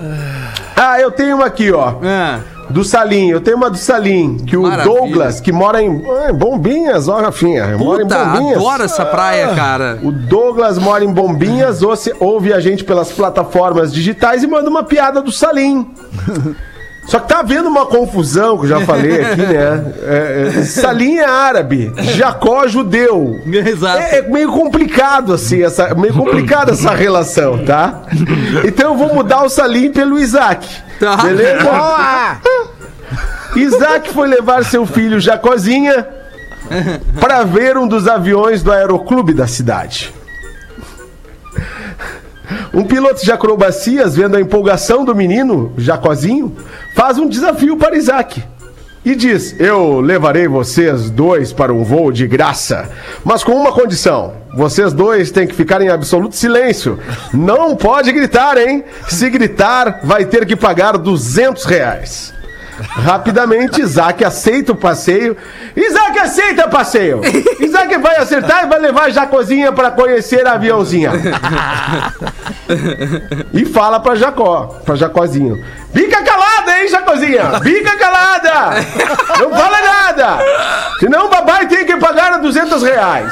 Ah, 0.75 0.99
eu 0.99 1.11
tenho 1.11 1.35
uma 1.37 1.45
aqui, 1.45 1.71
ó. 1.71 1.95
Ah, 2.03 2.39
Do 2.69 2.83
Salim, 2.83 3.29
eu 3.29 3.41
tenho 3.41 3.57
uma 3.57 3.69
do 3.69 3.77
Salim, 3.77 4.37
que 4.37 4.55
o 4.55 4.63
Maravilha. 4.63 4.95
Douglas, 4.95 5.41
que 5.41 5.51
mora 5.51 5.81
em 5.81 6.03
ah, 6.27 6.31
Bombinhas, 6.31 7.07
ó, 7.07 7.19
Rafinha, 7.19 7.77
mora 7.77 8.03
em 8.03 8.07
puta, 8.07 8.25
Bombinhas. 8.25 8.57
adoro 8.57 8.83
essa 8.83 9.05
praia, 9.05 9.55
cara. 9.55 9.99
O 10.03 10.11
Douglas 10.11 10.77
mora 10.77 11.03
em 11.03 11.11
Bombinhas, 11.11 11.81
ouve 12.19 12.53
a 12.53 12.59
gente 12.59 12.83
pelas 12.83 13.11
plataformas 13.11 13.91
digitais 13.93 14.43
e 14.43 14.47
manda 14.47 14.69
uma 14.69 14.83
piada 14.83 15.21
do 15.21 15.31
Salim. 15.31 15.87
Só 17.09 17.19
que 17.19 17.27
tá 17.27 17.39
havendo 17.39 17.67
uma 17.67 17.87
confusão, 17.87 18.55
que 18.55 18.65
eu 18.65 18.69
já 18.69 18.81
falei 18.81 19.19
aqui, 19.19 19.41
né? 19.41 19.93
É, 20.03 20.51
é, 20.59 20.63
Salim 20.63 21.17
é 21.17 21.25
árabe, 21.25 21.91
Jacó 22.15 22.67
judeu. 22.67 23.41
Exato. 23.47 23.97
É, 23.97 24.19
é 24.19 24.21
meio 24.21 24.51
complicado, 24.51 25.33
assim, 25.33 25.63
essa, 25.63 25.95
meio 25.95 26.13
complicada 26.13 26.73
essa 26.73 26.93
relação, 26.93 27.65
tá? 27.65 28.03
Então 28.63 28.91
eu 28.91 28.95
vou 28.95 29.11
mudar 29.15 29.43
o 29.43 29.49
Salim 29.49 29.91
pelo 29.91 30.19
Isaac. 30.19 30.69
Tá. 30.99 31.17
Beleza? 31.17 31.67
Isaac 33.57 34.13
foi 34.13 34.27
levar 34.27 34.63
seu 34.63 34.85
filho 34.85 35.19
Jacozinha 35.19 36.07
para 37.19 37.43
ver 37.43 37.75
um 37.75 37.87
dos 37.87 38.07
aviões 38.07 38.61
do 38.61 38.71
aeroclube 38.71 39.33
da 39.33 39.47
cidade. 39.47 40.13
Um 42.73 42.83
piloto 42.83 43.23
de 43.23 43.31
acrobacias, 43.31 44.15
vendo 44.15 44.35
a 44.35 44.41
empolgação 44.41 45.03
do 45.03 45.15
menino, 45.15 45.73
Jacozinho, 45.77 46.55
faz 46.99 47.17
um 47.17 47.29
desafio 47.29 47.77
para 47.77 47.95
Isaac. 47.95 48.43
E 49.05 49.15
diz: 49.15 49.57
Eu 49.57 50.01
levarei 50.01 50.49
vocês 50.49 51.09
dois 51.09 51.53
para 51.53 51.73
um 51.73 51.81
voo 51.81 52.11
de 52.11 52.27
graça, 52.27 52.89
mas 53.23 53.41
com 53.41 53.53
uma 53.53 53.71
condição. 53.71 54.33
Vocês 54.53 54.91
dois 54.91 55.31
têm 55.31 55.47
que 55.47 55.55
ficar 55.55 55.81
em 55.81 55.87
absoluto 55.87 56.35
silêncio. 56.35 56.99
Não 57.33 57.73
pode 57.73 58.11
gritar, 58.11 58.57
hein? 58.57 58.83
Se 59.07 59.29
gritar, 59.29 60.01
vai 60.03 60.25
ter 60.25 60.45
que 60.45 60.57
pagar 60.57 60.97
200 60.97 61.63
reais. 61.63 62.33
Rapidamente, 62.81 63.81
Isaac 63.81 64.23
aceita 64.23 64.73
o 64.73 64.75
passeio. 64.75 65.37
Isaac 65.75 66.19
aceita 66.19 66.65
o 66.65 66.69
passeio. 66.69 67.21
Isaac 67.59 67.97
vai 67.97 68.17
acertar 68.17 68.65
e 68.65 68.67
vai 68.67 68.79
levar 68.79 69.09
Jacozinha 69.11 69.71
para 69.71 69.91
conhecer 69.91 70.45
a 70.45 70.53
aviãozinha. 70.53 71.11
E 73.51 73.65
fala 73.65 73.99
pra 73.99 74.13
Jacó, 74.13 74.79
pra 74.85 74.95
Jacozinho. 74.95 75.57
Jacozinha? 77.09 77.59
Fica 77.61 77.97
calada! 77.97 78.81
Não 79.39 79.49
fala 79.49 79.81
nada! 79.81 80.37
Senão 80.99 81.25
o 81.25 81.29
babai 81.29 81.67
tem 81.67 81.85
que 81.85 81.97
pagar 81.97 82.39
200 82.39 82.83
reais. 82.83 83.31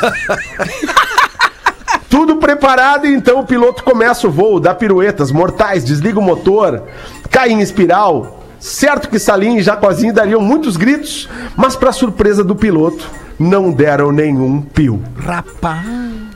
Tudo 2.10 2.38
preparado, 2.38 3.06
então 3.06 3.40
o 3.40 3.46
piloto 3.46 3.84
começa 3.84 4.28
o 4.28 4.32
voo, 4.32 4.60
dá 4.60 4.74
piruetas 4.74 5.32
mortais, 5.32 5.84
desliga 5.84 6.20
o 6.20 6.22
motor, 6.22 6.84
cai 7.30 7.52
em 7.52 7.60
espiral. 7.60 8.44
Certo 8.60 9.10
que 9.10 9.20
Salim 9.20 9.58
e 9.58 9.62
Jacozinho 9.62 10.14
dariam 10.14 10.42
muitos 10.42 10.78
gritos, 10.78 11.30
mas 11.56 11.76
para 11.76 11.92
surpresa 11.92 12.44
do 12.44 12.56
piloto, 12.56 13.08
não 13.38 13.72
deram 13.72 14.12
nenhum 14.12 14.62
pio. 14.62 15.02
Rapaz. 15.16 15.86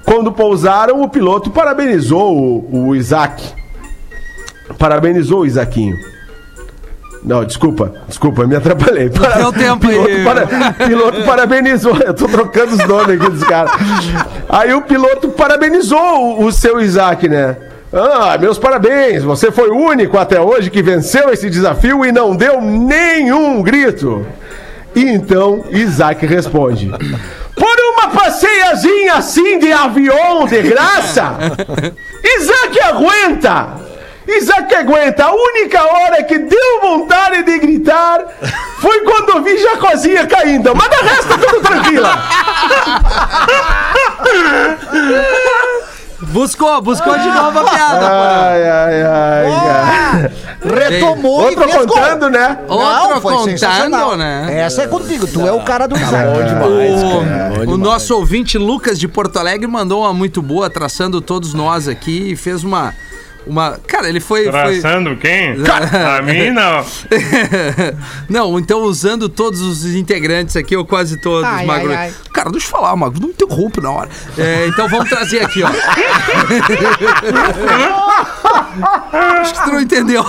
Quando 0.06 0.32
pousaram, 0.32 1.02
o 1.02 1.10
piloto 1.10 1.50
parabenizou 1.50 2.36
o, 2.36 2.90
o 2.90 2.96
Isaac. 2.96 3.44
Parabenizou 4.78 5.40
o 5.40 5.46
Isaquinho. 5.46 6.11
Não, 7.24 7.46
desculpa, 7.46 7.94
desculpa, 8.08 8.48
me 8.48 8.56
atrapalhei. 8.56 9.10
Para, 9.10 9.36
Deu 9.38 9.54
tempo 9.54 9.88
aí. 9.88 9.94
piloto, 9.94 10.24
para- 10.50 10.88
piloto 10.88 11.22
parabenizou, 11.24 11.96
eu 11.98 12.14
tô 12.16 12.28
trocando 12.28 12.74
os 12.74 12.88
nomes 12.88 13.22
aqui 13.22 13.30
dos 13.32 13.44
caras. 13.44 13.72
Aí 14.50 14.74
o 14.74 14.82
piloto 14.82 15.30
parabenizou 15.30 16.00
o, 16.42 16.46
o 16.46 16.52
seu 16.52 16.82
Isaac, 16.82 17.30
né? 17.30 17.58
Ah, 17.94 18.38
meus 18.40 18.58
parabéns, 18.58 19.22
você 19.22 19.52
foi 19.52 19.70
o 19.70 19.76
único 19.78 20.18
até 20.18 20.40
hoje 20.42 20.70
que 20.72 20.82
venceu 20.82 21.30
esse 21.30 21.50
desafio 21.50 22.04
e 22.06 22.12
não 22.12 22.36
deu 22.36 22.60
nenhum 22.62 23.62
grito. 23.62 24.26
E 24.96 25.04
então 25.10 25.64
Isaac 25.70 26.26
responde: 26.26 26.90
Por 27.56 27.76
uma 27.94 28.10
passeiazinha 28.18 29.14
assim 29.16 29.60
de 29.60 29.72
avião 29.72 30.46
de 30.48 30.62
graça, 30.64 31.34
Isaac 32.24 32.80
aguenta! 32.82 33.81
Isaac 34.38 34.74
aguenta! 34.76 35.26
A 35.26 35.32
única 35.34 35.84
hora 35.84 36.24
que 36.24 36.38
deu 36.38 36.82
vontade 36.82 37.44
de 37.44 37.60
gritar 37.60 38.26
foi 38.80 39.02
quando 39.02 39.30
eu 39.30 39.44
vi 39.44 39.58
Jacozinha 39.58 40.26
caindo, 40.28 40.76
mas 40.76 40.88
o 40.88 41.04
resto 41.04 41.38
tudo 41.38 41.62
tranquila! 41.62 42.22
Buscou, 46.32 46.82
buscou 46.82 47.18
de 47.18 47.28
novo 47.28 47.60
a 47.60 47.64
piada. 47.64 48.08
Ai, 48.08 48.70
ai, 48.70 49.04
ai, 49.04 49.52
cara. 49.52 50.34
Retomou 50.64 51.42
Outro 51.42 51.68
e 51.68 51.74
contando, 51.88 52.30
né? 52.30 52.60
Outro 52.68 53.22
foi 53.22 53.38
sensacional. 53.52 54.12
contando, 54.12 54.20
né? 54.20 54.60
Essa 54.62 54.84
é 54.84 54.88
contigo, 54.88 55.26
tu 55.28 55.46
é 55.46 55.52
o 55.52 55.62
cara 55.64 55.88
do 55.88 55.98
Isaac. 55.98 56.30
O, 57.68 57.72
o 57.72 57.78
nosso 57.78 58.16
ouvinte 58.16 58.58
Lucas 58.58 59.00
de 59.00 59.08
Porto 59.08 59.38
Alegre 59.38 59.68
mandou 59.68 60.04
uma 60.04 60.14
muito 60.14 60.42
boa, 60.42 60.70
traçando 60.70 61.20
todos 61.22 61.54
nós 61.54 61.88
aqui 61.88 62.32
e 62.32 62.36
fez 62.36 62.64
uma. 62.64 62.94
Uma 63.46 63.78
cara, 63.88 64.08
ele 64.08 64.20
foi. 64.20 64.44
foi... 64.44 64.52
Traçando 64.52 65.16
quem? 65.18 65.52
A 65.62 66.22
mim 66.22 66.52
não. 66.52 66.86
não, 68.30 68.60
então 68.60 68.84
usando 68.84 69.28
todos 69.28 69.62
os 69.62 69.86
integrantes 69.86 70.56
aqui, 70.56 70.76
ou 70.76 70.86
quase 70.86 71.20
todos, 71.22 71.50
Ai, 71.50 71.66
Magro. 71.66 71.92
ai, 71.92 71.98
ai. 71.98 72.14
Cara, 72.34 72.52
deixa 72.52 72.68
eu 72.68 72.72
falar, 72.72 72.96
Magro, 72.96 73.22
não 73.22 73.30
interrompe 73.30 73.82
na 73.82 73.92
hora. 73.92 74.10
É, 74.38 74.68
então 74.68 74.88
vamos 74.88 75.10
trazer 75.10 75.44
aqui, 75.44 75.64
ó. 75.64 75.70
Acho 79.42 79.54
que 79.54 79.64
tu 79.64 79.72
não 79.74 79.82
entendeu. 79.82 80.26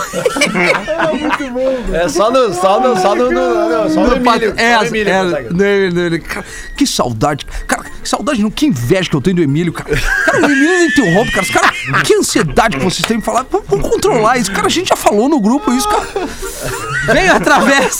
É 1.93 2.09
só 2.09 2.31
no. 2.31 2.53
Só 2.55 2.81
no. 2.81 2.97
Só 3.01 3.15
no. 3.15 3.31
no, 3.31 3.69
no 3.85 3.91
só 3.91 4.01
no 4.01 4.07
No 4.09 4.17
Emílio. 4.17 4.23
pat- 4.53 4.61
é, 4.61 4.75
só 4.75 4.81
no 4.81 4.87
Emílio 4.87 5.13
é, 5.13 5.23
no 5.23 5.37
Emílio, 5.37 5.93
no 5.95 6.01
Emílio. 6.01 6.23
Cara, 6.23 6.45
que 6.77 6.87
saudade. 6.87 7.47
Cara, 7.67 7.85
que 7.85 8.09
saudade 8.09 8.43
não. 8.43 8.51
Que 8.51 8.67
inveja 8.67 9.09
que 9.09 9.17
eu 9.17 9.21
tenho 9.21 9.37
do 9.37 9.43
Emílio, 9.43 9.73
cara. 9.73 9.91
Cara, 10.25 10.39
o 10.43 10.45
Emílio 10.51 10.69
não 10.79 10.85
interrompe, 10.87 11.31
cara. 11.33 11.43
Os 11.43 11.51
cara. 11.51 11.73
Que 12.05 12.15
ansiedade 12.15 12.77
que 12.79 12.85
vocês 12.85 13.03
têm 13.07 13.19
de 13.19 13.25
falar. 13.25 13.47
Vamos, 13.51 13.67
vamos 13.69 13.89
controlar 13.89 14.39
isso. 14.39 14.51
Cara, 14.53 14.67
a 14.67 14.71
gente 14.71 14.89
já 14.89 14.97
falou 14.97 15.29
no 15.29 15.41
grupo 15.41 15.73
isso, 15.73 15.89
cara. 15.89 16.07
Venha 17.13 17.35
através, 17.35 17.99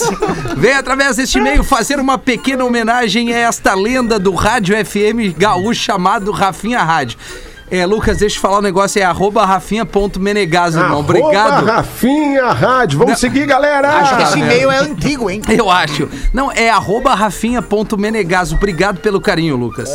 venha 0.57 0.79
através 0.79 1.17
deste 1.17 1.37
e-mail 1.37 1.63
fazer 1.63 1.99
uma 1.99 2.17
pequena 2.17 2.63
homenagem 2.63 3.33
a 3.33 3.37
esta 3.39 3.73
lenda 3.73 4.17
do 4.17 4.33
rádio 4.33 4.75
FM 4.85 5.37
gaúcho 5.37 5.81
chamado 5.81 6.31
Rafinha 6.31 6.81
Rádio. 6.81 7.17
É, 7.71 7.85
Lucas, 7.85 8.17
deixa 8.17 8.37
eu 8.37 8.41
falar 8.41 8.59
um 8.59 8.61
negócio, 8.61 9.01
é 9.01 9.03
arroba 9.05 9.45
rafinha.menegas, 9.45 10.75
irmão. 10.75 10.99
Arroba 10.99 11.17
Obrigado. 11.19 11.65
Rafinha 11.65 12.51
Rádio. 12.51 12.99
Vamos 12.99 13.13
Não. 13.13 13.19
seguir, 13.19 13.45
galera. 13.47 13.89
Acho 13.99 14.15
que 14.17 14.23
esse 14.23 14.39
e-mail 14.39 14.69
é 14.71 14.77
antigo, 14.79 15.29
hein? 15.29 15.41
Eu 15.49 15.69
acho. 15.71 16.07
Não, 16.33 16.51
é 16.51 16.69
arroba 16.69 17.15
rafinha.menegaso. 17.15 18.55
Obrigado 18.55 18.99
pelo 18.99 19.19
carinho, 19.19 19.55
Lucas. 19.55 19.89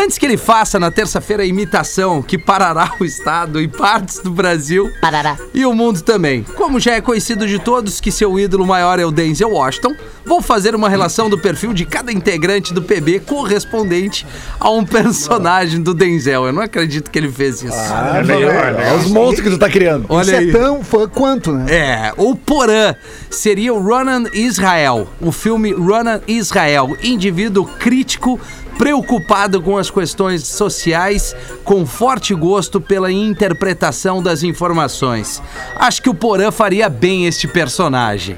Antes 0.00 0.18
que 0.18 0.26
ele 0.26 0.36
faça 0.36 0.78
na 0.78 0.90
terça-feira 0.90 1.42
a 1.42 1.46
imitação 1.46 2.22
que 2.22 2.38
parará 2.38 2.92
o 3.00 3.04
Estado 3.04 3.60
e 3.60 3.66
partes 3.68 4.18
do 4.20 4.30
Brasil 4.30 4.90
Parará. 5.00 5.36
e 5.52 5.64
o 5.66 5.72
mundo 5.72 6.02
também. 6.02 6.42
Como 6.56 6.78
já 6.78 6.92
é 6.92 7.00
conhecido 7.00 7.46
de 7.46 7.58
todos 7.58 8.00
que 8.00 8.12
seu 8.12 8.38
ídolo 8.38 8.66
maior 8.66 8.98
é 8.98 9.04
o 9.04 9.10
Denzel 9.10 9.50
Washington, 9.50 9.94
vou 10.24 10.40
fazer 10.40 10.74
uma 10.74 10.88
relação 10.88 11.28
do 11.28 11.38
perfil 11.38 11.72
de 11.72 11.84
cada 11.84 12.12
integrante 12.12 12.72
do 12.72 12.82
PB 12.82 13.20
correspondente 13.20 14.26
a 14.60 14.70
um 14.70 14.84
personagem 14.84 15.82
do 15.82 15.92
Denzel. 15.94 16.46
Eu 16.46 16.52
não 16.52 16.62
acredito 16.62 17.10
que 17.14 17.18
ele 17.20 17.30
fez 17.30 17.62
isso. 17.62 17.76
É 17.76 18.22
legal, 18.22 18.50
é 18.50 18.70
legal. 18.72 18.92
Olha 18.92 18.94
os 18.96 19.06
monstros 19.08 19.40
que 19.40 19.50
tu 19.50 19.56
tá 19.56 19.70
criando. 19.70 20.04
Olha 20.08 20.24
Isso 20.24 20.34
aí. 20.34 20.50
é 20.50 20.52
tão 20.52 20.82
fã 20.82 21.08
quanto, 21.08 21.52
né? 21.52 21.72
É, 21.72 22.12
o 22.16 22.34
Porã 22.34 22.92
seria 23.30 23.72
o 23.72 23.80
Ronan 23.80 24.24
Israel, 24.32 25.06
o 25.20 25.30
filme 25.30 25.72
Ronan 25.72 26.20
Israel, 26.26 26.96
indivíduo 27.04 27.66
crítico, 27.78 28.40
preocupado 28.76 29.62
com 29.62 29.78
as 29.78 29.92
questões 29.92 30.44
sociais, 30.44 31.36
com 31.62 31.86
forte 31.86 32.34
gosto 32.34 32.80
pela 32.80 33.12
interpretação 33.12 34.20
das 34.20 34.42
informações. 34.42 35.40
Acho 35.76 36.02
que 36.02 36.10
o 36.10 36.14
Porã 36.14 36.50
faria 36.50 36.88
bem 36.88 37.26
este 37.26 37.46
personagem. 37.46 38.36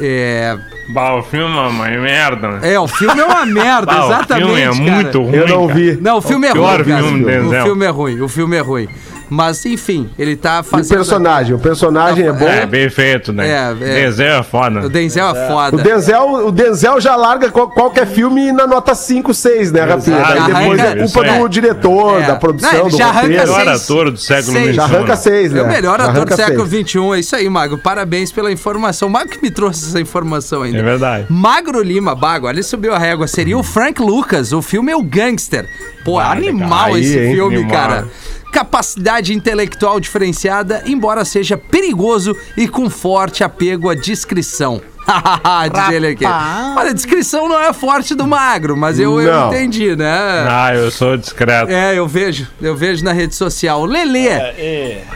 É, 0.00 0.56
Bah, 0.88 1.14
o 1.16 1.22
filme 1.22 1.56
é 1.56 1.60
uma 1.60 1.88
merda, 1.88 2.48
né? 2.48 2.74
é, 2.74 2.78
o 2.78 2.86
filme 2.86 3.20
é 3.20 3.24
uma 3.24 3.44
merda, 3.46 3.86
Bah, 3.86 4.04
exatamente. 4.06 4.44
O 4.44 4.46
filme 4.46 4.60
é 4.60 4.64
cara. 4.70 5.02
muito 5.02 5.22
ruim. 5.22 5.34
Eu 5.34 5.48
não 5.48 5.66
cara. 5.66 5.78
vi. 5.80 5.98
Não, 6.00 6.16
o 6.18 6.22
filme 6.22 6.46
é 6.46 6.52
pior 6.52 6.76
ruim, 6.76 6.84
cara. 6.84 7.02
filme 7.02 7.24
do 7.24 7.48
O 7.48 7.62
filme 7.62 7.84
é 7.84 7.88
ruim, 7.88 8.20
o 8.20 8.28
filme 8.28 8.56
é 8.56 8.60
ruim. 8.60 8.88
Mas, 9.28 9.64
enfim, 9.66 10.08
ele 10.18 10.36
tá 10.36 10.58
E 10.58 10.60
o 10.60 10.64
fazendo... 10.64 10.96
personagem? 10.98 11.54
O 11.54 11.58
personagem 11.58 12.26
é 12.26 12.32
bom. 12.32 12.46
É, 12.46 12.64
bem 12.64 12.88
feito, 12.88 13.32
né? 13.32 13.48
É, 13.48 13.70
é. 13.70 13.74
Denzel 14.06 14.36
é 14.38 14.42
foda. 14.42 14.86
O 14.86 14.88
Denzel 14.88 15.28
é 15.28 15.48
foda. 15.48 15.76
O 15.76 15.80
Denzel, 15.82 16.46
o 16.46 16.52
Denzel 16.52 17.00
já 17.00 17.16
larga 17.16 17.50
qual- 17.50 17.70
qualquer 17.70 18.06
filme 18.06 18.52
na 18.52 18.66
nota 18.66 18.94
5, 18.94 19.34
6, 19.34 19.72
né, 19.72 19.80
Rafinha? 19.82 20.16
Exato. 20.18 20.34
depois 20.34 20.54
Arranca- 20.80 20.82
é 20.82 20.96
culpa 21.02 21.22
aí. 21.22 21.38
do 21.40 21.48
diretor, 21.48 22.22
É. 22.22 22.26
da 22.26 22.36
produção, 22.36 22.72
Não, 22.72 22.80
ele 22.82 22.90
do 22.90 22.96
já 22.96 23.04
arranca 23.08 23.20
roteiro. 23.22 23.42
Melhor 23.52 23.64
seis- 23.64 23.82
ator 23.82 24.10
do 24.10 24.16
século. 24.18 24.56
XXI. 24.58 24.72
Já 24.72 24.82
arranca 24.84 25.16
6, 25.16 25.52
né? 25.52 25.58
É 25.58 25.62
o 25.62 25.66
melhor 25.66 25.98
Já 25.98 26.04
ator 26.04 26.14
do 26.14 26.18
arranca 26.32 26.36
século. 26.36 26.66
XXI. 26.66 27.14
É 27.14 27.18
isso 27.18 27.36
aí, 27.36 27.48
Magro. 27.48 27.78
Parabéns 27.78 28.30
pela 28.30 28.52
informação. 28.52 29.08
O 29.08 29.10
Magro 29.10 29.30
que 29.30 29.42
me 29.42 29.50
trouxe 29.50 29.86
essa 29.88 30.00
informação 30.00 30.62
ainda. 30.62 30.78
É 30.78 30.82
verdade. 30.82 31.26
Magro 31.28 31.82
Lima, 31.82 32.14
Bago, 32.14 32.46
ali 32.46 32.62
subiu 32.62 32.94
a 32.94 32.98
régua. 32.98 33.26
Seria 33.26 33.58
o 33.58 33.62
Frank 33.62 34.00
Lucas. 34.00 34.52
O 34.52 34.62
filme 34.62 34.92
é 34.92 34.96
o 34.96 35.02
Gangster. 35.02 35.68
Pô, 36.04 36.18
animal 36.20 36.96
esse 36.96 37.18
Aí, 37.18 37.26
hein? 37.26 37.34
filme, 37.34 37.56
Animal. 37.56 38.04
Capacidade 38.52 39.34
intelectual 39.34 40.00
diferenciada, 40.00 40.82
embora 40.86 41.24
seja 41.24 41.56
perigoso 41.56 42.34
e 42.56 42.66
com 42.66 42.88
forte 42.88 43.44
apego 43.44 43.90
à 43.90 43.94
discrição. 43.94 44.80
Diz 45.72 45.94
ele 45.94 46.08
aqui. 46.08 46.24
Olha, 46.24 46.90
a 46.90 46.92
descrição 46.92 47.48
não 47.48 47.60
é 47.60 47.72
forte 47.72 48.14
do 48.14 48.26
magro, 48.26 48.76
mas 48.76 48.98
eu, 48.98 49.20
eu 49.20 49.32
Não. 49.32 49.48
entendi, 49.48 49.94
né? 49.94 50.08
Ah, 50.48 50.74
eu 50.74 50.90
sou 50.90 51.16
discreto. 51.16 51.70
É, 51.70 51.96
eu 51.96 52.08
vejo, 52.08 52.48
eu 52.60 52.74
vejo 52.74 53.04
na 53.04 53.12
rede 53.12 53.34
social. 53.34 53.84
Lelê 53.84 54.28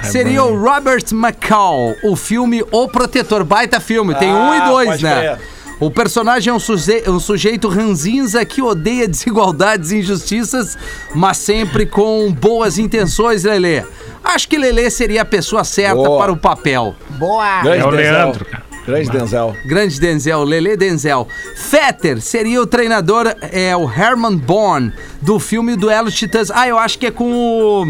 seria 0.02 0.44
o 0.44 0.56
Robert 0.60 1.04
McCall, 1.12 1.96
o 2.04 2.14
filme 2.14 2.62
O 2.70 2.88
Protetor, 2.88 3.42
baita 3.42 3.80
filme, 3.80 4.14
tem 4.14 4.32
um 4.32 4.54
e 4.54 4.60
dois, 4.68 4.90
pode 4.90 5.02
né? 5.02 5.38
O 5.80 5.90
personagem 5.90 6.50
é 6.50 6.54
um, 6.54 6.60
suje- 6.60 7.02
um 7.08 7.18
sujeito 7.18 7.66
ranzinza 7.68 8.44
que 8.44 8.60
odeia 8.60 9.08
desigualdades 9.08 9.90
e 9.90 9.98
injustiças, 10.00 10.76
mas 11.14 11.38
sempre 11.38 11.86
com 11.86 12.30
boas 12.32 12.78
intenções, 12.78 13.44
Lelê. 13.44 13.82
Acho 14.22 14.46
que 14.46 14.58
Lelê 14.58 14.90
seria 14.90 15.22
a 15.22 15.24
pessoa 15.24 15.64
certa 15.64 15.94
Boa. 15.94 16.18
para 16.18 16.32
o 16.32 16.36
papel. 16.36 16.94
Boa. 17.18 17.62
Grande 17.62 17.78
É 17.82 17.86
o 17.86 17.90
Denzel. 17.90 18.12
Leandro, 18.12 18.44
cara. 18.44 18.70
Grande 18.86 19.10
Denzel. 19.10 19.56
Grande 19.64 20.00
Denzel, 20.00 20.44
Lele 20.44 20.76
Denzel. 20.76 21.28
Fetter 21.56 22.20
seria 22.20 22.60
o 22.60 22.66
treinador, 22.66 23.34
é 23.52 23.74
o 23.76 23.88
Herman 23.90 24.36
Bourne, 24.36 24.92
do 25.22 25.38
filme 25.38 25.76
Duelo 25.76 26.10
Titãs. 26.10 26.50
Ah, 26.50 26.66
eu 26.68 26.78
acho 26.78 26.98
que 26.98 27.06
é 27.06 27.10
com 27.10 27.30
o. 27.32 27.84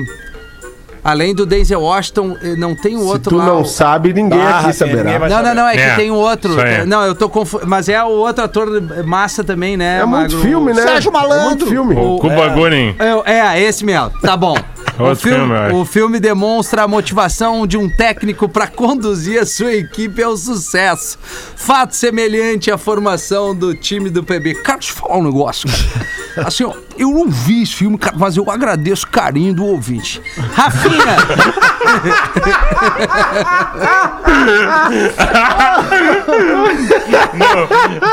Além 1.02 1.34
do 1.34 1.46
Denzel 1.46 1.80
Washington, 1.80 2.36
eh, 2.42 2.54
não 2.56 2.74
tem 2.74 2.96
o 2.96 3.00
Se 3.00 3.04
outro 3.06 3.30
tu 3.30 3.36
lá. 3.36 3.46
não 3.46 3.62
o- 3.62 3.64
sabe, 3.64 4.12
ninguém 4.12 4.40
Ah, 4.40 4.58
aqui 4.60 4.72
saberá. 4.72 5.02
ninguém 5.04 5.28
Não, 5.28 5.42
não, 5.42 5.54
não, 5.54 5.68
é 5.68 5.72
que 5.74 5.80
É, 5.80 5.94
tem 5.96 6.10
o 6.10 6.14
outro. 6.14 6.60
É, 6.60 6.84
Não, 6.84 7.02
eu 7.04 7.14
tô 7.14 7.28
confu... 7.28 7.60
Mas 7.66 7.88
é 7.88 8.02
o 8.02 8.08
outro 8.08 8.44
ator 8.44 8.68
massa 9.04 9.42
também, 9.42 9.76
né? 9.76 10.00
É 10.00 10.04
muito 10.04 10.34
Magro? 10.34 10.40
filme, 10.40 10.72
né? 10.72 10.82
Sérgio 10.82 11.08
É 11.08 11.12
muito 11.12 11.28
Malandro. 11.28 11.66
filme. 11.66 11.94
O 11.96 12.18
Cuba 12.18 12.48
Gooding. 12.48 12.94
É, 13.24 13.32
é, 13.32 13.62
esse 13.62 13.84
mesmo. 13.84 14.10
Tá 14.20 14.36
bom. 14.36 14.54
O 14.98 15.04
Outro 15.04 15.30
filme, 15.30 15.54
o 15.72 15.84
filme 15.86 16.20
demonstra 16.20 16.82
a 16.82 16.88
motivação 16.88 17.66
de 17.66 17.78
um 17.78 17.88
técnico 17.88 18.46
para 18.46 18.66
conduzir 18.66 19.40
a 19.40 19.46
sua 19.46 19.72
equipe 19.72 20.22
ao 20.22 20.36
sucesso. 20.36 21.18
Fato 21.56 21.96
semelhante 21.96 22.70
à 22.70 22.76
formação 22.76 23.54
do 23.54 23.74
time 23.74 24.10
do 24.10 24.22
PB. 24.22 24.56
Cara, 24.56 24.78
deixa 24.78 24.92
eu 24.92 24.96
falar 24.96 25.16
um 25.16 25.22
negócio, 25.22 25.66
cara. 25.70 26.06
Assim, 26.36 26.64
ó, 26.64 26.72
eu 26.96 27.10
não 27.10 27.28
vi 27.28 27.62
esse 27.62 27.74
filme, 27.74 27.98
cara, 27.98 28.16
mas 28.18 28.36
eu 28.36 28.50
agradeço 28.50 29.06
o 29.06 29.10
carinho 29.10 29.54
do 29.54 29.64
ouvinte. 29.64 30.20
Rafinha! 30.54 31.16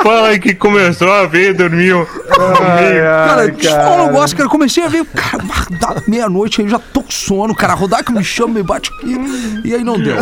Fala 0.03 0.29
aí 0.29 0.39
que 0.39 0.55
começou 0.55 1.11
a 1.11 1.25
ver 1.25 1.51
e 1.51 1.53
dormiu. 1.53 2.07
Cara, 2.29 3.47
deixa 3.47 3.69
eu 3.69 3.75
falar 3.75 4.03
um 4.03 4.07
negócio, 4.07 4.35
cara. 4.35 4.47
Eu 4.47 4.51
comecei 4.51 4.83
a 4.83 4.87
ver, 4.87 5.05
cara, 5.05 5.43
dá 5.79 6.01
meia-noite 6.07 6.61
aí, 6.61 6.67
eu 6.67 6.71
já 6.71 6.79
tô 6.79 7.01
com 7.01 7.11
sono, 7.11 7.55
cara. 7.55 7.73
Rodar 7.73 8.03
que 8.03 8.11
me 8.11 8.23
chama, 8.23 8.55
me 8.55 8.63
bate 8.63 8.91
aqui. 8.93 9.61
E 9.63 9.73
aí 9.73 9.83
não 9.83 9.99
deu. 9.99 10.17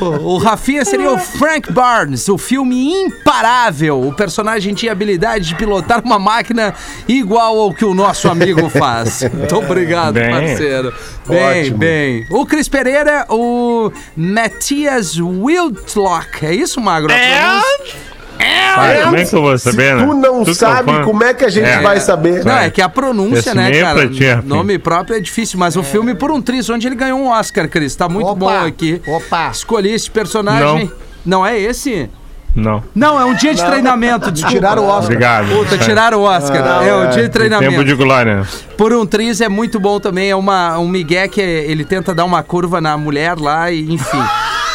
O, 0.00 0.34
o 0.34 0.38
Rafinha 0.38 0.84
seria 0.84 1.10
o 1.10 1.18
Frank 1.18 1.72
Barnes, 1.72 2.28
o 2.28 2.38
filme 2.38 2.92
imparável. 2.92 4.00
O 4.00 4.12
personagem 4.12 4.74
tinha 4.74 4.92
habilidade 4.92 5.46
de 5.48 5.54
pilotar 5.54 6.02
uma 6.04 6.18
máquina 6.18 6.74
igual 7.08 7.58
ao 7.58 7.72
que 7.74 7.84
o 7.84 7.94
nosso 7.94 8.28
amigo 8.28 8.68
faz. 8.70 9.22
Muito 9.32 9.56
obrigado, 9.56 10.14
Bem. 10.14 10.30
parceiro. 10.30 10.92
Bem, 11.26 11.60
Ótimo. 11.62 11.78
bem. 11.78 12.26
O 12.30 12.46
Cris 12.46 12.68
Pereira, 12.68 13.26
o 13.28 13.92
Matthias 14.16 15.16
Wildlock. 15.18 16.44
É 16.46 16.54
isso, 16.54 16.80
Magro? 16.80 17.12
A 17.12 17.16
pronúncia? 17.16 18.10
Ah, 18.42 19.02
como 19.04 19.16
é 19.16 19.24
que 19.26 19.34
eu 19.36 19.42
vou 19.42 19.58
saber, 19.58 19.96
né? 19.96 20.06
Tu 20.06 20.14
não 20.14 20.38
Tu 20.40 20.44
que 20.46 20.50
é 20.52 20.54
sabe 20.54 20.90
fã. 20.92 21.02
como 21.04 21.22
é 21.24 21.34
que 21.34 21.44
a 21.44 21.50
gente 21.50 21.68
É. 21.68 21.80
vai 21.82 22.00
saber. 22.00 22.42
Não, 22.42 22.56
é 22.58 22.70
que 22.70 22.80
a 22.80 22.88
pronúncia, 22.88 23.38
Esse 23.50 23.54
né, 23.54 23.70
é 23.70 23.80
cara? 23.82 24.08
ti, 24.08 24.24
Rafinha. 24.24 24.42
nome 24.46 24.78
próprio 24.78 25.16
é 25.16 25.20
difícil, 25.20 25.58
mas 25.58 25.76
o 25.76 25.82
filme 25.82 26.14
por 26.14 26.30
um 26.30 26.40
triz, 26.40 26.70
onde 26.70 26.86
ele 26.86 26.94
ganhou 26.94 27.18
um 27.18 27.28
Oscar, 27.28 27.68
Cris. 27.68 27.94
Tá 27.94 28.08
muito 28.08 28.28
Opa, 28.28 28.38
bom 28.38 28.66
aqui. 28.66 29.02
opa. 29.06 29.50
Escolhi 29.52 29.92
esse 29.92 30.10
personagem. 30.10 30.90
Não. 31.24 31.44
é 31.44 31.58
esse? 31.60 32.08
Não. 32.54 32.82
Não, 32.94 33.20
é 33.20 33.24
um 33.24 33.34
dia 33.34 33.54
de 33.54 33.64
treinamento, 33.64 34.30
desculpa. 34.32 34.56
Tiraram 34.56 34.82
o 34.82 34.86
Oscar. 34.86 35.04
Obrigado. 35.04 35.48
Puta, 35.48 35.78
tiraram 35.78 36.18
o 36.18 36.22
Oscar. 36.22 36.82
é 36.84 36.94
um 36.94 37.10
dia 37.10 37.22
de 37.24 37.28
treinamento. 37.28 37.70
Tempo 37.72 37.84
de 37.84 37.94
glória. 37.94 38.46
Por 38.76 38.92
um 38.92 39.06
triz 39.06 39.40
é 39.40 39.48
muito 39.48 39.78
bom 39.78 40.00
também. 40.00 40.30
É 40.30 40.36
uma, 40.36 40.78
um 40.78 40.88
migué 40.88 41.28
que 41.28 41.40
ele 41.40 41.84
tenta 41.84 42.14
dar 42.14 42.24
uma 42.24 42.42
curva 42.42 42.80
na 42.80 42.96
mulher 42.96 43.38
lá 43.38 43.70
e, 43.70 43.92
enfim. 43.92 44.22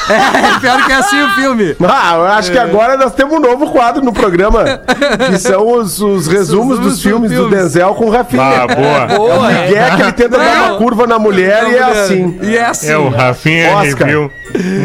É, 0.10 0.60
pior 0.62 0.86
que 0.86 0.91
é 0.91 0.95
assim 0.95 1.22
o 1.22 1.30
filme. 1.36 1.76
Ah, 1.88 2.16
eu 2.16 2.26
acho 2.26 2.51
que 2.51 2.58
agora 2.58 2.97
nós 2.97 3.14
temos 3.14 3.36
um 3.36 3.39
novo 3.39 3.72
quadro 3.72 4.03
no 4.03 4.14
programa, 4.14 4.64
que 5.28 5.38
são 5.38 5.68
os, 5.80 5.99
os 6.01 6.28
resumos 6.28 6.80
dos 6.80 6.93
dos 6.95 7.01
filmes 7.03 7.32
do. 7.32 7.49
Denzel 7.49 7.93
com 7.95 8.06
o 8.06 8.10
Rafinha. 8.10 8.43
Ah, 8.43 8.68
boa. 8.68 8.97
É 9.12 9.38
o 9.38 9.43
Miguel 9.43 9.95
que 9.95 10.01
ele 10.03 10.12
tenta 10.14 10.38
dar 10.38 10.56
Não. 10.56 10.70
uma 10.70 10.78
curva 10.78 11.08
na 11.08 11.18
mulher 11.20 11.68
e 11.70 11.76
é 11.76 11.84
assim. 11.84 12.39
E 12.41 12.56
é 12.58 12.66
assim. 12.66 12.89
É 12.89 12.97
o 12.97 13.10
Rafinha 13.10 13.76
Oscar. 13.78 14.08
Review. 14.08 14.32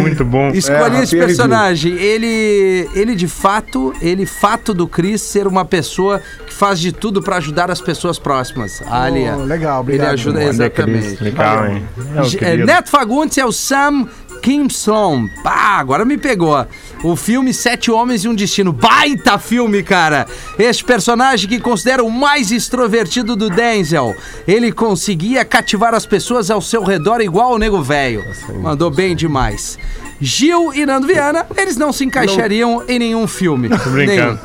Muito 0.00 0.24
bom. 0.24 0.48
Escolhi 0.48 0.96
É, 0.96 1.02
esse 1.02 1.16
Rafinha 1.16 1.26
personagem. 1.26 1.92
Ele, 1.94 2.88
ele 2.94 3.14
de 3.14 3.28
fato, 3.28 3.92
ele 4.00 4.26
fato 4.26 4.72
do 4.74 4.86
Chris 4.88 5.20
ser 5.22 5.46
uma 5.46 5.64
pessoa 5.64 6.20
que 6.46 6.52
faz 6.52 6.78
de 6.80 6.92
tudo 6.92 7.22
pra 7.22 7.36
ajudar 7.36 7.70
as 7.70 7.80
pessoas 7.80 8.18
próximas. 8.18 8.82
Ali, 8.90 9.20
Oh, 9.30 9.44
legal, 9.44 9.74
Ele 9.74 9.80
obrigado. 9.80 10.12
ajuda 10.14 10.38
Olha, 10.40 10.48
exatamente. 10.48 11.22
Legal, 11.22 11.66
hein? 11.66 11.82
É 12.42 12.44
É. 12.54 12.56
Neto 12.56 12.90
Fagundes 12.90 13.38
é 13.38 13.44
o 13.44 13.52
Sam 13.52 14.06
Kim 14.40 14.66
Sloan. 14.66 15.28
Ah, 15.44 15.78
agora 15.78 16.04
me 16.04 16.16
pegou. 16.16 16.66
O 17.02 17.14
filme 17.16 17.52
Sete 17.52 17.90
Homens 17.90 18.24
e 18.24 18.28
um 18.28 18.34
Destino. 18.34 18.72
Baita 18.72 19.38
filme, 19.38 19.82
cara! 19.82 20.26
Este 20.58 20.84
personagem 20.84 21.48
que 21.48 21.60
considera 21.60 22.02
o 22.02 22.10
mais 22.10 22.50
extrovertido 22.50 23.36
do 23.36 23.48
Denzel. 23.50 24.14
Ele 24.46 24.72
conseguia 24.72 25.44
cativar 25.44 25.94
as 25.94 26.06
pessoas 26.06 26.50
ao 26.50 26.60
seu 26.60 26.82
redor 26.82 27.20
igual 27.20 27.52
o 27.52 27.58
nego 27.58 27.82
velho. 27.82 28.24
Mandou 28.60 28.90
bem 28.90 29.14
demais. 29.14 29.78
Gil 30.20 30.74
e 30.74 30.84
Nando 30.84 31.06
Viana, 31.06 31.46
eles 31.56 31.78
não 31.78 31.92
se 31.92 32.04
encaixariam 32.04 32.84
em 32.86 32.98
nenhum 32.98 33.26
filme. 33.26 33.70
Tô 33.70 33.90
brincando. 33.90 34.38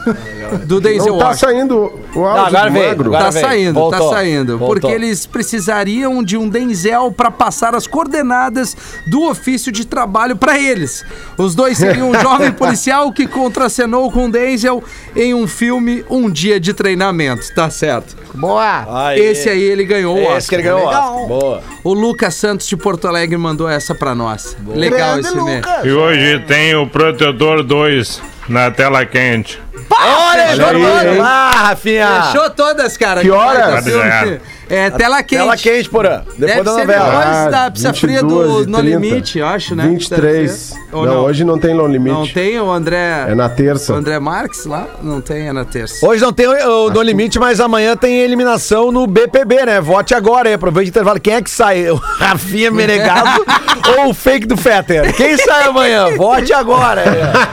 Do 0.66 0.80
Denzel 0.82 1.14
Não 1.14 1.20
tá 1.20 1.28
Washington. 1.28 1.46
saindo 1.48 1.76
o 2.16 2.26
áudio 2.26 2.46
agora 2.58 2.68
do 2.70 2.74
veio, 2.74 2.88
magro. 2.89 3.06
agora 3.10 3.24
Tá 3.26 3.30
veio. 3.32 3.46
saindo, 3.46 3.74
Voltou. 3.74 4.00
tá 4.10 4.16
saindo. 4.16 4.58
Voltou. 4.58 4.68
Porque 4.80 4.88
eles 4.96 5.26
precisariam 5.26 6.24
de 6.24 6.38
um 6.38 6.48
Denzel 6.50 7.12
pra 7.12 7.30
passar 7.32 7.76
as 7.76 7.88
coordenadas 7.88 8.76
do 9.08 9.24
ofício 9.30 9.72
de 9.72 9.86
trabalho 9.86 10.36
pra 10.36 10.60
eles. 10.60 11.04
Os 11.38 11.56
dois 11.56 11.78
seriam 11.78 12.10
um 12.12 12.20
jovem 12.22 12.52
policial 12.54 13.12
que 13.12 13.28
contracenou 13.28 14.12
com 14.12 14.30
Denzel 14.30 14.84
em 15.16 15.34
um 15.34 15.48
filme 15.48 16.04
Um 16.10 16.30
Dia 16.30 16.60
de 16.60 16.74
Treinamento. 16.74 17.54
Tá 17.54 17.70
certo. 17.70 18.16
Boa. 18.34 19.08
Aí. 19.08 19.20
Esse 19.20 19.50
aí 19.50 19.62
ele 19.62 19.86
ganhou 19.86 20.16
o 20.16 20.20
Esse 20.20 20.28
Oscar. 20.32 20.50
que 20.50 20.56
ele 20.56 20.64
ganhou 20.64 20.82
o 20.82 20.86
Legal. 20.88 21.14
Oscar. 21.16 21.28
Boa. 21.28 21.64
O 21.84 21.93
Lucas 21.93 22.36
Santos 22.36 22.68
de 22.68 22.76
Porto 22.76 23.08
Alegre 23.08 23.38
mandou 23.38 23.70
essa 23.70 23.96
pra 23.96 24.14
nós. 24.14 24.56
Legal 24.68 25.14
Grande 25.14 25.28
esse 25.28 25.41
mesmo. 25.41 25.66
E 25.86 25.91
hoje 25.91 26.39
tem 26.48 26.76
o 26.76 26.88
Protetor 26.88 27.64
2 27.64 28.22
na 28.48 28.72
tela 28.72 29.06
quente. 29.06 29.62
Olha, 29.89 30.43
aí, 30.50 30.56
jogando 30.56 31.14
hein? 31.14 31.18
lá, 31.18 31.52
Rafinha. 31.52 32.24
Fechou 32.24 32.50
todas, 32.50 32.98
cara. 32.98 33.22
Que 33.22 33.30
hora? 33.32 33.82
baita 33.82 34.39
Tá. 34.39 34.39
É 34.70 34.89
tela 34.89 35.22
quente. 35.24 35.39
Tela 35.39 35.57
quente, 35.57 35.89
porã. 35.89 36.22
Depois 36.38 36.38
Deve 36.39 36.63
da 36.63 36.72
ser 36.74 36.80
novela. 36.82 37.05
depois 37.09 37.26
Ah, 37.28 37.49
da 37.49 37.72
pizza 37.72 37.93
fria 37.93 38.22
22 38.22 38.66
do 38.66 38.72
No 38.72 38.78
30. 38.80 38.82
Limite, 38.99 39.39
eu 39.39 39.47
acho, 39.47 39.76
né? 39.76 39.84
Deve 39.84 39.95
23. 39.95 40.51
ser. 40.51 40.78
Ou 40.91 41.05
Não, 41.05 41.24
hoje 41.26 41.43
não 41.43 41.57
tem 41.59 41.74
No 41.74 41.86
Limite. 41.88 42.16
Não 42.16 42.28
tem 42.28 42.59
o 42.59 42.72
André. 42.72 43.26
É 43.30 43.36
na 43.36 43.49
terça. 43.49 43.93
O 43.93 43.95
André 43.97 44.20
Marques 44.20 44.66
lá? 44.66 44.88
Não 45.01 45.22
tem, 45.22 45.47
é 45.47 45.53
na 45.53 45.66
terça. 45.66 46.05
Hoje 46.05 46.22
não 46.22 46.34
tem 46.34 46.47
o, 46.47 46.86
o 46.86 46.89
No 46.89 47.01
Limite, 47.01 47.38
mas 47.39 47.59
amanhã 47.59 47.95
tem 47.95 48.20
eliminação 48.22 48.91
no 48.91 49.05
BPB, 49.05 49.66
né? 49.66 49.82
Vote 49.82 50.13
agora 50.16 50.47
aí, 50.49 50.53
aproveite 50.55 50.89
o 50.89 50.91
intervalo. 50.91 51.20
Quem 51.20 51.34
é 51.36 51.41
que 51.41 51.49
sai? 51.49 51.86
O 51.95 51.95
Rafinha 51.95 52.72
Menegado 52.72 53.45
ou 53.99 54.09
o 54.09 54.13
fake 54.13 54.45
do 54.47 54.57
Fetter? 54.57 55.13
Quem 55.16 55.38
sai 55.38 55.68
amanhã? 55.68 56.16
Vote 56.16 56.51
agora. 56.53 57.03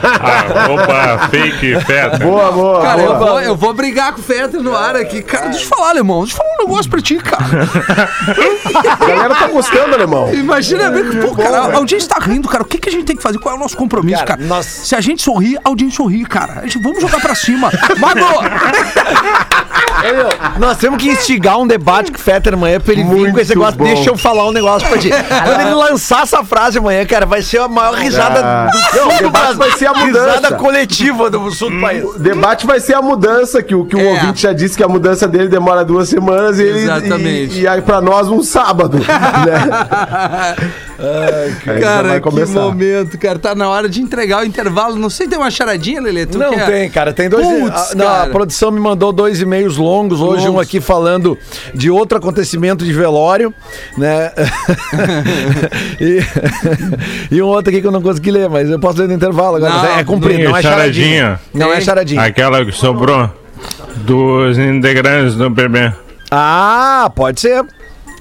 Ah, 0.01 0.71
opa, 0.71 1.27
fake, 1.29 1.79
feta. 1.81 2.17
Boa, 2.19 2.51
boa. 2.51 2.81
Cara, 2.81 3.01
eu 3.01 3.15
boa. 3.15 3.19
vou, 3.19 3.41
eu 3.41 3.55
vou 3.55 3.73
brigar 3.73 4.13
com 4.13 4.19
o 4.19 4.23
Fetter 4.23 4.61
no 4.61 4.75
ar 4.75 4.95
aqui. 4.95 5.21
Cara, 5.21 5.47
deixa 5.49 5.65
eu 5.65 5.69
falar, 5.69 5.89
alemão. 5.91 6.21
Deixa 6.23 6.33
eu 6.33 6.37
falar 6.37 6.49
um 6.55 6.67
negócio 6.67 6.89
pra 6.89 7.01
ti, 7.03 7.17
cara. 7.17 7.43
A 8.91 9.05
galera 9.05 9.35
tá 9.35 9.47
gostando, 9.47 9.93
alemão. 9.93 10.33
Imagina 10.33 10.89
bem 10.89 11.09
que, 11.09 11.17
pô, 11.17 11.35
cara, 11.35 11.57
a 11.59 11.75
audiência 11.75 12.09
tá 12.09 12.17
rindo, 12.19 12.47
cara. 12.47 12.63
O 12.63 12.65
que, 12.65 12.77
que 12.79 12.89
a 12.89 12.91
gente 12.91 13.05
tem 13.05 13.15
que 13.15 13.21
fazer? 13.21 13.37
Qual 13.39 13.53
é 13.53 13.57
o 13.57 13.59
nosso 13.59 13.77
compromisso, 13.77 14.17
Cara, 14.23 14.37
cara? 14.37 14.47
nós- 14.47 14.65
Se 14.65 14.95
a 14.95 15.01
gente 15.01 15.21
sorrir, 15.21 15.57
a 15.57 15.69
audiência 15.69 15.97
sorri, 15.97 16.25
cara. 16.25 16.59
A 16.61 16.63
gente, 16.63 16.79
vamos 16.79 16.99
jogar 17.01 17.19
pra 17.21 17.35
cima. 17.35 17.69
Mago! 17.99 18.19
Nós 20.59 20.77
temos 20.77 21.01
que 21.01 21.09
instigar 21.09 21.59
um 21.59 21.65
debate 21.67 22.11
com 22.11 22.17
o 22.17 22.21
Fetter 22.21 22.53
amanhã 22.53 22.79
pra 22.79 22.93
ele 22.93 23.03
vir 23.03 23.09
Muito 23.09 23.33
com 23.33 23.39
esse 23.39 23.49
negócio. 23.55 23.77
bom. 23.77 23.85
Deixa 23.85 24.09
eu 24.09 24.17
falar 24.17 24.47
um 24.47 24.51
negócio 24.51 24.87
pra 24.87 24.97
ti. 24.97 25.09
Quando 25.09 25.61
ele 25.61 25.73
lançar 25.73 26.23
essa 26.23 26.43
frase 26.43 26.77
amanhã, 26.77 27.05
cara, 27.05 27.25
vai 27.25 27.41
ser 27.41 27.59
a 27.59 27.67
maior 27.67 27.93
risada 27.95 28.41
Ah. 28.43 28.69
do 28.71 28.77
sul 28.77 28.99
Não, 29.01 29.07
do 29.07 29.23
debate 29.23 29.31
Brasil. 29.31 29.57
vai 29.57 29.71
ser 29.71 29.85
a 29.87 29.93
mudança. 29.93 30.35
Risada 30.35 30.55
coletiva 30.55 31.29
do 31.29 31.51
sul 31.51 31.69
do 31.71 31.79
país. 31.81 32.03
O 32.03 32.19
debate 32.19 32.65
vai 32.67 32.79
ser 32.79 32.93
a 32.95 33.01
mudança, 33.01 33.61
que 33.63 33.73
o, 33.75 33.85
que 33.85 33.95
o 33.95 33.99
É. 33.99 34.11
ouvinte 34.13 34.41
já 34.43 34.53
disse 34.53 34.75
que 34.77 34.83
a 34.83 34.87
mudança 34.87 35.27
dele 35.27 35.47
demora 35.47 35.83
duas 35.85 36.09
semanas 36.09 36.59
e, 36.59 36.63
ele, 36.63 36.79
Exatamente. 36.83 37.57
e, 37.57 37.61
e 37.61 37.67
aí 37.67 37.81
pra 37.81 38.01
nós 38.01 38.27
um 38.29 38.41
sábado. 38.43 38.97
né? 38.99 39.05
Já 41.65 41.79
Cara, 41.79 42.21
que 42.21 42.29
momento, 42.53 43.17
cara. 43.17 43.39
Tá 43.39 43.55
na 43.55 43.67
hora 43.69 43.89
de 43.89 44.01
entregar 44.01 44.41
o 44.41 44.45
intervalo. 44.45 44.95
Não 44.95 45.09
sei, 45.09 45.27
tem 45.27 45.37
uma 45.37 45.51
charadinha, 45.51 46.01
Lelê? 46.01 46.25
Tu 46.25 46.37
Não 46.37 46.51
quer? 46.51 46.65
tem, 46.65 46.89
cara. 46.89 47.11
Tem 47.13 47.29
dois. 47.29 47.45
Putz, 47.45 47.91
a, 47.91 47.95
não, 47.95 48.07
a 48.07 48.11
cara. 48.19 48.29
produção 48.29 48.71
me 48.71 48.79
mandou 48.79 49.11
dois 49.11 49.41
e-mails 49.41 49.75
longos. 49.77 49.92
Hoje, 50.01 50.43
um 50.43 50.53
Longos. 50.53 50.61
aqui 50.61 50.81
falando 50.81 51.37
de 51.73 51.89
outro 51.89 52.17
acontecimento 52.17 52.83
de 52.83 52.93
velório, 52.93 53.53
né? 53.97 54.31
e, 55.99 57.35
e 57.35 57.41
um 57.41 57.47
outro 57.47 57.69
aqui 57.69 57.81
que 57.81 57.87
eu 57.87 57.91
não 57.91 58.01
consegui 58.01 58.31
ler, 58.31 58.49
mas 58.49 58.69
eu 58.69 58.79
posso 58.79 58.99
ler 58.99 59.07
no 59.07 59.13
intervalo 59.13 59.57
agora. 59.57 59.73
Não, 59.73 59.99
é 59.99 60.03
comprido, 60.03 60.43
não 60.43 60.57
é 60.57 60.61
charadinha. 60.61 61.21
charadinha. 61.21 61.39
Não 61.53 61.73
é 61.73 61.81
charadinha. 61.81 62.21
Aquela 62.21 62.65
que 62.65 62.71
sobrou 62.71 63.29
dos 63.97 64.57
integrantes 64.57 65.35
do 65.35 65.51
PB. 65.51 65.93
Ah, 66.31 67.11
pode 67.15 67.39
ser. 67.39 67.63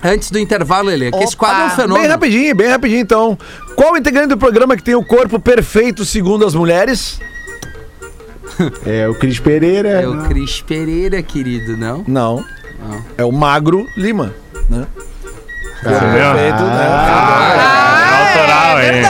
Antes 0.05 0.31
do 0.31 0.39
intervalo, 0.39 0.89
Lelê, 0.89 1.13
que 1.13 1.23
esse 1.23 1.37
quadro 1.37 1.63
é 1.63 1.67
um 1.67 1.71
fenômeno. 1.71 2.01
Bem 2.01 2.09
rapidinho, 2.09 2.55
bem 2.57 2.69
rapidinho 2.69 3.01
então. 3.01 3.39
Qual 3.77 3.97
integrante 3.97 4.29
do 4.29 4.37
programa 4.37 4.77
que 4.77 4.83
tem 4.83 4.97
o 4.97 5.05
corpo 5.05 5.39
perfeito 5.39 6.05
segundo 6.05 6.45
as 6.45 6.55
mulheres? 6.55 7.21
É 8.87 9.09
o 9.09 9.15
Cris 9.15 9.39
Pereira. 9.39 10.03
É 10.03 10.09
o 10.09 10.23
Cris 10.25 10.61
Pereira, 10.61 11.23
querido, 11.23 11.77
não? 11.77 12.05
Não. 12.07 12.45
É 13.17 13.25
o 13.25 13.33
Magro 13.33 13.87
Lima, 13.97 14.35
né? 14.69 14.87
Entendeu? 15.81 16.35
né? 16.35 16.51
Autoral, 18.21 18.81
hein? 18.81 19.03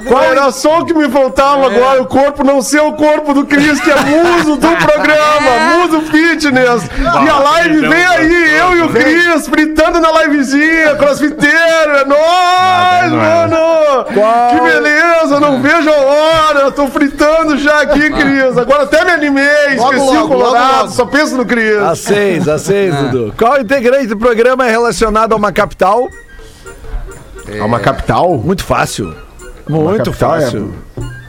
Ah, 0.00 0.08
Qual 0.08 0.22
era 0.22 0.46
o 0.46 0.52
som 0.52 0.84
que 0.84 0.94
me 0.94 1.08
faltava 1.08 1.66
agora? 1.66 2.02
O 2.02 2.06
corpo 2.06 2.42
não 2.44 2.60
ser 2.62 2.80
o 2.80 2.92
corpo 2.92 3.34
do 3.34 3.44
Cris, 3.46 3.80
que 3.80 3.90
é 3.90 3.96
muso 3.96 4.56
do 4.56 4.68
programa, 4.76 5.50
muso 5.78 6.00
fitness. 6.10 6.82
E 6.98 7.28
a 7.28 7.38
live 7.38 7.88
vem 7.88 8.04
aí, 8.06 8.56
eu 8.58 8.76
e 8.76 8.82
o 8.82 8.88
Cris, 8.88 9.46
fritando 9.48 10.00
na 10.00 10.10
livezinha, 10.22 10.94
crossfiteiro, 10.96 11.96
é 11.96 12.04
nóis, 12.04 13.12
mano! 13.12 14.04
Que 14.50 14.60
beleza, 14.60 15.40
não 15.40 15.60
vejo 15.60 15.90
a 15.90 15.96
hora, 15.96 16.58
eu 16.60 16.72
tô 16.72 16.86
fritando 16.88 17.58
já 17.58 17.80
aqui, 17.82 18.10
Cris. 18.10 18.56
Agora 18.56 18.84
até 18.84 19.04
me 19.04 19.10
animei, 19.12 19.44
esqueci 19.74 19.96
logo, 19.96 20.24
o 20.24 20.28
Colorado, 20.28 20.64
logo, 20.64 20.76
logo. 20.82 20.90
só 20.92 21.06
penso 21.06 21.36
no 21.36 21.44
Cris. 21.44 21.76
A 21.76 21.94
seis, 21.94 22.48
a 22.48 22.58
seis, 22.58 22.94
Dudu. 22.94 23.34
Qual 23.38 23.60
integrante 23.60 24.06
do 24.06 24.16
programa 24.16 24.66
é 24.66 24.70
relacionado 24.70 25.32
a 25.32 25.36
uma 25.36 25.52
capital? 25.52 26.08
É 27.52 27.62
uma 27.62 27.80
capital? 27.80 28.36
Muito 28.36 28.64
fácil. 28.64 29.14
Muito 29.70 30.04
capital 30.04 30.36
é- 30.36 30.40
fácil. 30.40 30.74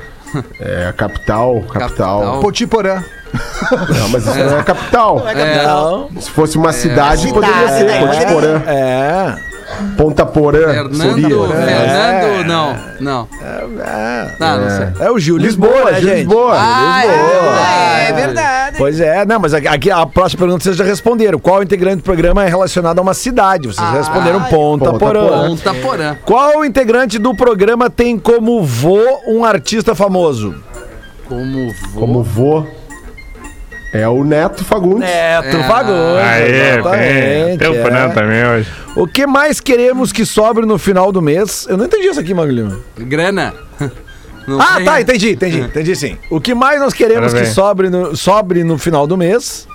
É 0.62 0.88
a 0.88 0.94
capital, 0.94 1.62
capital. 1.74 2.20
Capital. 2.22 2.40
Potiporã. 2.40 3.04
Não, 4.00 4.10
mas 4.10 4.26
isso 4.26 4.38
não 4.38 4.56
é 4.56 4.60
a 4.60 4.64
capital. 4.64 5.28
é, 5.28 5.64
Não. 5.66 6.10
Se 6.22 6.32
fosse 6.32 6.58
uma 6.58 6.72
cidade, 6.72 7.22
cidade, 7.28 7.34
poderia 7.34 7.68
ser. 7.68 7.84
né? 7.84 8.00
Ponte 8.00 8.16
É. 8.70 9.51
Ponta 9.98 10.26
Porã. 10.26 10.60
Fernando, 10.74 10.96
Soria. 10.96 11.28
Fernando, 11.30 12.46
não, 12.48 12.78
não. 13.00 13.28
É, 13.42 14.36
Tá, 14.38 14.58
não 14.58 14.70
sei. 14.70 15.06
é 15.08 15.12
o 15.12 15.20
Gil 15.20 15.38
Lisboa, 15.38 15.70
Lisboa, 15.72 15.92
né, 15.92 16.00
Gil 16.00 16.10
gente? 16.10 16.18
Lisboa. 16.20 16.54
Ah, 16.56 17.04
é, 17.06 18.10
É 18.10 18.14
verdade. 18.14 18.76
Pois 18.78 19.00
é, 19.00 19.26
não, 19.26 19.40
mas 19.40 19.54
aqui- 19.54 19.92
a 19.92 20.06
próxima 20.06 20.40
pergunta 20.40 20.64
vocês 20.64 20.76
já 20.78 20.84
responderam. 20.84 21.38
Qual 21.40 21.62
integrante 21.62 21.98
do 21.98 22.04
programa 22.04 22.44
é 22.46 22.48
relacionado 22.50 23.00
a 23.00 23.02
uma 23.02 23.14
cidade? 23.14 23.68
Vocês 23.68 23.90
responderam 23.92 24.42
Ponta, 24.44 24.86
Ponta 24.92 25.00
Porã. 25.06 25.48
Ponta 25.48 25.74
Porã. 25.76 26.16
Qual 26.26 26.64
integrante 26.66 27.20
do 27.20 27.36
programa 27.36 27.90
tem 27.90 28.18
como 28.18 28.64
vô 28.64 29.02
um 29.28 29.44
artista 29.46 29.94
famoso? 29.94 30.56
Como 31.28 31.72
vou. 31.74 32.00
Como 32.00 32.24
vô. 32.24 32.66
É 33.94 34.08
o 34.08 34.24
Neto 34.24 34.64
Fagundes. 34.64 35.02
Neto 35.10 35.58
É. 35.58 35.64
Fagundes. 35.64 36.24
Aê, 36.24 36.78
exatamente, 36.80 37.48
tem. 37.50 37.58
Tem 37.58 37.68
o 37.70 37.76
é. 37.76 37.84
Fernando 37.84 38.14
também 38.14 38.46
hoje. 38.48 38.70
O 38.96 39.06
que 39.08 39.28
mais 39.28 39.60
queremos 39.60 40.12
que 40.14 40.26
sobre 40.26 40.66
no 40.66 40.78
final 40.78 41.12
do 41.12 41.22
mês? 41.22 41.66
Eu 41.70 41.78
não 41.78 41.86
entendi 41.86 42.08
isso 42.08 42.20
aqui, 42.20 42.34
Maglino. 42.34 42.82
Grana. 42.98 43.54
Não 44.48 44.60
Ah, 44.60 44.78
tem- 44.78 44.86
tá, 44.86 45.02
entendi, 45.02 45.32
entendi, 45.34 45.60
entendi 45.62 45.96
sim. 45.96 46.18
O 46.28 46.42
que 46.42 46.56
mais 46.56 46.80
nós 46.80 46.94
queremos 46.96 47.28
que 47.28 47.34
Parabéns. 47.34 47.54
sobre 47.54 47.90
no, 47.92 48.16
sobre 48.18 48.64
no 48.64 48.76
final 48.76 49.06
do 49.06 49.16
mês? 49.16 49.68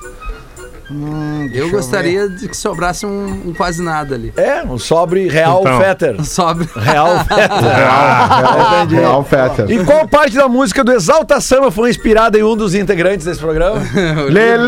Eu 1.52 1.70
gostaria 1.70 2.28
de 2.28 2.48
que 2.48 2.56
sobrasse 2.56 3.04
um, 3.04 3.48
um 3.48 3.54
quase 3.54 3.82
nada 3.82 4.14
ali. 4.14 4.32
É, 4.36 4.62
um 4.62 4.78
sobre 4.78 5.28
Real 5.28 5.60
Então. 5.62 5.80
Fetter. 5.80 6.22
Sobe. 6.24 6.68
Real 6.76 7.24
Fetter. 7.24 7.58
Real, 7.58 8.82
entendi. 8.82 8.94
Real 9.00 9.24
Fetter. 9.24 9.70
E 9.70 9.84
qual 9.84 10.06
parte 10.06 10.36
da 10.36 10.48
música 10.48 10.84
do 10.84 10.92
Exalta 10.92 11.40
Samba 11.40 11.70
foi 11.70 11.90
inspirada 11.90 12.38
em 12.38 12.42
um 12.42 12.56
dos 12.56 12.74
integrantes 12.74 13.26
desse 13.26 13.40
programa? 13.40 13.80
Lele! 14.30 14.66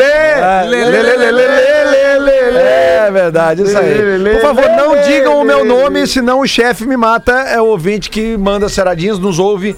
Lele, 0.68 0.90
lele, 0.90 1.16
lele, 1.16 1.30
lele, 1.32 2.20
lele. 2.20 2.58
É 2.58 3.10
verdade, 3.12 3.62
isso 3.62 3.78
aí. 3.78 3.94
Por 4.34 4.40
favor, 4.40 4.68
não 4.76 5.00
digam 5.02 5.40
o 5.40 5.44
meu 5.44 5.64
nome, 5.64 6.06
senão 6.06 6.40
o 6.40 6.46
chefe 6.46 6.84
me 6.84 6.96
mata. 6.96 7.32
É 7.32 7.60
o 7.60 7.66
ouvinte 7.66 8.10
que 8.10 8.36
manda 8.36 8.68
seradinhas, 8.68 9.18
nos 9.18 9.38
ouve 9.38 9.76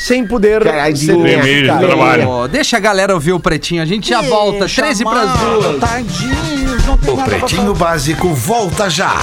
sem 0.00 0.26
poder 0.26 0.62
de 0.62 1.66
cara. 1.66 1.86
trabalho. 1.86 2.28
Ó, 2.28 2.48
deixa 2.48 2.78
a 2.78 2.80
galera 2.80 3.12
ouvir 3.12 3.32
o 3.32 3.38
pretinho. 3.38 3.82
A 3.82 3.86
gente 3.86 4.08
já 4.08 4.22
volta. 4.22 4.66
13 4.66 5.04
para 5.04 5.20
as 5.22 5.38
duas. 5.38 5.78
Tadinhos, 5.78 6.86
não 6.86 6.96
tem 6.96 7.12
O 7.12 7.16
nada 7.16 7.28
pra 7.28 7.38
Pretinho 7.38 7.74
Básico 7.74 8.28
volta 8.32 8.88
já. 8.88 9.14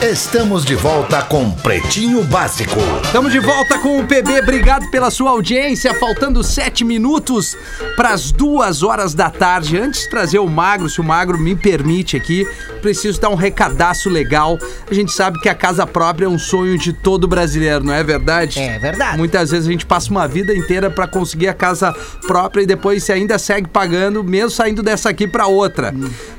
Estamos 0.00 0.64
de 0.64 0.76
volta 0.76 1.22
com 1.22 1.50
Pretinho 1.50 2.22
Básico. 2.22 2.76
Estamos 3.02 3.32
de 3.32 3.40
volta 3.40 3.80
com 3.80 3.98
o 3.98 4.06
PB. 4.06 4.42
Obrigado 4.42 4.88
pela 4.92 5.10
sua 5.10 5.30
audiência. 5.30 5.92
Faltando 5.92 6.44
sete 6.44 6.84
minutos 6.84 7.56
para 7.96 8.10
as 8.10 8.30
duas 8.30 8.84
horas 8.84 9.12
da 9.12 9.28
tarde. 9.28 9.76
Antes 9.76 10.02
de 10.02 10.10
trazer 10.10 10.38
o 10.38 10.46
Magro, 10.46 10.88
se 10.88 11.00
o 11.00 11.04
Magro 11.04 11.36
me 11.36 11.56
permite 11.56 12.16
aqui, 12.16 12.46
preciso 12.80 13.20
dar 13.20 13.30
um 13.30 13.34
recadaço 13.34 14.08
legal. 14.08 14.56
A 14.88 14.94
gente 14.94 15.10
sabe 15.10 15.40
que 15.40 15.48
a 15.48 15.54
casa 15.54 15.84
própria 15.84 16.26
é 16.26 16.28
um 16.28 16.38
sonho 16.38 16.78
de 16.78 16.92
todo 16.92 17.26
brasileiro, 17.26 17.84
não 17.84 17.92
é 17.92 18.04
verdade? 18.04 18.60
É 18.60 18.78
verdade. 18.78 19.18
Muitas 19.18 19.50
vezes 19.50 19.66
a 19.66 19.72
gente 19.72 19.84
passa 19.84 20.12
uma 20.12 20.28
vida 20.28 20.54
inteira 20.54 20.88
para 20.88 21.08
conseguir 21.08 21.48
a 21.48 21.54
casa 21.54 21.92
própria 22.24 22.62
e 22.62 22.66
depois 22.66 23.02
você 23.02 23.14
ainda 23.14 23.36
segue 23.36 23.66
pagando, 23.66 24.22
mesmo 24.22 24.50
saindo 24.50 24.80
dessa 24.80 25.10
aqui 25.10 25.26
para 25.26 25.48
outra. 25.48 25.92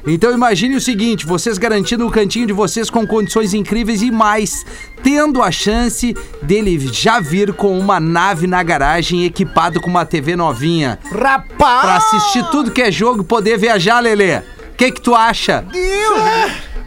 Então 0.08 0.32
imagine 0.32 0.78
o 0.78 0.82
seguinte: 0.82 1.26
vocês 1.26 1.58
garantindo 1.58 2.08
o 2.08 2.10
cantinho 2.10 2.48
de 2.48 2.54
vocês 2.54 2.90
com 2.90 3.06
condições 3.06 3.49
incríveis 3.54 4.02
e 4.02 4.12
mais, 4.12 4.66
tendo 5.04 5.42
a 5.42 5.52
chance 5.52 6.16
dele 6.42 6.80
já 6.92 7.20
vir 7.20 7.54
com 7.54 7.78
uma 7.78 8.00
nave 8.00 8.48
na 8.48 8.62
garagem 8.64 9.26
equipado 9.26 9.80
com 9.82 9.90
uma 9.90 10.06
TV 10.06 10.36
novinha. 10.36 11.00
Rapaz! 11.12 11.82
Pra 11.82 11.96
assistir 11.96 12.44
tudo 12.50 12.72
que 12.72 12.82
é 12.82 12.92
jogo 12.92 13.22
e 13.22 13.26
poder 13.26 13.58
viajar, 13.58 14.00
Lelê. 14.00 14.38
O 14.38 14.44
que 14.78 14.92
que 14.92 15.02
tu 15.02 15.14
acha? 15.14 15.66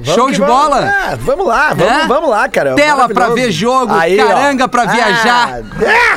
Show 0.04 0.26
que 0.26 0.32
de 0.32 0.38
vamos. 0.40 0.54
bola? 0.54 0.86
Ah, 0.86 1.16
vamos 1.20 1.46
lá, 1.46 1.68
vamos, 1.74 1.82
É? 1.92 2.06
vamos 2.06 2.30
lá, 2.30 2.48
cara. 2.48 2.74
Tela 2.74 3.08
pra 3.08 3.28
ver 3.30 3.50
jogo, 3.52 3.92
Aí, 3.94 4.18
ó. 4.20 4.26
caranga 4.26 4.68
pra 4.68 4.84
viajar. 4.86 5.60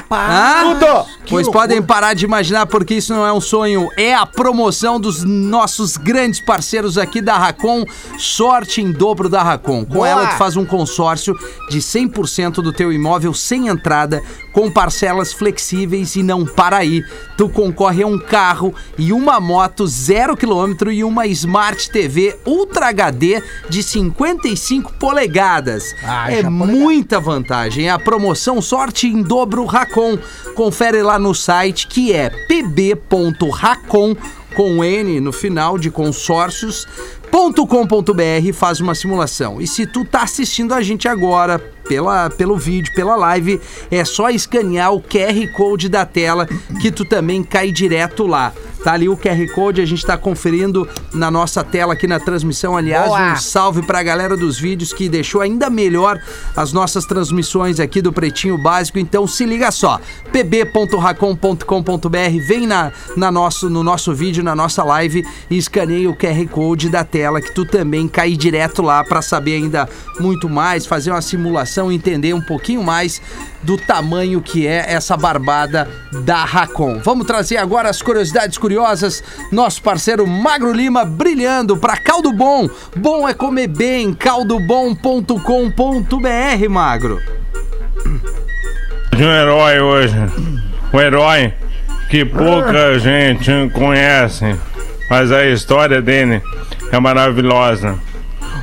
Ah, 0.09 0.61
Hã? 0.61 0.73
Tudo! 0.79 1.05
Pois 1.27 1.49
podem 1.49 1.81
parar 1.81 2.13
de 2.13 2.23
imaginar, 2.23 2.67
porque 2.67 2.93
isso 2.93 3.11
não 3.13 3.25
é 3.25 3.33
um 3.33 3.41
sonho, 3.41 3.89
é 3.97 4.13
a 4.13 4.25
promoção 4.27 4.99
dos 4.99 5.23
nossos 5.23 5.97
grandes 5.97 6.39
parceiros 6.39 6.97
aqui 6.99 7.19
da 7.19 7.35
Racon, 7.35 7.83
sorte 8.19 8.79
em 8.81 8.91
dobro 8.91 9.27
da 9.27 9.41
Racon. 9.41 9.83
Com 9.85 9.95
Boa! 9.95 10.07
ela, 10.07 10.27
tu 10.27 10.37
faz 10.37 10.55
um 10.55 10.63
consórcio 10.65 11.35
de 11.69 11.79
100% 11.79 12.55
do 12.61 12.71
teu 12.71 12.93
imóvel 12.93 13.33
sem 13.33 13.67
entrada, 13.67 14.21
com 14.53 14.69
parcelas 14.71 15.33
flexíveis 15.33 16.15
e 16.15 16.21
não 16.21 16.45
para 16.45 16.77
aí. 16.77 17.03
Tu 17.35 17.49
concorre 17.49 18.03
a 18.03 18.07
um 18.07 18.19
carro 18.19 18.73
e 18.97 19.11
uma 19.11 19.39
moto 19.39 19.87
zero 19.87 20.37
quilômetro 20.37 20.91
e 20.91 21.03
uma 21.03 21.25
Smart 21.27 21.89
TV 21.89 22.37
Ultra 22.45 22.87
HD 22.89 23.41
de 23.67 23.74
55 23.83 24.93
polegadas. 24.93 25.95
Ah, 26.03 26.31
é 26.31 26.43
muita 26.43 27.19
vantagem. 27.19 27.87
É 27.87 27.91
a 27.91 27.99
promoção 27.99 28.61
Sorte 28.61 29.07
em 29.07 29.21
Dobro 29.21 29.65
Racon. 29.65 30.17
Confere 30.55 31.01
lá 31.01 31.17
no 31.19 31.33
site 31.33 31.87
que 31.87 32.13
é 32.13 32.29
pb.racon 32.29 34.15
com 34.55 34.83
N 34.83 35.19
no 35.19 35.31
final 35.31 35.77
de 35.77 35.91
consórcios. 35.91 36.87
.com.br 37.31 38.53
faz 38.53 38.79
uma 38.79 38.95
simulação. 38.95 39.59
E 39.59 39.67
se 39.67 39.85
tu 39.85 40.05
tá 40.05 40.23
assistindo 40.23 40.73
a 40.73 40.81
gente 40.81 41.05
agora 41.05 41.59
pela, 41.59 42.29
pelo 42.29 42.57
vídeo, 42.57 42.93
pela 42.95 43.15
live, 43.17 43.59
é 43.91 44.05
só 44.05 44.29
escanear 44.29 44.93
o 44.93 45.01
QR 45.01 45.51
Code 45.53 45.89
da 45.89 46.05
tela 46.05 46.47
que 46.81 46.91
tu 46.91 47.03
também 47.03 47.43
cai 47.43 47.71
direto 47.71 48.25
lá. 48.25 48.53
Tá 48.85 48.93
ali 48.93 49.09
o 49.09 49.17
QR 49.17 49.51
Code, 49.51 49.81
a 49.81 49.85
gente 49.85 50.05
tá 50.05 50.15
conferindo 50.15 50.87
na 51.11 51.31
nossa 51.31 51.63
tela 51.63 51.93
aqui 51.93 52.05
na 52.05 52.19
transmissão. 52.19 52.77
Aliás, 52.77 53.07
Boa. 53.07 53.31
um 53.31 53.35
salve 53.35 53.81
pra 53.81 54.03
galera 54.03 54.37
dos 54.37 54.59
vídeos 54.59 54.93
que 54.93 55.09
deixou 55.09 55.41
ainda 55.41 55.71
melhor 55.71 56.21
as 56.55 56.71
nossas 56.71 57.03
transmissões 57.03 57.79
aqui 57.79 57.99
do 57.99 58.13
Pretinho 58.13 58.59
Básico. 58.59 58.99
Então 58.99 59.25
se 59.25 59.43
liga 59.43 59.71
só, 59.71 59.99
pb.racom.com.br, 60.31 62.47
vem 62.47 62.67
na, 62.67 62.91
na 63.17 63.31
nosso, 63.31 63.71
no 63.71 63.81
nosso 63.81 64.13
vídeo, 64.13 64.43
na 64.43 64.55
nossa 64.55 64.83
live 64.83 65.25
e 65.49 65.57
escaneia 65.57 66.07
o 66.07 66.15
QR 66.15 66.47
Code 66.47 66.87
da 66.87 67.03
tela 67.03 67.41
que 67.41 67.51
tu 67.51 67.65
também 67.65 68.07
cai 68.07 68.33
direto 68.33 68.83
lá 68.83 69.03
pra 69.03 69.19
saber 69.19 69.55
ainda 69.55 69.89
muito 70.19 70.47
mais, 70.47 70.85
fazer 70.85 71.09
uma 71.09 71.23
simulação, 71.23 71.91
entender 71.91 72.35
um 72.35 72.41
pouquinho 72.41 72.83
mais 72.83 73.19
do 73.65 73.77
tamanho 73.77 74.41
que 74.41 74.67
é 74.67 74.93
essa 74.93 75.17
barbada 75.17 75.89
da 76.23 76.45
Racon. 76.45 76.99
Vamos 77.03 77.25
trazer 77.25 77.57
agora 77.57 77.89
as 77.89 78.01
curiosidades 78.01 78.57
curiosas. 78.57 79.23
Nosso 79.51 79.81
parceiro 79.81 80.27
Magro 80.27 80.71
Lima 80.71 81.03
brilhando 81.03 81.75
para 81.75 81.97
Caldo 81.97 82.31
Bom. 82.31 82.69
Bom 82.95 83.27
é 83.27 83.33
comer 83.33 83.67
bem, 83.67 84.13
caldobom.com.br, 84.13 86.69
Magro. 86.69 87.19
de 89.15 89.23
um 89.23 89.31
herói 89.31 89.79
hoje. 89.79 90.15
Um 90.93 90.99
herói 90.99 91.53
que 92.09 92.23
pouca 92.23 92.99
gente 92.99 93.49
conhece, 93.73 94.55
mas 95.09 95.31
a 95.31 95.45
história 95.45 96.01
dele 96.01 96.41
é 96.91 96.99
maravilhosa. 96.99 97.97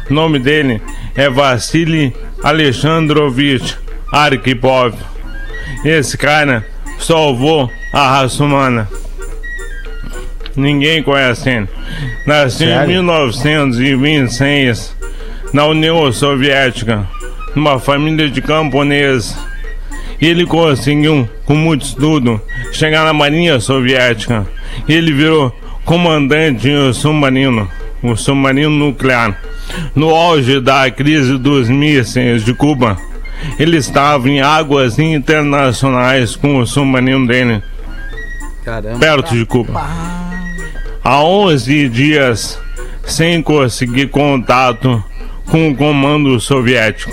O 0.09 0.15
nome 0.15 0.39
dele 0.39 0.81
é 1.17 1.29
Vassili 1.29 2.15
Alexandrovich 2.43 3.77
Arkhipov. 4.13 4.95
Esse 5.85 6.17
cara 6.19 6.65
salvou 6.99 7.71
a 7.93 8.11
raça 8.11 8.45
humana. 8.45 8.89
Ninguém 10.55 11.03
conhece 11.03 11.49
ele. 11.49 11.67
Nasceu 12.27 12.69
em 12.69 12.89
1926 12.89 14.95
na 15.53 15.65
União 15.67 16.13
Soviética, 16.13 17.09
numa 17.55 17.79
família 17.79 18.29
de 18.29 18.43
camponeses. 18.43 19.35
Ele 20.21 20.45
conseguiu, 20.47 21.29
com 21.47 21.55
muito 21.55 21.87
estudo, 21.87 22.39
chegar 22.73 23.05
na 23.05 23.15
Marinha 23.15 23.59
Soviética. 23.59 24.47
Ele 24.89 25.13
virou 25.13 25.53
comandante 25.85 26.69
submarino, 26.95 27.69
o 28.03 28.15
submarino 28.15 28.71
nuclear. 28.71 29.37
No 29.95 30.11
auge 30.11 30.61
da 30.61 30.91
crise 30.91 31.39
dos 31.39 31.69
mísseis 31.69 32.45
de 32.45 32.55
Cuba, 32.55 32.97
ele 33.59 33.77
estava 33.77 34.29
em 34.29 34.41
águas 34.41 34.99
internacionais 34.99 36.37
com 36.37 36.59
o 36.59 36.67
submarino 36.67 37.27
dele, 37.27 37.63
Caramba. 38.65 38.99
perto 38.99 39.35
de 39.35 39.45
Cuba. 39.45 39.83
Há 41.05 41.23
11 41.23 41.89
dias 41.89 42.59
sem 43.05 43.43
conseguir 43.43 44.09
contato 44.09 45.03
com 45.51 45.71
o 45.71 45.77
comando 45.77 46.39
soviético. 46.41 47.13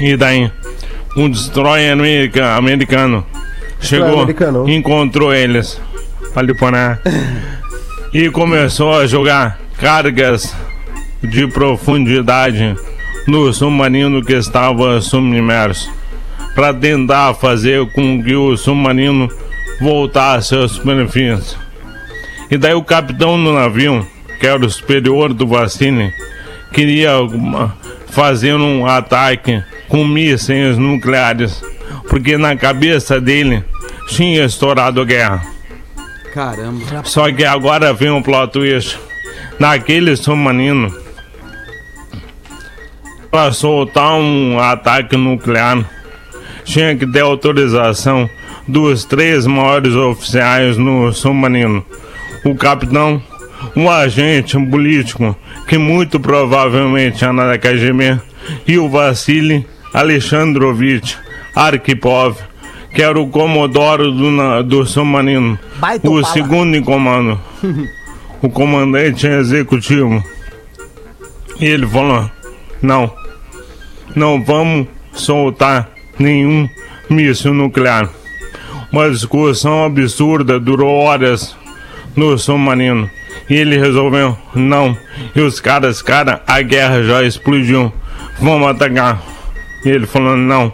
E 0.00 0.16
daí, 0.16 0.50
um 1.16 1.30
destroyer 1.30 1.92
america- 1.92 2.54
americano 2.56 3.24
chegou, 3.80 4.20
americano. 4.20 4.68
encontrou 4.68 5.34
eles, 5.34 5.80
ali 6.34 6.52
né? 6.70 6.98
e 8.12 8.28
começou 8.30 8.94
a 8.94 9.06
jogar 9.06 9.58
cargas 9.78 10.54
de 11.22 11.46
profundidade 11.46 12.76
no 13.26 13.52
submarino 13.52 14.24
que 14.24 14.34
estava 14.34 15.00
submerso, 15.00 15.90
para 16.54 16.72
tentar 16.72 17.34
fazer 17.34 17.84
com 17.92 18.22
que 18.22 18.34
o 18.34 18.56
submarino 18.56 19.28
voltasse 19.80 20.54
à 20.54 20.68
superfície. 20.68 21.56
E 22.50 22.56
daí 22.56 22.74
o 22.74 22.82
capitão 22.82 23.42
do 23.42 23.52
navio, 23.52 24.06
que 24.38 24.46
era 24.46 24.64
o 24.64 24.70
superior 24.70 25.34
do 25.34 25.46
Vassini, 25.46 26.12
queria 26.72 27.10
fazer 28.08 28.54
um 28.54 28.86
ataque 28.86 29.62
com 29.88 30.04
mísseis 30.04 30.78
nucleares, 30.78 31.62
porque 32.08 32.38
na 32.38 32.56
cabeça 32.56 33.20
dele 33.20 33.64
tinha 34.08 34.44
estourado 34.44 35.00
a 35.00 35.04
guerra. 35.04 35.42
Caramba. 36.32 37.02
Só 37.04 37.32
que 37.32 37.44
agora 37.44 37.92
vem 37.92 38.10
um 38.10 38.22
plot 38.22 38.52
twist. 38.52 38.98
Naquele 39.58 40.16
submarino, 40.16 40.94
para 43.36 43.52
soltar 43.52 44.14
um 44.14 44.58
ataque 44.58 45.14
nuclear, 45.14 45.84
tinha 46.64 46.96
que 46.96 47.06
ter 47.06 47.20
autorização 47.20 48.30
dos 48.66 49.04
três 49.04 49.46
maiores 49.46 49.92
oficiais 49.94 50.78
no 50.78 51.12
submarino: 51.12 51.84
o 52.46 52.54
capitão, 52.54 53.22
um 53.76 53.90
agente 53.90 54.58
político 54.70 55.36
que 55.68 55.76
muito 55.76 56.18
provavelmente 56.18 57.22
era 57.26 57.46
da 57.46 57.58
KGB, 57.58 58.18
e 58.66 58.78
o 58.78 58.88
Vassili 58.88 59.66
Alexandrovich 59.92 61.18
Arkhipov, 61.54 62.38
que 62.94 63.02
era 63.02 63.20
o 63.20 63.28
comodoro 63.28 64.12
do, 64.12 64.62
do 64.62 64.86
submarino, 64.86 65.58
Baita 65.76 66.08
o 66.08 66.20
opala. 66.20 66.32
segundo 66.32 66.74
em 66.74 66.82
comando, 66.82 67.38
o 68.40 68.48
comandante 68.48 69.26
executivo. 69.26 70.24
E 71.60 71.66
ele 71.66 71.86
falou: 71.86 72.30
não, 72.80 73.12
não 74.16 74.42
vamos 74.42 74.88
soltar 75.12 75.90
nenhum 76.18 76.68
míssil 77.08 77.52
nuclear. 77.52 78.08
Uma 78.90 79.10
discussão 79.10 79.84
absurda 79.84 80.58
durou 80.58 80.90
horas 80.90 81.54
no 82.16 82.38
submarino. 82.38 83.10
E 83.48 83.54
ele 83.54 83.78
resolveu, 83.78 84.36
não. 84.54 84.96
E 85.34 85.40
os 85.40 85.60
caras, 85.60 86.00
cara, 86.00 86.42
a 86.46 86.62
guerra 86.62 87.02
já 87.02 87.22
explodiu. 87.22 87.92
Vamos 88.40 88.68
atacar. 88.68 89.22
E 89.84 89.88
ele 89.90 90.06
falou, 90.06 90.36
não, 90.36 90.72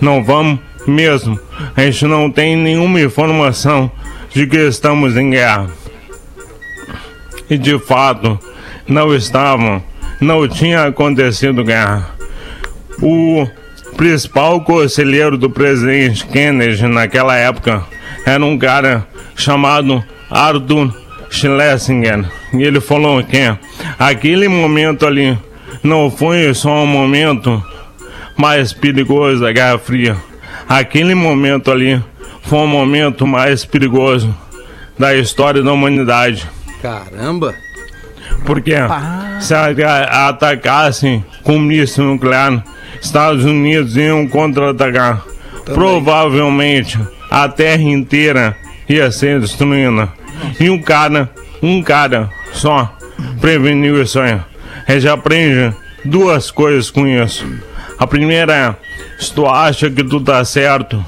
não 0.00 0.22
vamos 0.22 0.60
mesmo. 0.86 1.38
A 1.76 1.82
gente 1.82 2.06
não 2.06 2.30
tem 2.30 2.56
nenhuma 2.56 3.00
informação 3.00 3.90
de 4.30 4.46
que 4.46 4.56
estamos 4.56 5.16
em 5.16 5.30
guerra. 5.30 5.68
E 7.50 7.58
de 7.58 7.78
fato, 7.78 8.38
não 8.86 9.14
estavam. 9.14 9.82
não 10.20 10.46
tinha 10.48 10.84
acontecido 10.84 11.64
guerra. 11.64 12.13
O 13.02 13.46
principal 13.96 14.60
conselheiro 14.62 15.36
do 15.36 15.48
presidente 15.50 16.26
Kennedy 16.26 16.86
naquela 16.86 17.36
época 17.36 17.82
era 18.26 18.44
um 18.44 18.58
cara 18.58 19.06
chamado 19.36 20.02
Arthur 20.30 20.92
Schlesinger. 21.30 22.24
E 22.52 22.62
ele 22.62 22.80
falou 22.80 23.22
que 23.22 23.38
aquele 23.98 24.48
momento 24.48 25.06
ali 25.06 25.38
não 25.82 26.10
foi 26.10 26.52
só 26.54 26.82
um 26.82 26.86
momento 26.86 27.62
mais 28.36 28.72
perigoso 28.72 29.40
da 29.42 29.52
Guerra 29.52 29.78
Fria. 29.78 30.16
Aquele 30.68 31.14
momento 31.14 31.70
ali 31.70 32.02
foi 32.42 32.58
um 32.60 32.66
momento 32.66 33.26
mais 33.26 33.64
perigoso 33.64 34.34
da 34.98 35.14
história 35.14 35.62
da 35.62 35.72
humanidade. 35.72 36.48
Caramba. 36.80 37.54
Porque 38.46 38.74
se 39.40 39.54
a- 39.54 40.28
atacassem 40.28 41.24
com 41.42 41.58
míssil 41.58 42.04
nuclear, 42.04 42.62
Estados 43.04 43.44
Unidos 43.44 43.96
iam 43.96 44.26
contra-atacar. 44.26 45.22
Provavelmente 45.66 46.98
a 47.30 47.48
terra 47.48 47.82
inteira 47.82 48.56
ia 48.88 49.10
ser 49.12 49.40
destruída. 49.40 50.08
E 50.58 50.70
um 50.70 50.80
cara, 50.80 51.30
um 51.62 51.82
cara 51.82 52.30
só 52.52 52.96
preveniu 53.40 54.02
isso 54.02 54.18
aí. 54.18 54.40
A 54.88 54.92
gente 54.92 55.08
aprende 55.08 55.76
duas 56.04 56.50
coisas 56.50 56.90
com 56.90 57.06
isso. 57.06 57.46
A 57.98 58.06
primeira 58.06 58.54
é, 58.54 59.22
se 59.22 59.32
tu 59.32 59.46
acha 59.46 59.90
que 59.90 60.02
tu 60.02 60.20
tá 60.20 60.42
certo, 60.44 61.04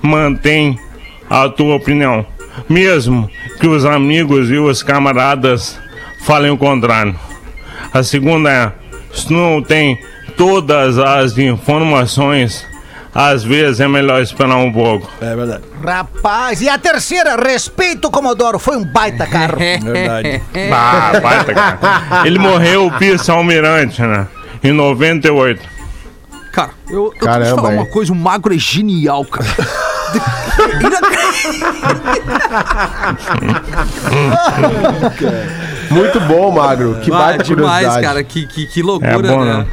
mantém 0.00 0.78
a 1.28 1.48
tua 1.48 1.74
opinião. 1.74 2.24
Mesmo 2.68 3.28
que 3.60 3.66
os 3.66 3.84
amigos 3.84 4.50
e 4.50 4.56
os 4.56 4.82
camaradas 4.82 5.78
falem 6.24 6.50
o 6.50 6.56
contrário. 6.56 7.14
A 7.92 8.02
segunda 8.02 8.50
é, 8.50 8.72
se 9.12 9.26
tu 9.26 9.32
não 9.34 9.60
tem 9.60 9.98
todas 10.36 10.98
as 10.98 11.36
informações, 11.38 12.66
às 13.14 13.42
vezes 13.44 13.80
é 13.80 13.88
melhor 13.88 14.22
esperar 14.22 14.56
um 14.56 14.72
pouco. 14.72 15.10
É 15.20 15.34
verdade. 15.36 15.62
Rapaz, 15.84 16.60
e 16.60 16.68
a 16.68 16.78
terceira, 16.78 17.36
respeito 17.36 18.08
o 18.08 18.10
Comodoro, 18.10 18.58
foi 18.58 18.76
um 18.76 18.84
baita 18.84 19.26
carro. 19.26 19.56
Verdade. 19.82 20.42
Ah, 20.72 21.20
baita, 21.20 21.54
cara. 21.54 21.78
Ele 22.26 22.38
morreu 22.38 22.90
vice-almirante, 22.98 24.00
né? 24.02 24.26
Em 24.64 24.72
98. 24.72 25.60
Cara, 26.52 26.70
eu, 26.88 26.94
eu 26.94 27.10
tenho 27.10 27.12
que 27.20 27.24
Caramba, 27.26 27.50
te 27.50 27.54
falar 27.54 27.68
uma 27.70 27.86
coisa, 27.86 28.12
o 28.12 28.16
magro 28.16 28.54
é 28.54 28.58
genial, 28.58 29.24
cara. 29.24 29.46
Muito 35.90 36.20
bom, 36.20 36.50
Magro. 36.52 36.96
Que 37.02 37.10
baita 37.10 37.44
demais, 37.44 37.86
curiosidade. 37.86 38.06
cara. 38.06 38.24
Que, 38.24 38.46
que, 38.46 38.66
que 38.66 38.82
loucura, 38.82 39.12
É 39.12 39.22
bom, 39.22 39.44
né? 39.44 39.58
né? 39.58 39.66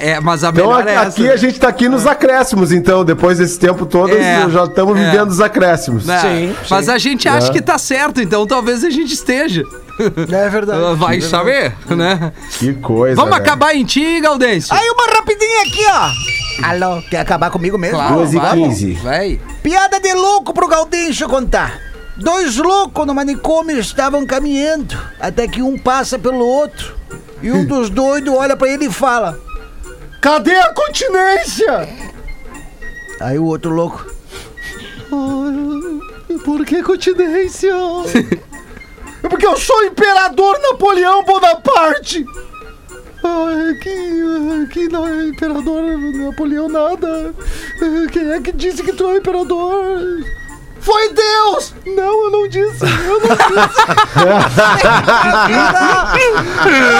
É, 0.00 0.20
mas 0.20 0.44
a 0.44 0.50
Então 0.50 0.66
melhor 0.66 0.86
é 0.86 0.94
essa. 0.94 1.08
aqui 1.08 1.28
a 1.28 1.36
gente 1.36 1.58
tá 1.58 1.68
aqui 1.68 1.88
nos 1.88 2.06
acréscimos, 2.06 2.70
então, 2.72 3.04
depois 3.04 3.38
desse 3.38 3.58
tempo 3.58 3.84
todo, 3.84 4.12
É, 4.14 4.48
já 4.48 4.64
estamos 4.64 4.98
é. 4.98 5.10
vivendo 5.10 5.30
os 5.30 5.40
acréscimos. 5.40 6.06
Né? 6.06 6.54
Mas 6.70 6.88
a 6.88 6.98
gente 6.98 7.28
acha 7.28 7.50
que 7.52 7.60
tá 7.60 7.76
certo, 7.78 8.20
então 8.20 8.46
talvez 8.46 8.84
a 8.84 8.90
gente 8.90 9.12
esteja. 9.12 9.62
É 9.98 10.48
verdade. 10.50 10.94
Vai 10.96 11.20
saber, 11.22 11.74
né? 11.88 12.32
Que 12.58 12.74
coisa. 12.74 13.16
Vamos 13.16 13.30
velho. 13.30 13.42
acabar 13.42 13.74
em 13.74 13.84
ti, 13.84 14.20
Gaudêncio. 14.20 14.74
Aí 14.74 14.88
uma 14.90 15.06
rapidinha 15.16 15.62
aqui, 15.62 15.84
ó. 15.90 16.66
Alô, 16.68 17.02
quer 17.10 17.20
acabar 17.20 17.50
comigo 17.50 17.78
mesmo? 17.78 17.96
Claro, 17.96 18.14
duas 18.16 18.34
e 18.34 18.38
vamos. 18.38 18.68
quinze. 18.68 18.92
Vai. 18.94 19.40
Piada 19.62 19.98
de 19.98 20.12
louco 20.12 20.52
pro 20.52 20.68
Galdêncio 20.68 21.26
contar. 21.28 21.78
Dois 22.18 22.56
loucos 22.56 23.06
no 23.06 23.14
manicômio 23.14 23.78
estavam 23.78 24.24
caminhando, 24.26 24.96
até 25.20 25.46
que 25.48 25.60
um 25.62 25.78
passa 25.78 26.18
pelo 26.18 26.44
outro. 26.46 26.94
E 27.42 27.50
um 27.52 27.64
dos 27.64 27.90
doidos 27.90 28.34
olha 28.34 28.56
pra 28.56 28.68
ele 28.68 28.86
e 28.86 28.92
fala: 28.92 29.38
Cadê 30.20 30.54
a 30.56 30.72
continência? 30.74 31.88
Aí 33.20 33.38
o 33.38 33.44
outro 33.44 33.70
louco. 33.70 34.04
"Ah, 35.12 36.36
Por 36.44 36.64
que 36.64 36.82
continência? 36.82 37.72
é 39.22 39.28
porque 39.28 39.46
eu 39.46 39.56
sou 39.56 39.84
imperador 39.84 40.58
Napoleão 40.60 41.24
Bonaparte. 41.24 42.24
Que, 43.82 44.66
que 44.72 44.88
não 44.88 45.06
é 45.08 45.28
imperador 45.28 45.82
Napoleão 45.98 46.68
nada. 46.68 47.34
Quem 48.12 48.30
é 48.30 48.40
que 48.40 48.52
disse 48.52 48.82
que 48.84 48.92
tu 48.92 49.08
é 49.08 49.16
imperador? 49.16 49.98
Foi 50.80 51.12
Deus! 51.12 51.74
Não, 51.84 52.24
eu 52.24 52.30
não 52.30 52.48
disse. 52.48 52.84
Eu 52.84 53.20
não 53.20 53.36
disse. 53.36 53.80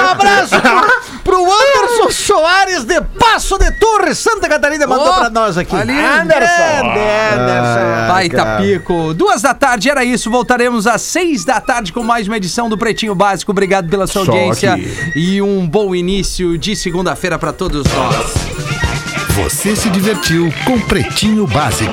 um 0.02 0.06
abraço 0.10 0.54
pro, 0.60 1.22
pro 1.22 1.44
Anderson 1.44 2.10
Soares 2.10 2.84
de 2.84 3.00
Passo 3.18 3.58
de 3.58 3.70
Torres, 3.78 4.18
Santa 4.18 4.48
Catarina, 4.48 4.86
mandou 4.86 5.06
Oh, 5.08 5.14
pra 5.20 5.30
nós 5.30 5.56
aqui. 5.58 5.74
ali, 5.76 5.92
Anderson! 5.92 6.86
Anderson! 7.34 8.08
Baita 8.08 8.36
cara. 8.36 8.62
pico. 8.62 9.14
Duas 9.14 9.42
da 9.42 9.54
tarde, 9.54 9.88
era 9.90 10.04
isso. 10.04 10.30
Voltaremos 10.30 10.86
às 10.86 11.02
seis 11.02 11.44
da 11.44 11.60
tarde 11.60 11.92
com 11.92 12.02
mais 12.02 12.26
uma 12.26 12.36
edição 12.36 12.68
do 12.68 12.76
Pretinho 12.78 13.14
Básico. 13.14 13.52
Obrigado 13.52 13.88
pela 13.88 14.06
sua 14.06 14.24
Só 14.24 14.32
audiência 14.32 14.74
aqui. 14.74 15.12
e 15.14 15.40
um 15.42 15.66
bom 15.66 15.94
início 15.94 16.58
de 16.58 16.74
segunda-feira 16.74 17.38
pra 17.38 17.52
todos 17.52 17.84
nós. 17.92 18.34
Você 19.36 19.76
se 19.76 19.90
divertiu 19.90 20.52
com 20.64 20.80
Pretinho 20.80 21.46
Básico. 21.46 21.92